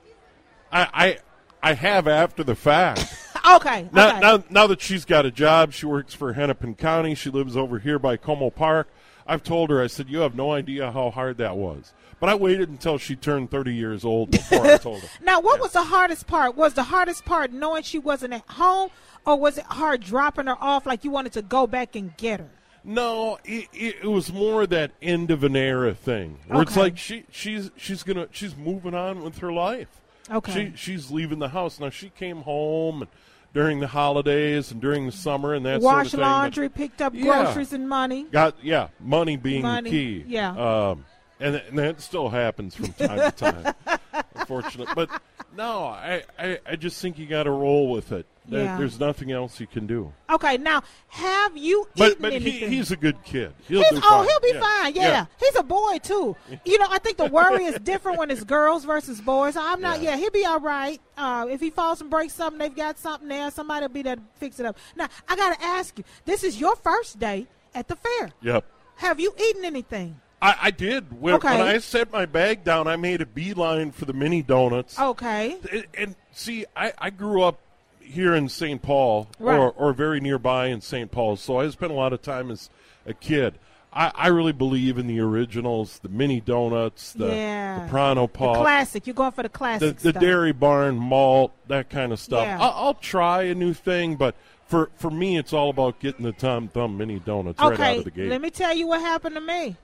I, 0.71 0.87
I 0.93 1.17
I 1.63 1.73
have 1.73 2.07
after 2.07 2.43
the 2.43 2.55
fact. 2.55 3.05
okay, 3.55 3.87
Now, 3.91 4.09
okay. 4.09 4.19
now, 4.19 4.43
now 4.49 4.67
that 4.67 4.81
she's 4.81 5.05
got 5.05 5.25
a 5.25 5.31
job, 5.31 5.73
she 5.73 5.85
works 5.85 6.13
for 6.13 6.33
Hennepin 6.33 6.75
County. 6.75 7.13
She 7.13 7.29
lives 7.29 7.55
over 7.55 7.77
here 7.77 7.99
by 7.99 8.17
Como 8.17 8.49
Park. 8.49 8.87
I've 9.27 9.43
told 9.43 9.69
her, 9.69 9.81
I 9.81 9.87
said, 9.87 10.09
you 10.09 10.19
have 10.19 10.35
no 10.35 10.51
idea 10.51 10.91
how 10.91 11.09
hard 11.11 11.37
that 11.37 11.55
was. 11.57 11.93
But 12.19 12.29
I 12.29 12.35
waited 12.35 12.69
until 12.69 12.97
she 12.97 13.15
turned 13.15 13.49
30 13.49 13.73
years 13.73 14.05
old 14.05 14.31
before 14.31 14.65
I 14.65 14.77
told 14.77 15.01
her. 15.01 15.07
Now, 15.23 15.39
what 15.39 15.59
was 15.59 15.71
the 15.71 15.83
hardest 15.83 16.27
part? 16.27 16.55
Was 16.55 16.73
the 16.73 16.83
hardest 16.83 17.25
part 17.25 17.51
knowing 17.51 17.83
she 17.83 17.97
wasn't 17.97 18.33
at 18.33 18.47
home, 18.47 18.89
or 19.25 19.37
was 19.37 19.57
it 19.57 19.65
hard 19.65 20.01
dropping 20.01 20.47
her 20.47 20.57
off 20.61 20.85
like 20.85 21.03
you 21.03 21.11
wanted 21.11 21.33
to 21.33 21.41
go 21.41 21.65
back 21.65 21.95
and 21.95 22.15
get 22.17 22.39
her? 22.39 22.49
No, 22.83 23.39
it, 23.43 23.67
it, 23.73 23.95
it 24.03 24.07
was 24.07 24.31
more 24.31 24.65
that 24.67 24.91
end 25.01 25.29
of 25.31 25.43
an 25.43 25.55
era 25.55 25.93
thing, 25.93 26.39
where 26.47 26.63
it's 26.63 26.75
like 26.75 26.97
she 26.97 27.25
she's 27.29 27.69
she's 27.77 28.01
gonna 28.01 28.27
she's 28.31 28.55
moving 28.55 28.95
on 28.95 29.21
with 29.21 29.37
her 29.37 29.51
life. 29.51 30.01
Okay. 30.31 30.51
She 30.51 30.73
she's 30.75 31.11
leaving 31.11 31.37
the 31.37 31.49
house 31.49 31.79
now. 31.79 31.91
She 31.91 32.09
came 32.09 32.37
home 32.37 33.03
and 33.03 33.11
during 33.53 33.79
the 33.79 33.87
holidays 33.87 34.71
and 34.71 34.79
during 34.81 35.05
the 35.05 35.11
summer 35.11 35.53
and 35.53 35.65
that 35.65 35.81
Wash 35.81 35.93
sort 35.93 36.05
of 36.05 36.11
thing. 36.11 36.19
but 36.21 36.25
laundry, 36.25 36.69
picked 36.69 37.01
up 37.01 37.13
Yeah. 37.13 37.23
groceries 37.43 37.73
and 37.73 37.87
money. 37.89 38.23
Got 38.31 38.55
yeah, 38.63 38.87
money 38.99 39.35
being 39.37 39.61
Money, 39.63 39.89
the 39.89 40.21
key. 40.21 40.25
yeah. 40.27 40.89
um, 40.91 41.05
and 41.41 41.55
and 41.55 41.77
that 41.79 42.01
still 42.01 42.29
happens 42.29 42.75
from 42.75 42.93
time 42.93 43.19
to 43.19 43.31
time. 43.31 43.73
Unfortunately, 44.35 44.93
but 44.95 45.09
no, 45.55 45.85
I, 45.85 46.23
I 46.39 46.59
I 46.65 46.75
just 46.75 47.01
think 47.01 47.17
you 47.17 47.25
got 47.25 47.43
to 47.43 47.51
roll 47.51 47.91
with 47.91 48.11
it. 48.11 48.25
Yeah. 48.47 48.75
There's 48.77 48.99
nothing 48.99 49.31
else 49.31 49.59
you 49.59 49.67
can 49.67 49.85
do. 49.85 50.11
Okay, 50.29 50.57
now 50.57 50.81
have 51.09 51.55
you 51.55 51.87
But 51.95 52.13
eaten 52.13 52.21
but 52.21 52.33
he, 52.33 52.51
he's 52.67 52.91
a 52.91 52.95
good 52.97 53.23
kid. 53.23 53.53
He'll 53.67 53.81
He's- 53.83 53.93
oh, 53.95 54.01
fine. 54.01 54.27
he'll 54.27 54.39
be 54.39 54.51
Yeah. 54.57 54.81
fine. 54.81 54.95
Yeah. 54.95 55.25
he's 55.39 55.55
a 55.55 55.63
boy 55.63 55.99
too. 56.01 56.35
You 56.65 56.79
know, 56.79 56.87
I 56.89 56.97
think 56.99 57.17
the 57.17 57.25
worry 57.27 57.65
is 57.65 57.77
different 57.79 58.17
when 58.17 58.31
it's 58.31 58.43
girls 58.43 58.83
versus 58.83 59.21
boys. 59.21 59.55
I'm 59.55 59.79
not. 59.79 60.01
Yeah. 60.01 60.11
Yeah, 60.11 60.17
he'll 60.17 60.31
be 60.31 60.43
all 60.45 60.59
right. 60.59 60.99
Uh, 61.15 61.47
if 61.51 61.61
he 61.61 61.69
falls 61.69 62.01
and 62.01 62.09
breaks 62.09 62.33
something, 62.33 62.57
they've 62.57 62.75
got 62.75 62.97
something 62.97 63.27
there. 63.29 63.51
Somebody'll 63.51 63.89
be 63.89 64.01
there 64.01 64.15
to 64.15 64.21
fix 64.37 64.59
it 64.59 64.65
up. 64.65 64.75
Now, 64.95 65.07
I 65.29 65.35
got 65.35 65.57
to 65.57 65.63
ask 65.63 65.97
you. 65.97 66.03
This 66.25 66.43
is 66.43 66.59
your 66.59 66.75
first 66.77 67.19
day 67.19 67.47
at 67.75 67.87
the 67.87 67.95
fair. 67.95 68.31
Yep. 68.41 68.65
Have 68.97 69.19
you 69.19 69.33
eaten 69.39 69.63
anything? 69.65 70.19
I, 70.41 70.55
I 70.63 70.71
did. 70.71 71.21
When, 71.21 71.35
Okay. 71.35 71.57
when 71.57 71.67
I 71.67 71.77
set 71.77 72.11
my 72.11 72.25
bag 72.25 72.63
down, 72.63 72.87
I 72.87 72.95
made 72.95 73.21
a 73.21 73.25
beeline 73.25 73.91
for 73.91 74.05
the 74.05 74.13
mini 74.13 74.41
donuts. 74.41 74.99
Okay. 74.99 75.57
And, 75.71 75.85
and 75.95 76.15
see, 76.31 76.65
I, 76.75 76.93
I 76.97 77.09
grew 77.11 77.43
up 77.43 77.59
here 77.99 78.33
in 78.33 78.49
St. 78.49 78.81
Paul, 78.81 79.27
Right. 79.39 79.57
or, 79.57 79.71
or 79.71 79.93
very 79.93 80.19
nearby 80.19 80.67
in 80.67 80.81
St. 80.81 81.11
Paul, 81.11 81.35
so 81.37 81.59
I 81.59 81.69
spent 81.69 81.91
a 81.91 81.95
lot 81.95 82.11
of 82.11 82.21
time 82.21 82.49
as 82.51 82.69
a 83.05 83.13
kid. 83.13 83.53
I, 83.93 84.11
I 84.15 84.27
really 84.27 84.51
believe 84.53 84.97
in 84.97 85.07
the 85.07 85.19
originals, 85.19 85.99
the 85.99 86.09
mini 86.09 86.39
donuts, 86.41 87.13
the, 87.13 87.27
Yeah. 87.27 87.83
the 87.83 87.89
Pronto 87.89 88.27
The 88.27 88.33
classic. 88.61 89.05
You're 89.05 89.13
going 89.13 89.31
for 89.31 89.43
the 89.43 89.49
the, 89.49 89.53
classic 89.53 89.97
the 89.99 90.09
stuff. 90.11 90.21
Dairy 90.21 90.53
Barn 90.53 90.97
malt, 90.97 91.51
that 91.67 91.89
kind 91.89 92.11
of 92.11 92.19
stuff. 92.19 92.45
Yeah. 92.45 92.57
I'll, 92.59 92.85
I'll 92.87 92.93
try 92.95 93.43
a 93.43 93.55
new 93.55 93.73
thing, 93.73 94.15
but 94.15 94.33
for, 94.65 94.89
for 94.95 95.11
me, 95.11 95.37
it's 95.37 95.51
all 95.53 95.69
about 95.69 95.99
getting 95.99 96.25
the 96.25 96.31
Tom 96.31 96.69
Thumb 96.69 96.97
mini 96.97 97.19
donuts 97.19 97.59
right 97.59 97.77
out 97.79 97.97
of 97.99 98.03
the 98.05 98.11
gate. 98.11 98.29
let 98.29 98.41
me 98.41 98.49
tell 98.49 98.73
you 98.75 98.87
what 98.87 99.01
happened 99.01 99.35
to 99.35 99.41
me. 99.41 99.75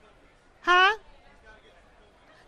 Huh? 0.70 0.98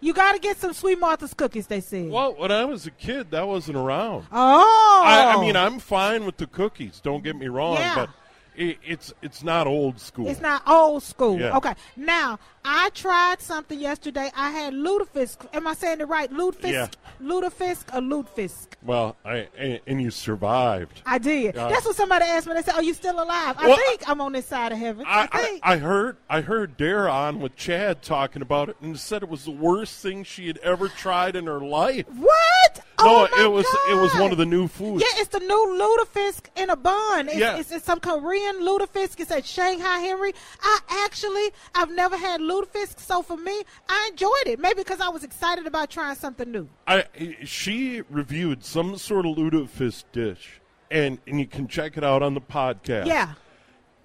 You 0.02 0.12
got 0.12 0.32
to 0.32 0.38
get 0.38 0.58
some 0.58 0.74
Sweet 0.74 0.98
Martha's 1.00 1.32
cookies, 1.32 1.66
they 1.66 1.80
said. 1.80 2.10
well, 2.10 2.34
when 2.34 2.52
I 2.52 2.64
was 2.66 2.86
a 2.86 2.90
kid, 2.90 3.30
that 3.30 3.46
wasn't 3.48 3.78
around. 3.78 4.26
Oh. 4.30 5.02
I, 5.06 5.34
I 5.36 5.40
mean, 5.40 5.56
I'm 5.56 5.78
fine 5.78 6.24
with 6.26 6.36
the 6.36 6.46
cookies. 6.46 7.00
Don't 7.00 7.24
get 7.24 7.34
me 7.36 7.48
wrong, 7.48 7.76
Yeah. 7.76 7.94
but 7.94 8.10
it, 8.56 8.78
it's 8.84 9.12
it's 9.22 9.42
not 9.42 9.66
old 9.66 9.98
school. 10.00 10.28
It's 10.28 10.40
not 10.40 10.62
old 10.66 11.02
school. 11.02 11.38
Yeah. 11.38 11.56
Okay. 11.56 11.72
Now, 11.96 12.38
I 12.64 12.90
tried 12.94 13.40
something 13.40 13.78
yesterday. 13.80 14.30
I 14.36 14.50
had 14.50 14.74
lutefisk. 14.74 15.46
Am 15.54 15.66
I 15.66 15.74
saying 15.74 16.00
it 16.00 16.08
right? 16.08 16.30
Lutefisk? 16.30 16.72
Yeah. 16.72 16.88
Lutefisk 17.22 17.94
or 17.94 18.00
lutefisk? 18.00 18.68
Well, 18.82 19.16
I 19.24 19.48
and, 19.58 19.80
and 19.86 20.02
you 20.02 20.10
survived. 20.10 21.02
I 21.06 21.18
did. 21.18 21.56
Uh, 21.56 21.68
That's 21.68 21.84
what 21.86 21.96
somebody 21.96 22.24
asked 22.26 22.46
me. 22.46 22.54
They 22.54 22.62
said, 22.62 22.74
"Are 22.74 22.82
you 22.82 22.94
still 22.94 23.22
alive?" 23.22 23.56
I 23.58 23.68
Well, 23.68 23.76
think 23.76 24.08
I'm 24.08 24.20
on 24.20 24.32
this 24.32 24.46
side 24.46 24.72
of 24.72 24.78
heaven. 24.78 25.04
I, 25.06 25.20
I, 25.22 25.28
I, 25.32 25.42
think. 25.42 25.60
I 25.62 25.76
heard 25.78 26.16
I 26.28 26.40
heard 26.42 26.76
Dara 26.76 27.10
on 27.10 27.40
with 27.40 27.56
Chad 27.56 28.02
talking 28.02 28.42
about 28.42 28.68
it 28.68 28.76
and 28.80 28.98
said 28.98 29.22
it 29.22 29.28
was 29.28 29.44
the 29.44 29.50
worst 29.50 30.00
thing 30.02 30.24
she 30.24 30.46
had 30.46 30.58
ever 30.58 30.88
tried 30.88 31.36
in 31.36 31.46
her 31.46 31.60
life. 31.60 32.06
what? 32.08 32.80
No, 33.02 33.26
oh 33.32 33.44
it 33.44 33.50
was 33.50 33.64
it 33.90 33.94
was 34.00 34.14
one 34.20 34.30
of 34.32 34.36
the 34.38 34.44
new 34.44 34.68
foods. 34.68 35.02
Yeah, 35.02 35.20
it's 35.22 35.28
the 35.30 35.38
new 35.40 36.06
lutefisk 36.06 36.44
in 36.56 36.68
a 36.68 36.76
bun. 36.76 37.28
It's, 37.28 37.36
Yeah. 37.38 37.56
it's, 37.56 37.72
it's 37.72 37.84
some 37.86 37.98
Korean 38.00 38.56
lutefisk. 38.60 39.18
It's 39.20 39.30
at 39.30 39.46
Shanghai 39.46 40.00
Henry. 40.00 40.34
I 40.62 40.78
actually, 41.06 41.50
I've 41.74 41.90
never 41.90 42.16
had 42.18 42.42
lutefisk, 42.50 42.98
so 43.00 43.22
for 43.22 43.36
me, 43.36 43.62
I 43.88 44.08
enjoyed 44.10 44.46
it. 44.46 44.58
Maybe 44.58 44.82
because 44.82 45.00
I 45.00 45.08
was 45.08 45.22
excited 45.24 45.66
about 45.66 45.90
trying 45.90 46.16
something 46.16 46.50
new. 46.50 46.68
I 46.86 47.04
she 47.44 48.02
reviewed 48.10 48.64
some 48.64 48.96
sort 48.96 49.26
of 49.26 49.36
lutefisk 49.36 50.04
dish, 50.12 50.60
and 50.90 51.18
and 51.26 51.38
you 51.40 51.46
can 51.46 51.68
check 51.68 51.96
it 51.96 52.04
out 52.04 52.22
on 52.22 52.34
the 52.34 52.40
podcast. 52.40 53.06
Yeah. 53.06 53.34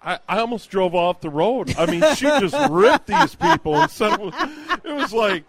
I, 0.02 0.20
I 0.30 0.38
almost 0.40 0.70
drove 0.70 0.94
off 0.94 1.22
the 1.22 1.32
road. 1.32 1.74
I 1.80 1.88
mean, 1.88 2.02
she 2.14 2.26
just 2.26 2.56
ripped 2.70 3.08
these 3.08 3.34
people 3.34 3.76
and 3.76 3.90
said 3.90 4.14
it 4.14 4.20
was, 4.20 4.34
it 4.84 4.94
was 4.94 5.12
like. 5.14 5.46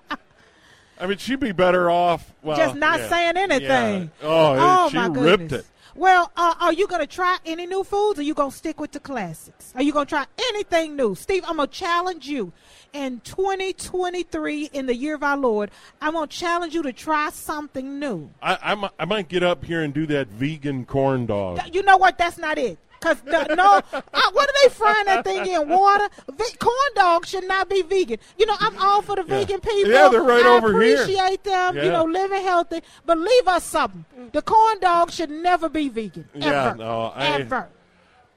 I 0.98 1.06
mean, 1.06 1.18
she'd 1.18 1.40
be 1.40 1.52
better 1.52 1.90
off. 1.90 2.32
Well, 2.42 2.56
Just 2.56 2.74
not 2.74 2.98
yeah, 3.00 3.08
saying 3.10 3.36
anything. 3.36 4.10
yeah. 4.22 4.26
Oh, 4.26 4.56
Oh, 4.58 4.88
she 4.88 5.20
ripped 5.20 5.52
it. 5.52 5.66
Well, 5.96 6.30
uh, 6.36 6.54
are 6.60 6.74
you 6.74 6.86
going 6.86 7.00
to 7.00 7.06
try 7.06 7.38
any 7.46 7.64
new 7.64 7.82
foods 7.82 8.18
or 8.18 8.22
you 8.22 8.34
going 8.34 8.50
to 8.50 8.56
stick 8.56 8.78
with 8.78 8.92
the 8.92 9.00
classics? 9.00 9.72
Are 9.74 9.82
you 9.82 9.94
going 9.94 10.04
to 10.04 10.10
try 10.10 10.26
anything 10.50 10.94
new? 10.94 11.14
Steve, 11.14 11.42
I'm 11.48 11.56
going 11.56 11.68
to 11.70 11.74
challenge 11.74 12.28
you 12.28 12.52
in 12.92 13.20
2023, 13.20 14.70
in 14.72 14.86
the 14.86 14.94
year 14.94 15.14
of 15.14 15.22
our 15.22 15.36
Lord, 15.36 15.70
I'm 16.00 16.12
going 16.12 16.28
to 16.28 16.36
challenge 16.36 16.74
you 16.74 16.82
to 16.82 16.92
try 16.92 17.30
something 17.30 17.98
new. 17.98 18.30
I, 18.42 18.74
I, 18.74 18.90
I 18.98 19.04
might 19.06 19.28
get 19.28 19.42
up 19.42 19.64
here 19.64 19.82
and 19.82 19.94
do 19.94 20.06
that 20.06 20.28
vegan 20.28 20.84
corn 20.84 21.26
dog. 21.26 21.60
You 21.74 21.82
know 21.82 21.96
what? 21.96 22.18
That's 22.18 22.38
not 22.38 22.58
it. 22.58 22.78
Cause 23.00 23.20
the, 23.20 23.54
no, 23.54 23.80
uh, 23.92 24.02
what 24.32 24.48
are 24.48 24.52
they 24.62 24.68
frying 24.74 25.04
that 25.06 25.24
thing 25.24 25.46
in 25.46 25.68
water? 25.68 26.08
Ve- 26.32 26.56
corn 26.58 26.74
dogs 26.94 27.28
should 27.28 27.46
not 27.46 27.68
be 27.68 27.82
vegan. 27.82 28.18
You 28.38 28.46
know, 28.46 28.56
I'm 28.58 28.76
all 28.78 29.02
for 29.02 29.16
the 29.16 29.22
Yeah. 29.22 29.38
vegan 29.40 29.60
people. 29.60 29.90
Yeah, 29.90 30.08
they're 30.08 30.22
right 30.22 30.44
I 30.44 30.56
over 30.56 30.80
here. 30.82 31.02
appreciate 31.02 31.44
them. 31.44 31.76
You 31.76 31.90
know, 31.92 32.04
living 32.04 32.42
healthy, 32.42 32.80
but 33.04 33.18
leave 33.18 33.46
us 33.48 33.64
something. 33.64 34.04
The 34.32 34.42
corn 34.42 34.80
dog 34.80 35.10
should 35.10 35.30
never 35.30 35.68
be 35.68 35.88
vegan. 35.88 36.28
Yeah, 36.34 36.68
ever. 36.68 36.76
no, 36.76 37.12
I- 37.14 37.26
ever. 37.40 37.68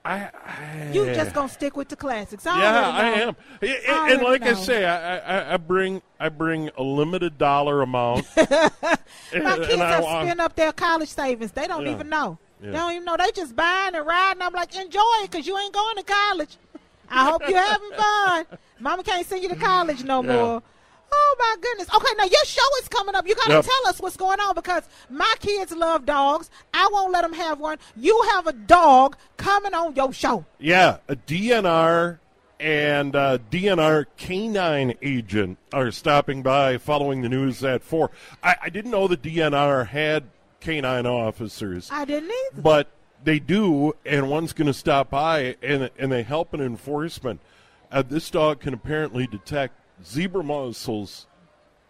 I, 0.05 0.29
I 0.45 0.91
You 0.93 1.05
just 1.13 1.33
gonna 1.33 1.49
stick 1.49 1.75
with 1.75 1.89
the 1.89 1.95
classics. 1.97 2.45
I 2.47 2.61
yeah, 2.61 2.89
I 2.89 3.05
am. 3.21 3.35
I- 3.61 3.65
I- 3.87 3.91
I 4.09 4.11
and 4.13 4.21
like 4.23 4.43
I 4.43 4.53
say, 4.53 4.85
I, 4.85 5.17
I, 5.17 5.53
I 5.53 5.57
bring 5.57 6.01
I 6.19 6.29
bring 6.29 6.69
a 6.77 6.81
limited 6.83 7.37
dollar 7.37 7.81
amount. 7.81 8.25
My 8.37 8.45
and 9.33 9.63
kids 9.63 9.81
I 9.81 9.87
have 9.89 10.03
spent 10.05 10.39
up 10.39 10.55
their 10.55 10.71
college 10.71 11.09
savings. 11.09 11.51
They 11.51 11.67
don't 11.67 11.85
Yeah. 11.85 11.91
even 11.91 12.09
know. 12.09 12.39
Yeah. 12.61 12.71
They 12.71 12.77
don't 12.77 12.91
even 12.93 13.05
know. 13.05 13.15
They 13.17 13.31
just 13.31 13.55
buying 13.55 13.95
and 13.95 14.05
riding. 14.05 14.41
I'm 14.41 14.53
like, 14.53 14.75
enjoy 14.75 14.99
it 15.23 15.31
because 15.31 15.47
you 15.47 15.57
ain't 15.57 15.73
going 15.73 15.95
to 15.97 16.03
college. 16.03 16.57
I 17.09 17.25
hope 17.25 17.41
you're 17.47 17.57
having 17.59 17.91
fun. 17.91 18.45
Mama 18.79 19.03
can't 19.03 19.25
send 19.25 19.41
you 19.43 19.49
to 19.49 19.55
college 19.55 20.03
no 20.03 20.21
Yeah. 20.23 20.33
more. 20.33 20.63
Oh 21.11 21.35
my 21.39 21.55
goodness. 21.59 21.87
Okay, 21.95 22.13
now 22.19 22.25
your 22.25 22.45
show 22.45 22.61
is 22.83 22.87
coming 22.87 23.15
up. 23.15 23.27
You 23.27 23.33
gotta 23.33 23.53
Yep. 23.53 23.65
tell 23.65 23.87
us 23.87 23.99
what's 23.99 24.15
going 24.15 24.39
on 24.39 24.53
because 24.53 24.83
my 25.09 25.33
kids 25.39 25.71
love 25.71 26.05
dogs. 26.05 26.51
I 26.71 26.87
won't 26.91 27.11
let 27.11 27.21
them 27.23 27.33
have 27.33 27.59
one. 27.59 27.79
You 27.97 28.21
have 28.33 28.45
a 28.45 28.53
dog 28.53 29.15
coming 29.37 29.73
on 29.73 29.95
your 29.95 30.13
show. 30.13 30.45
Yeah, 30.59 30.97
a 31.07 31.15
DNR 31.15 32.19
and 32.59 33.15
uh, 33.15 33.39
DNR 33.49 34.05
canine 34.17 34.93
agent 35.01 35.57
are 35.73 35.89
stopping 35.89 36.43
by 36.43 36.77
following 36.77 37.21
the 37.23 37.29
news 37.29 37.63
at 37.63 37.81
four. 37.83 38.11
I, 38.43 38.55
I 38.63 38.69
didn't 38.69 38.91
know 38.91 39.07
the 39.07 39.17
DNR 39.17 39.87
had 39.87 40.25
canine 40.59 41.05
officers, 41.05 41.89
I 41.91 42.05
didn't 42.05 42.31
either. 42.31 42.61
but 42.61 42.87
they 43.23 43.39
do, 43.39 43.93
and 44.05 44.29
one's 44.29 44.53
going 44.53 44.67
to 44.67 44.73
stop 44.73 45.09
by 45.09 45.55
and 45.61 45.89
and 45.97 46.11
they 46.11 46.23
help 46.23 46.53
in 46.53 46.61
enforcement. 46.61 47.39
Uh, 47.91 48.01
this 48.01 48.29
dog 48.29 48.59
can 48.59 48.73
apparently 48.73 49.27
detect 49.27 49.73
zebra 50.05 50.43
mussels 50.43 51.27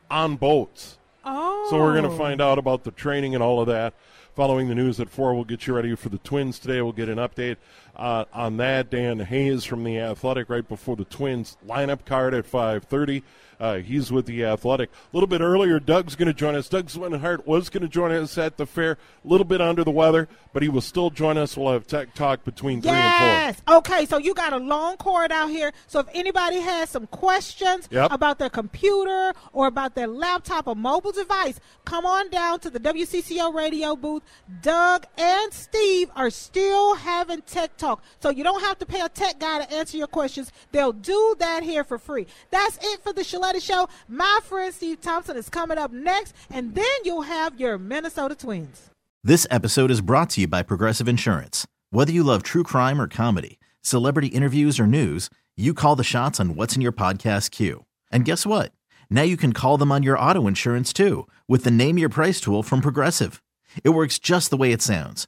on 0.09 0.35
boats. 0.37 0.97
Oh. 1.25 1.67
So 1.69 1.77
we're 1.77 1.99
going 1.99 2.09
to 2.09 2.17
find 2.17 2.41
out 2.41 2.57
about 2.57 2.83
the 2.83 2.91
training 2.91 3.35
and 3.35 3.43
all 3.43 3.59
of 3.59 3.67
that. 3.67 3.93
Following 4.35 4.69
the 4.69 4.75
news 4.75 4.99
at 5.01 5.09
four, 5.09 5.33
we'll 5.35 5.43
get 5.43 5.67
you 5.67 5.75
ready 5.75 5.93
for 5.95 6.07
the 6.07 6.17
Twins 6.19 6.59
today. 6.59 6.81
We'll 6.81 6.93
get 6.93 7.09
an 7.09 7.17
update 7.17 7.57
uh, 7.95 8.25
on 8.33 8.57
that. 8.57 8.89
Dan 8.89 9.19
Hayes 9.19 9.63
from 9.65 9.83
the 9.83 9.99
Athletic 9.99 10.49
right 10.49 10.67
before 10.67 10.95
the 10.95 11.05
Twins 11.05 11.57
lineup 11.67 12.05
card 12.05 12.33
at 12.33 12.45
five 12.45 12.83
thirty. 12.83 13.23
Uh, 13.59 13.79
he's 13.79 14.09
with 14.09 14.25
the 14.25 14.45
Athletic. 14.45 14.89
A 14.89 14.93
little 15.17 15.27
bit 15.27 15.41
earlier, 15.41 15.81
Doug's 15.81 16.15
going 16.15 16.27
to 16.29 16.33
join 16.33 16.55
us. 16.55 16.69
Doug 16.69 16.87
Swinhart 16.87 17.45
was 17.45 17.67
going 17.67 17.81
to 17.83 17.89
join 17.89 18.09
us 18.13 18.37
at 18.37 18.55
the 18.55 18.65
fair. 18.65 18.93
A 18.93 19.27
little 19.27 19.43
bit 19.43 19.59
under 19.59 19.83
the 19.83 19.91
weather, 19.91 20.29
but 20.53 20.63
he 20.63 20.69
will 20.69 20.79
still 20.79 21.09
join 21.09 21.37
us. 21.37 21.57
We'll 21.57 21.73
have 21.73 21.85
tech 21.85 22.13
talk 22.13 22.45
between 22.45 22.81
three 22.81 22.91
and 22.91 22.97
Yes. 22.97 23.61
Okay, 23.67 24.05
so 24.05 24.17
you 24.17 24.33
got 24.33 24.53
a 24.53 24.57
long 24.59 24.95
cord 24.95 25.33
out 25.33 25.49
here. 25.49 25.73
So 25.87 25.99
if 25.99 26.07
anybody 26.13 26.61
has 26.61 26.89
some 26.89 27.05
questions 27.07 27.89
Yep. 27.91 28.13
about 28.13 28.39
their 28.39 28.49
computer 28.49 29.33
or 29.51 29.67
about 29.67 29.93
their 29.93 30.07
laptop 30.07 30.65
or 30.65 30.75
mobile 30.77 31.11
device, 31.11 31.59
come 31.83 32.05
on 32.05 32.29
down 32.29 32.61
to 32.61 32.69
the 32.69 32.79
WCCO 32.79 33.53
radio 33.53 33.93
booth. 33.97 34.23
Doug 34.61 35.05
and 35.17 35.51
Steve 35.53 36.09
are 36.15 36.29
still 36.29 36.95
having 36.95 37.41
tech 37.41 37.75
talk. 37.75 37.88
So 38.19 38.29
you 38.29 38.43
don't 38.43 38.61
have 38.61 38.77
to 38.79 38.85
pay 38.85 39.01
a 39.01 39.09
tech 39.09 39.39
guy 39.39 39.63
to 39.65 39.73
answer 39.73 39.97
your 39.97 40.07
questions. 40.07 40.51
They'll 40.71 40.91
do 40.91 41.35
that 41.39 41.63
here 41.63 41.83
for 41.83 41.97
free. 41.97 42.27
That's 42.51 42.77
it 42.81 43.01
for 43.01 43.13
the 43.13 43.21
Sheletta 43.21 43.61
Show. 43.61 43.87
My 44.07 44.39
friend 44.43 44.73
Steve 44.73 45.01
Thompson 45.01 45.37
is 45.37 45.49
coming 45.49 45.77
up 45.77 45.91
next, 45.91 46.35
and 46.51 46.75
then 46.75 46.85
you'll 47.03 47.21
have 47.23 47.59
your 47.59 47.77
Minnesota 47.77 48.35
Twins. 48.35 48.89
This 49.23 49.45
episode 49.51 49.91
is 49.91 50.01
brought 50.01 50.29
to 50.31 50.41
you 50.41 50.47
by 50.47 50.63
Progressive 50.63 51.07
Insurance. 51.07 51.67
Whether 51.91 52.11
you 52.11 52.23
love 52.23 52.43
true 52.43 52.63
crime 52.63 53.01
or 53.01 53.07
comedy, 53.07 53.59
celebrity 53.81 54.27
interviews 54.27 54.79
or 54.79 54.87
news, 54.87 55.29
you 55.57 55.73
call 55.73 55.95
the 55.95 56.03
shots 56.03 56.39
on 56.39 56.55
what's 56.55 56.75
in 56.75 56.81
your 56.81 56.93
podcast 56.93 57.51
queue. 57.51 57.85
And 58.11 58.23
guess 58.25 58.45
what? 58.45 58.71
Now 59.09 59.23
you 59.23 59.35
can 59.37 59.53
call 59.53 59.77
them 59.77 59.91
on 59.91 60.03
your 60.03 60.17
auto 60.17 60.47
insurance 60.47 60.93
too 60.93 61.27
with 61.47 61.63
the 61.63 61.71
Name 61.71 61.97
Your 61.97 62.09
Price 62.09 62.39
tool 62.39 62.63
from 62.63 62.79
Progressive. 62.79 63.41
It 63.83 63.89
works 63.89 64.19
just 64.19 64.51
the 64.51 64.57
way 64.57 64.71
it 64.71 64.81
sounds. 64.81 65.27